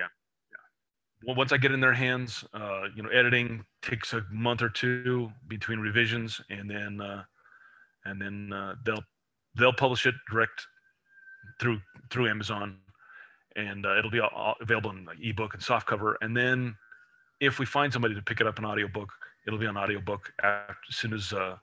yeah. 0.51 0.57
Well, 1.26 1.36
once 1.38 1.53
I 1.53 1.57
get 1.57 1.72
in 1.72 1.80
their 1.80 1.93
hands, 1.93 2.43
uh, 2.53 2.84
you 2.93 3.03
know, 3.03 3.09
editing 3.09 3.63
takes 3.82 4.11
a 4.11 4.22
month 4.30 4.61
or 4.61 4.68
two 4.68 5.32
between 5.47 5.80
revisions, 5.80 6.41
and 6.49 6.70
then 6.70 6.99
uh, 6.99 7.24
and 8.03 8.22
then 8.22 8.51
uh, 8.51 8.76
they'll 8.86 9.03
they'll 9.55 9.72
publish 9.74 10.05
it 10.05 10.15
direct 10.30 10.68
through 11.61 11.80
through 12.09 12.28
Amazon, 12.30 12.80
and 13.55 13.86
uh, 13.86 13.97
it'll 13.97 14.11
be 14.11 14.20
all- 14.20 14.30
all 14.36 14.55
available 14.59 14.91
in 14.91 15.05
like 15.05 15.20
ebook 15.22 15.53
and 15.53 15.63
softcover. 15.63 16.15
And 16.20 16.36
then 16.36 16.76
if 17.39 17.59
we 17.59 17.65
find 17.65 17.93
somebody 17.93 18.13
to 18.13 18.22
pick 18.22 18.41
it 18.41 18.47
up 18.47 18.59
an 18.59 18.65
audiobook, 18.65 19.09
it'll 19.45 19.59
be 19.59 19.68
on 19.68 19.78
audiobook 19.78 20.34
as 20.43 20.76
soon 20.89 21.13
as 21.13 21.32
uh, 21.32 21.55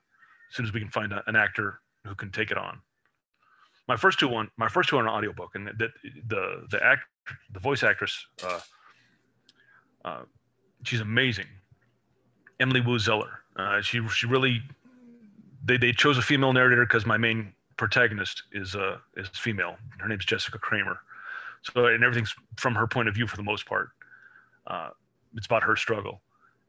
as 0.54 0.56
soon 0.56 0.66
as 0.66 0.72
we 0.72 0.78
can 0.78 0.88
find 0.88 1.12
a, 1.12 1.20
an 1.26 1.34
actor 1.34 1.80
who 2.06 2.14
can 2.14 2.30
take 2.30 2.52
it 2.52 2.56
on. 2.56 2.78
My 3.88 3.96
first 3.96 4.20
two 4.20 4.28
one, 4.28 4.48
my 4.56 4.68
first 4.68 4.88
two 4.88 4.96
are 4.96 5.00
on 5.00 5.08
audiobook, 5.08 5.56
and 5.56 5.66
the 5.66 5.88
the 6.28 6.66
the 6.70 6.82
act 6.82 7.02
the 7.52 7.58
voice 7.58 7.82
actress, 7.82 8.24
uh, 8.46 8.60
uh, 10.04 10.22
she's 10.84 11.00
amazing. 11.00 11.46
Emily 12.60 12.80
Woo 12.80 12.98
Zeller. 13.00 13.40
Uh, 13.56 13.80
she 13.82 14.06
she 14.08 14.26
really 14.26 14.62
they 15.64 15.76
they 15.76 15.92
chose 15.92 16.18
a 16.18 16.22
female 16.22 16.52
narrator 16.52 16.86
because 16.86 17.04
my 17.04 17.16
main 17.16 17.52
protagonist 17.76 18.44
is 18.52 18.76
uh 18.76 18.98
is 19.16 19.28
female. 19.34 19.76
Her 19.98 20.08
name's 20.08 20.24
Jessica 20.24 20.58
Kramer. 20.58 20.98
So 21.62 21.86
and 21.86 22.04
everything's 22.04 22.32
from 22.56 22.76
her 22.76 22.86
point 22.86 23.08
of 23.08 23.14
view 23.14 23.26
for 23.26 23.36
the 23.36 23.42
most 23.42 23.66
part. 23.66 23.88
Uh, 24.68 24.90
it's 25.34 25.46
about 25.46 25.64
her 25.64 25.74
struggle, 25.74 26.22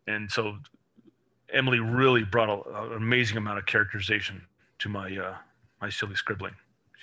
and 0.08 0.30
so 0.30 0.58
Emily 1.56 1.80
really 1.80 2.24
brought 2.24 2.50
a, 2.50 2.84
an 2.92 2.94
amazing 2.94 3.38
amount 3.38 3.58
of 3.58 3.66
characterization 3.66 4.42
to 4.80 4.90
my 4.90 5.18
uh, 5.18 5.36
my 5.82 5.90
silly 5.90 6.16
scribbling. 6.16 6.54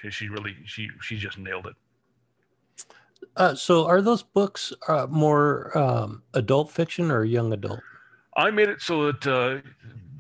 She, 0.00 0.10
she 0.10 0.28
really 0.28 0.54
she 0.66 0.88
she 1.00 1.16
just 1.16 1.38
nailed 1.38 1.66
it. 1.66 1.74
Uh, 3.36 3.54
so, 3.54 3.86
are 3.86 4.02
those 4.02 4.22
books 4.22 4.72
uh, 4.88 5.06
more 5.08 5.76
um, 5.76 6.22
adult 6.34 6.70
fiction 6.70 7.10
or 7.10 7.24
young 7.24 7.52
adult? 7.52 7.80
I 8.36 8.50
made 8.50 8.68
it 8.68 8.82
so 8.82 9.10
that 9.10 9.26
uh, 9.26 9.60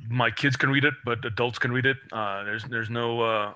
my 0.08 0.30
kids 0.30 0.56
can 0.56 0.70
read 0.70 0.84
it, 0.84 0.94
but 1.04 1.24
adults 1.24 1.58
can 1.58 1.72
read 1.72 1.86
it. 1.86 1.98
Uh, 2.10 2.44
there's 2.44 2.64
there's 2.64 2.90
no 2.90 3.20
uh, 3.20 3.52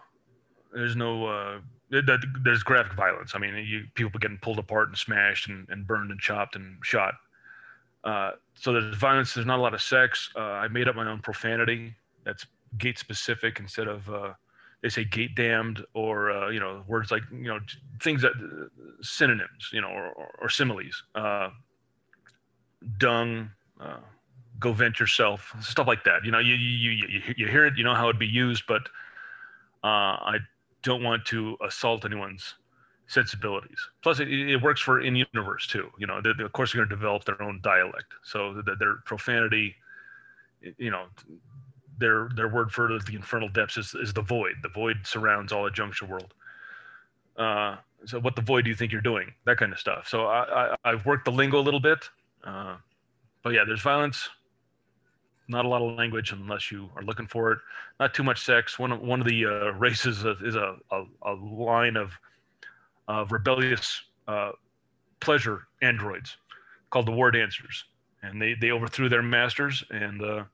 there's 0.75 0.97
no 0.97 1.27
uh, 1.27 1.59
there- 1.91 2.03
there's 2.43 2.63
graphic 2.63 2.95
violence. 2.95 3.33
I 3.35 3.39
mean, 3.39 3.55
you, 3.67 3.85
people 3.95 4.19
getting 4.19 4.39
pulled 4.39 4.59
apart 4.59 4.89
and 4.89 4.99
smashed 4.99 5.49
and, 5.49 5.67
and 5.71 5.87
burned 5.87 6.11
and 6.11 6.21
chopped 6.21 6.57
and 6.57 6.77
shot. 6.83 7.15
Uh, 8.07 8.31
so 8.55 8.73
there's 8.73 8.97
violence. 8.97 9.35
There's 9.35 9.47
not 9.47 9.59
a 9.59 9.63
lot 9.63 9.75
of 9.75 9.83
sex. 9.83 10.31
Uh, 10.37 10.41
I 10.65 10.69
made 10.69 10.89
up 10.89 10.95
my 10.97 11.07
own 11.11 11.21
profanity. 11.21 11.93
That's 12.25 12.47
gate 12.79 12.99
specific 12.99 13.59
instead 13.61 13.89
of 13.89 14.09
uh, 14.09 14.33
they 14.83 14.89
say 14.91 15.05
gate 15.05 15.35
damned 15.35 15.85
or 15.93 16.31
uh, 16.31 16.49
you 16.51 16.61
know 16.61 16.85
words 16.87 17.11
like 17.11 17.23
you 17.33 17.49
know 17.49 17.59
things 18.01 18.23
that 18.23 18.33
synonyms 19.03 19.71
you 19.73 19.81
know 19.81 19.89
or, 19.89 20.07
or, 20.21 20.29
or 20.43 20.49
similes. 20.49 21.03
Uh, 21.15 21.51
dung. 22.99 23.51
Go 24.59 24.73
vent 24.73 24.99
yourself 24.99 25.55
stuff 25.61 25.87
like 25.87 26.03
that 26.05 26.25
you 26.25 26.31
know 26.31 26.39
you 26.39 26.55
you 26.55 26.91
you, 26.91 27.23
you- 27.37 27.47
hear 27.47 27.67
it 27.67 27.75
you 27.77 27.85
know 27.85 27.95
how 27.95 28.09
it'd 28.09 28.19
be 28.19 28.27
used 28.27 28.65
but 28.67 28.89
i 29.85 30.39
don't 30.83 31.03
want 31.03 31.27
to 31.27 31.59
assault 31.63 32.07
anyone's 32.07 32.55
sensibilities. 33.07 33.79
Plus 34.03 34.21
it, 34.21 34.29
it 34.33 34.63
works 34.63 34.81
for 34.81 35.01
in 35.01 35.15
universe 35.17 35.67
too. 35.67 35.91
You 35.99 36.07
know 36.07 36.21
they, 36.21 36.33
they- 36.37 36.45
of 36.45 36.53
course 36.53 36.73
they're 36.73 36.81
going 36.81 36.89
to 36.91 36.97
develop 36.97 37.25
their 37.25 37.41
own 37.43 37.61
dialect. 37.63 38.13
So 38.25 38.55
that 38.63 38.79
their 38.79 38.97
profanity 39.05 39.75
you 40.79 40.91
know 40.91 41.07
their 41.99 42.29
their 42.35 42.49
word 42.49 42.71
for 42.73 42.89
the 43.07 43.15
infernal 43.15 43.49
depths 43.49 43.77
is, 43.77 43.95
is 43.95 44.13
the 44.13 44.23
void. 44.23 44.55
The 44.63 44.69
void 44.69 44.99
surrounds 45.05 45.53
all 45.53 45.67
of 45.67 45.75
junction 45.75 46.09
world. 46.09 46.35
Uh, 47.37 47.77
so 48.05 48.19
what 48.21 48.37
the 48.37 48.43
void 48.43 48.65
do 48.65 48.71
you 48.71 48.77
think 48.77 48.93
you're 48.93 49.01
doing? 49.01 49.33
That 49.45 49.59
kind 49.59 49.73
of 49.73 49.79
stuff. 49.79 50.09
So 50.09 50.27
i, 50.27 50.73
I 50.73 50.77
i've 50.85 51.05
worked 51.07 51.25
the 51.25 51.33
lingo 51.33 51.59
a 51.59 51.63
little 51.63 51.81
bit 51.81 52.09
uh, 52.45 52.77
but 53.43 53.53
yeah 53.53 53.65
there's 53.67 53.83
violence. 53.83 54.29
Not 55.49 55.65
a 55.65 55.69
lot 55.69 55.81
of 55.81 55.97
language 55.97 56.33
unless 56.33 56.73
you 56.73 56.91
are 56.97 57.03
looking 57.03 57.27
for 57.29 57.53
it. 57.53 57.59
Not 58.01 58.13
too 58.15 58.25
much 58.25 58.45
sex. 58.45 58.79
One 58.81 58.91
of 58.91 59.01
one 59.01 59.21
of 59.21 59.27
the 59.29 59.47
uh, 59.47 59.71
races 59.79 60.25
is 60.25 60.57
a, 60.57 60.77
a, 60.91 61.05
a 61.23 61.33
line 61.35 61.97
of 61.97 62.11
of 63.09 63.33
rebellious 63.33 64.03
uh, 64.29 64.53
pleasure 65.21 65.69
androids 65.83 66.37
called 66.91 67.07
the 67.07 67.13
War 67.13 67.31
Dancers, 67.31 67.85
and 68.23 68.41
they 68.41 68.55
they 68.55 68.71
overthrew 68.71 69.09
their 69.09 69.23
masters, 69.23 69.85
and 69.91 70.23
uh, 70.23 70.45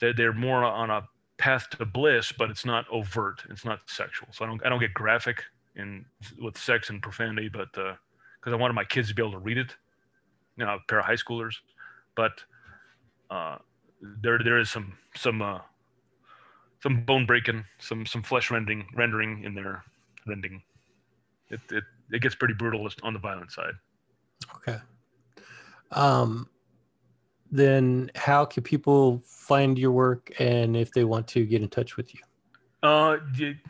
they're 0.00 0.12
they're 0.12 0.32
more 0.32 0.64
on 0.64 0.90
a 0.90 1.02
path 1.38 1.68
to 1.70 1.84
bliss, 1.84 2.32
but 2.32 2.50
it's 2.50 2.64
not 2.64 2.84
overt. 2.90 3.42
It's 3.50 3.64
not 3.64 3.80
sexual. 3.86 4.28
So 4.32 4.44
I 4.44 4.48
don't 4.48 4.64
I 4.66 4.68
don't 4.68 4.80
get 4.80 4.94
graphic 4.94 5.42
in 5.76 6.04
with 6.38 6.56
sex 6.58 6.90
and 6.90 7.02
profanity, 7.02 7.48
but 7.48 7.72
because 7.72 8.52
uh, 8.52 8.52
I 8.52 8.56
wanted 8.56 8.74
my 8.74 8.84
kids 8.84 9.08
to 9.08 9.14
be 9.14 9.22
able 9.22 9.32
to 9.32 9.38
read 9.38 9.58
it, 9.58 9.74
you 10.56 10.64
know, 10.64 10.74
a 10.74 10.78
pair 10.88 11.00
of 11.00 11.04
high 11.04 11.14
schoolers, 11.14 11.54
but 12.14 12.32
uh, 13.30 13.58
there 14.20 14.38
there 14.42 14.58
is 14.58 14.70
some 14.70 14.92
some 15.16 15.42
uh, 15.42 15.60
some 16.82 17.04
bone 17.04 17.26
breaking, 17.26 17.64
some 17.78 18.06
some 18.06 18.22
flesh 18.22 18.50
rending 18.50 18.86
rendering 18.94 19.44
in 19.44 19.54
there, 19.54 19.84
rending. 20.26 20.62
It 21.52 21.60
it 21.70 21.84
it 22.10 22.22
gets 22.22 22.34
pretty 22.34 22.54
brutal 22.54 22.88
on 23.02 23.12
the 23.12 23.20
violent 23.20 23.52
side. 23.52 23.74
Okay. 24.56 24.78
Um, 25.92 26.48
then 27.50 28.10
how 28.16 28.44
can 28.44 28.62
people 28.62 29.22
find 29.26 29.78
your 29.78 29.92
work 29.92 30.32
and 30.40 30.76
if 30.76 30.92
they 30.92 31.04
want 31.04 31.28
to 31.28 31.44
get 31.44 31.62
in 31.62 31.68
touch 31.68 31.96
with 31.96 32.14
you? 32.14 32.20
Uh, 32.82 33.18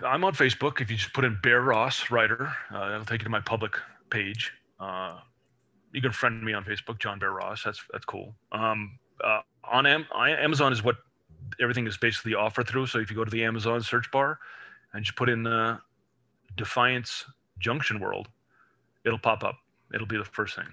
I'm 0.07 0.24
on 0.24 0.35
Facebook. 0.35 0.80
If 0.80 0.91
you 0.91 0.97
just 0.97 1.12
put 1.12 1.24
in 1.24 1.37
Bear 1.43 1.61
Ross 1.61 2.11
writer, 2.11 2.55
uh, 2.70 2.89
that'll 2.89 3.05
take 3.05 3.20
you 3.20 3.24
to 3.24 3.30
my 3.30 3.41
public 3.41 3.76
page. 4.09 4.53
Uh, 4.80 5.18
you 5.93 6.01
can 6.01 6.12
friend 6.12 6.43
me 6.43 6.55
on 6.55 6.64
Facebook, 6.64 6.99
John 6.99 7.18
Bear 7.18 7.33
Ross. 7.33 7.64
That's 7.64 7.83
that's 7.93 8.05
cool. 8.05 8.35
Um, 8.53 8.99
uh, 9.22 9.41
on 9.64 9.87
Am- 9.87 10.07
Amazon 10.14 10.72
is 10.72 10.83
what 10.83 10.97
everything 11.61 11.87
is 11.87 11.99
basically 11.99 12.35
offered 12.35 12.68
through. 12.68 12.87
So 12.87 12.99
if 12.99 13.11
you 13.11 13.16
go 13.16 13.24
to 13.24 13.30
the 13.30 13.45
Amazon 13.45 13.83
search 13.83 14.11
bar 14.11 14.39
and 14.95 15.05
just 15.05 15.16
put 15.16 15.28
in 15.28 15.47
uh, 15.47 15.78
Defiance 16.57 17.26
Junction 17.59 18.01
World, 18.01 18.29
it'll 19.05 19.19
pop 19.19 19.45
up. 19.45 19.57
It'll 19.95 20.07
be 20.07 20.19
the 20.19 20.25
first 20.25 20.57
thing. 20.57 20.69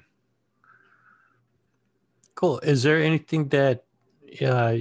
Cool. 2.35 2.59
Is 2.59 2.83
there 2.83 3.01
anything 3.01 3.49
that 3.49 3.83
uh, 4.45 4.77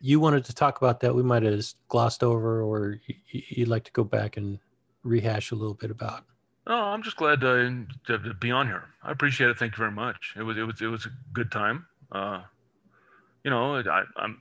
you 0.00 0.20
wanted 0.20 0.44
to 0.44 0.54
talk 0.54 0.78
about 0.78 1.00
that 1.00 1.14
we 1.14 1.22
might 1.22 1.42
have 1.42 1.64
glossed 1.88 2.22
over, 2.22 2.62
or 2.62 3.00
you'd 3.30 3.68
like 3.68 3.84
to 3.84 3.92
go 3.92 4.04
back 4.04 4.36
and 4.36 4.58
rehash 5.02 5.50
a 5.50 5.54
little 5.54 5.74
bit 5.74 5.90
about? 5.90 6.24
Oh, 6.66 6.74
I'm 6.74 7.02
just 7.02 7.16
glad 7.16 7.40
to, 7.40 7.86
to, 8.06 8.18
be 8.34 8.50
on 8.50 8.66
here. 8.66 8.84
I 9.02 9.10
appreciate 9.10 9.50
it. 9.50 9.58
Thank 9.58 9.72
you 9.72 9.78
very 9.78 9.92
much. 9.92 10.34
It 10.36 10.42
was 10.42 10.56
it 10.56 10.62
was 10.62 10.80
it 10.80 10.86
was 10.86 11.04
a 11.06 11.10
good 11.32 11.50
time. 11.50 11.86
Uh, 12.10 12.42
you 13.42 13.50
know, 13.50 13.76
I, 13.76 14.02
I'm 14.16 14.38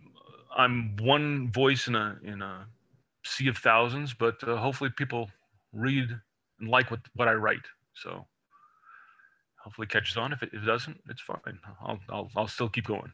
I'm 0.55 0.95
one 1.01 1.51
voice 1.51 1.87
in 1.87 1.95
a 1.95 2.17
in 2.23 2.41
a 2.41 2.65
sea 3.25 3.47
of 3.47 3.57
thousands, 3.57 4.13
but 4.13 4.41
uh, 4.47 4.55
hopefully 4.55 4.89
people 4.89 5.29
read 5.73 6.09
and 6.59 6.69
like 6.69 6.91
what 6.91 7.01
what 7.15 7.27
I 7.27 7.33
write. 7.33 7.65
So 7.93 8.25
hopefully 9.57 9.87
catches 9.87 10.17
on. 10.17 10.33
If 10.33 10.43
it, 10.43 10.49
if 10.53 10.63
it 10.63 10.65
doesn't, 10.65 10.99
it's 11.09 11.21
fine. 11.21 11.59
I'll, 11.81 11.99
I'll 12.09 12.29
I'll 12.35 12.47
still 12.47 12.69
keep 12.69 12.87
going. 12.87 13.11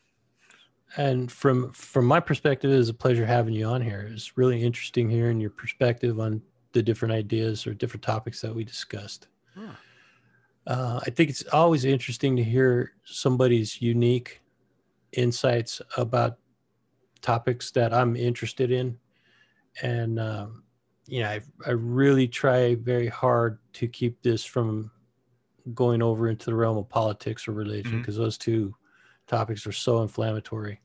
And 0.98 1.32
from 1.32 1.72
from 1.74 2.06
my 2.06 2.20
perspective, 2.20 2.72
it's 2.72 2.90
a 2.90 2.94
pleasure 2.94 3.26
having 3.26 3.54
you 3.54 3.66
on 3.66 3.82
here. 3.82 4.10
It's 4.12 4.38
really 4.38 4.64
interesting 4.64 5.10
hearing 5.10 5.40
your 5.40 5.52
perspective 5.52 6.20
on 6.20 6.42
the 6.74 6.82
different 6.82 7.14
ideas 7.14 7.66
or 7.68 7.74
different 7.74 8.04
topics 8.04 8.42
that 8.42 8.54
we 8.54 8.64
discussed. 8.64 9.28
Huh. 9.56 9.74
Uh, 10.68 11.00
I 11.04 11.10
think 11.10 11.30
it's 11.30 11.44
always 11.52 11.86
interesting 11.86 12.36
to 12.36 12.44
hear 12.44 12.94
somebody's 13.04 13.82
unique 13.82 14.42
insights 15.14 15.82
about 15.98 16.38
topics 17.22 17.72
that 17.72 17.92
I'm 17.92 18.16
interested 18.16 18.72
in. 18.72 19.00
And, 19.82 20.20
um, 20.20 20.64
you 21.10 21.22
know, 21.22 21.30
I, 21.30 21.42
I 21.66 21.72
really 21.72 22.28
try 22.28 22.76
very 22.76 23.08
hard 23.08 23.60
to 23.74 23.88
keep 23.88 24.22
this 24.22 24.46
from 24.46 24.92
going 25.74 26.02
over 26.02 26.30
into 26.30 26.46
the 26.46 26.56
realm 26.56 26.78
of 26.78 26.90
politics 26.90 27.48
or 27.48 27.52
religion 27.52 28.00
because 28.00 28.16
mm-hmm. 28.16 28.24
those 28.24 28.38
two 28.38 28.76
topics 29.28 29.68
are 29.68 29.72
so 29.72 30.02
inflammatory 30.02 30.82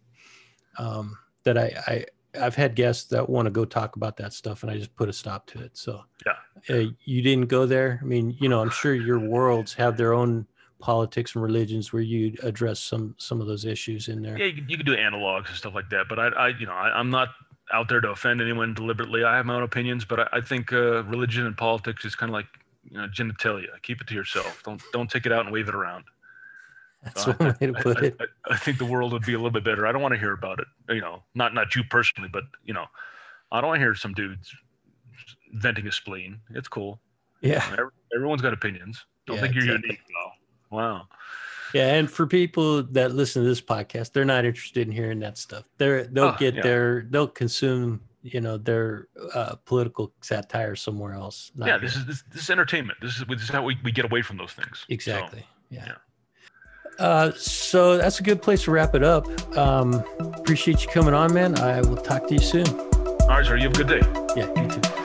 um, 0.79 1.16
that 1.45 1.57
I, 1.59 1.72
I 1.87 2.05
I've 2.41 2.55
had 2.55 2.75
guests 2.75 3.05
that 3.11 3.29
want 3.29 3.47
to 3.47 3.51
go 3.51 3.64
talk 3.64 3.97
about 3.97 4.16
that 4.16 4.33
stuff, 4.33 4.62
and 4.62 4.72
I 4.72 4.77
just 4.77 4.95
put 4.97 5.09
a 5.09 5.12
stop 5.12 5.47
to 5.49 5.61
it. 5.61 5.77
So 5.77 6.03
yeah, 6.27 6.77
uh, 6.77 6.91
you 7.05 7.22
didn't 7.22 7.47
go 7.47 7.66
there. 7.66 8.01
I 8.03 8.05
mean, 8.05 8.37
you 8.41 8.49
know, 8.49 8.61
I'm 8.61 8.70
sure 8.70 8.95
your 8.95 9.20
worlds 9.20 9.72
have 9.75 9.97
their 9.97 10.12
own 10.12 10.47
politics 10.81 11.35
and 11.35 11.43
religions 11.43 11.93
where 11.93 12.03
you 12.03 12.37
address 12.43 12.81
some 12.81 13.14
some 13.18 13.41
of 13.41 13.47
those 13.47 13.64
issues 13.64 14.09
in 14.09 14.20
there. 14.20 14.37
Yeah, 14.37 14.47
you, 14.47 14.64
you 14.68 14.77
can 14.77 14.87
do 14.87 14.97
analogs 14.97 15.49
and 15.49 15.57
stuff 15.57 15.75
like 15.75 15.89
that, 15.91 16.07
but 16.09 16.18
I, 16.18 16.29
I 16.29 16.49
you 16.49 16.66
know, 16.66 16.72
I, 16.72 16.99
am 16.99 17.11
not 17.11 17.29
out 17.73 17.89
there 17.89 18.01
to 18.01 18.11
offend 18.11 18.41
anyone 18.41 18.75
deliberately. 18.75 19.25
I 19.25 19.37
have 19.37 19.47
my 19.47 19.55
own 19.55 19.62
opinions, 19.62 20.05
but 20.05 20.21
I, 20.21 20.29
I 20.35 20.41
think 20.41 20.73
uh, 20.73 21.05
religion 21.05 21.47
and 21.47 21.57
politics 21.57 22.05
is 22.05 22.15
kind 22.15 22.31
of 22.31 22.35
like 22.35 22.47
you 22.91 22.99
know 22.99 23.07
genitalia. 23.09 23.69
Keep 23.83 24.03
it 24.03 24.07
to 24.09 24.15
yourself. 24.15 24.62
Don't 24.65 24.83
don't 24.93 25.11
take 25.11 25.27
it 25.27 25.33
out 25.33 25.45
and 25.45 25.53
wave 25.53 25.69
it 25.69 25.75
around. 25.75 26.05
That's 27.03 27.27
one 27.27 27.57
way 27.61 27.67
to 27.67 27.73
put 27.73 27.99
I, 27.99 28.07
it. 28.07 28.17
I, 28.21 28.55
I, 28.55 28.57
think 28.57 28.79
the 28.79 28.87
world 28.87 29.12
would 29.12 29.27
be 29.27 29.35
a 29.35 29.37
little 29.37 29.51
bit 29.51 29.65
better. 29.65 29.87
I 29.87 29.93
don't 29.93 30.01
want 30.01 30.15
to 30.15 30.19
hear 30.19 30.33
about 30.33 30.59
it. 30.59 30.67
You 30.89 31.01
know, 31.01 31.23
not 31.35 31.55
not 31.55 31.75
you 31.75 31.85
personally, 31.85 32.31
but 32.33 32.45
you 32.65 32.75
know, 32.75 32.87
I 33.53 33.61
don't 33.61 33.69
want 33.69 33.79
to 33.79 33.85
hear 33.85 33.95
some 33.95 34.15
dudes 34.15 34.55
venting 35.53 35.87
a 35.87 35.93
spleen. 35.93 36.41
It's 36.51 36.69
cool. 36.69 37.01
Yeah. 37.41 37.65
Everyone's 38.15 38.43
got 38.43 38.53
opinions. 38.53 39.05
Don't 39.27 39.37
yeah, 39.37 39.43
think 39.43 39.55
you're 39.55 39.65
exactly. 39.65 39.89
unique 39.89 40.01
though. 40.09 40.77
Wow. 40.77 41.09
Yeah, 41.75 41.95
and 41.95 42.09
for 42.09 42.27
people 42.27 42.85
that 42.85 43.14
listen 43.14 43.43
to 43.43 43.49
this 43.49 43.61
podcast, 43.61 44.12
they're 44.12 44.25
not 44.25 44.45
interested 44.45 44.87
in 44.87 44.93
hearing 44.93 45.18
that 45.20 45.37
stuff. 45.37 45.64
They're 45.77 46.05
they'll 46.05 46.27
oh, 46.27 46.37
get 46.39 46.55
yeah. 46.55 46.62
their 46.62 47.07
they'll 47.11 47.27
consume 47.27 48.01
you 48.22 48.41
know 48.41 48.57
their 48.57 49.09
uh, 49.35 49.57
political 49.64 50.12
satire 50.20 50.77
somewhere 50.77 51.14
else. 51.14 51.51
Yeah, 51.57 51.66
here. 51.66 51.79
this 51.81 51.97
is 51.97 52.07
this, 52.07 52.22
this, 52.33 52.43
is 52.45 52.51
entertainment. 52.51 52.99
This 53.03 53.16
is 53.16 53.25
this 53.29 53.43
is 53.43 53.49
how 53.49 53.64
we, 53.64 53.77
we 53.83 53.91
get 53.91 54.05
away 54.05 54.22
from 54.22 54.37
those 54.37 54.53
things. 54.53 54.87
Exactly. 54.89 55.41
So, 55.41 55.47
yeah. 55.70 55.85
yeah. 55.87 57.05
Uh, 57.05 57.33
so 57.37 57.97
that's 57.99 58.20
a 58.20 58.22
good 58.22 58.41
place 58.41 58.62
to 58.64 58.70
wrap 58.70 58.95
it 58.95 59.03
up. 59.03 59.27
Um, 59.59 59.95
appreciate 60.20 60.83
you 60.85 60.89
coming 60.89 61.12
on, 61.12 61.35
man. 61.35 61.59
I 61.59 61.81
will 61.81 61.97
talk 61.97 62.29
to 62.29 62.35
you 62.35 62.41
soon. 62.41 62.68
All 62.68 63.29
right, 63.29 63.45
sir. 63.45 63.57
You 63.57 63.64
have 63.64 63.72
a 63.72 63.85
good 63.85 63.89
day. 63.89 64.01
Yeah, 64.37 64.62
you 64.62 64.68
too. 64.70 65.04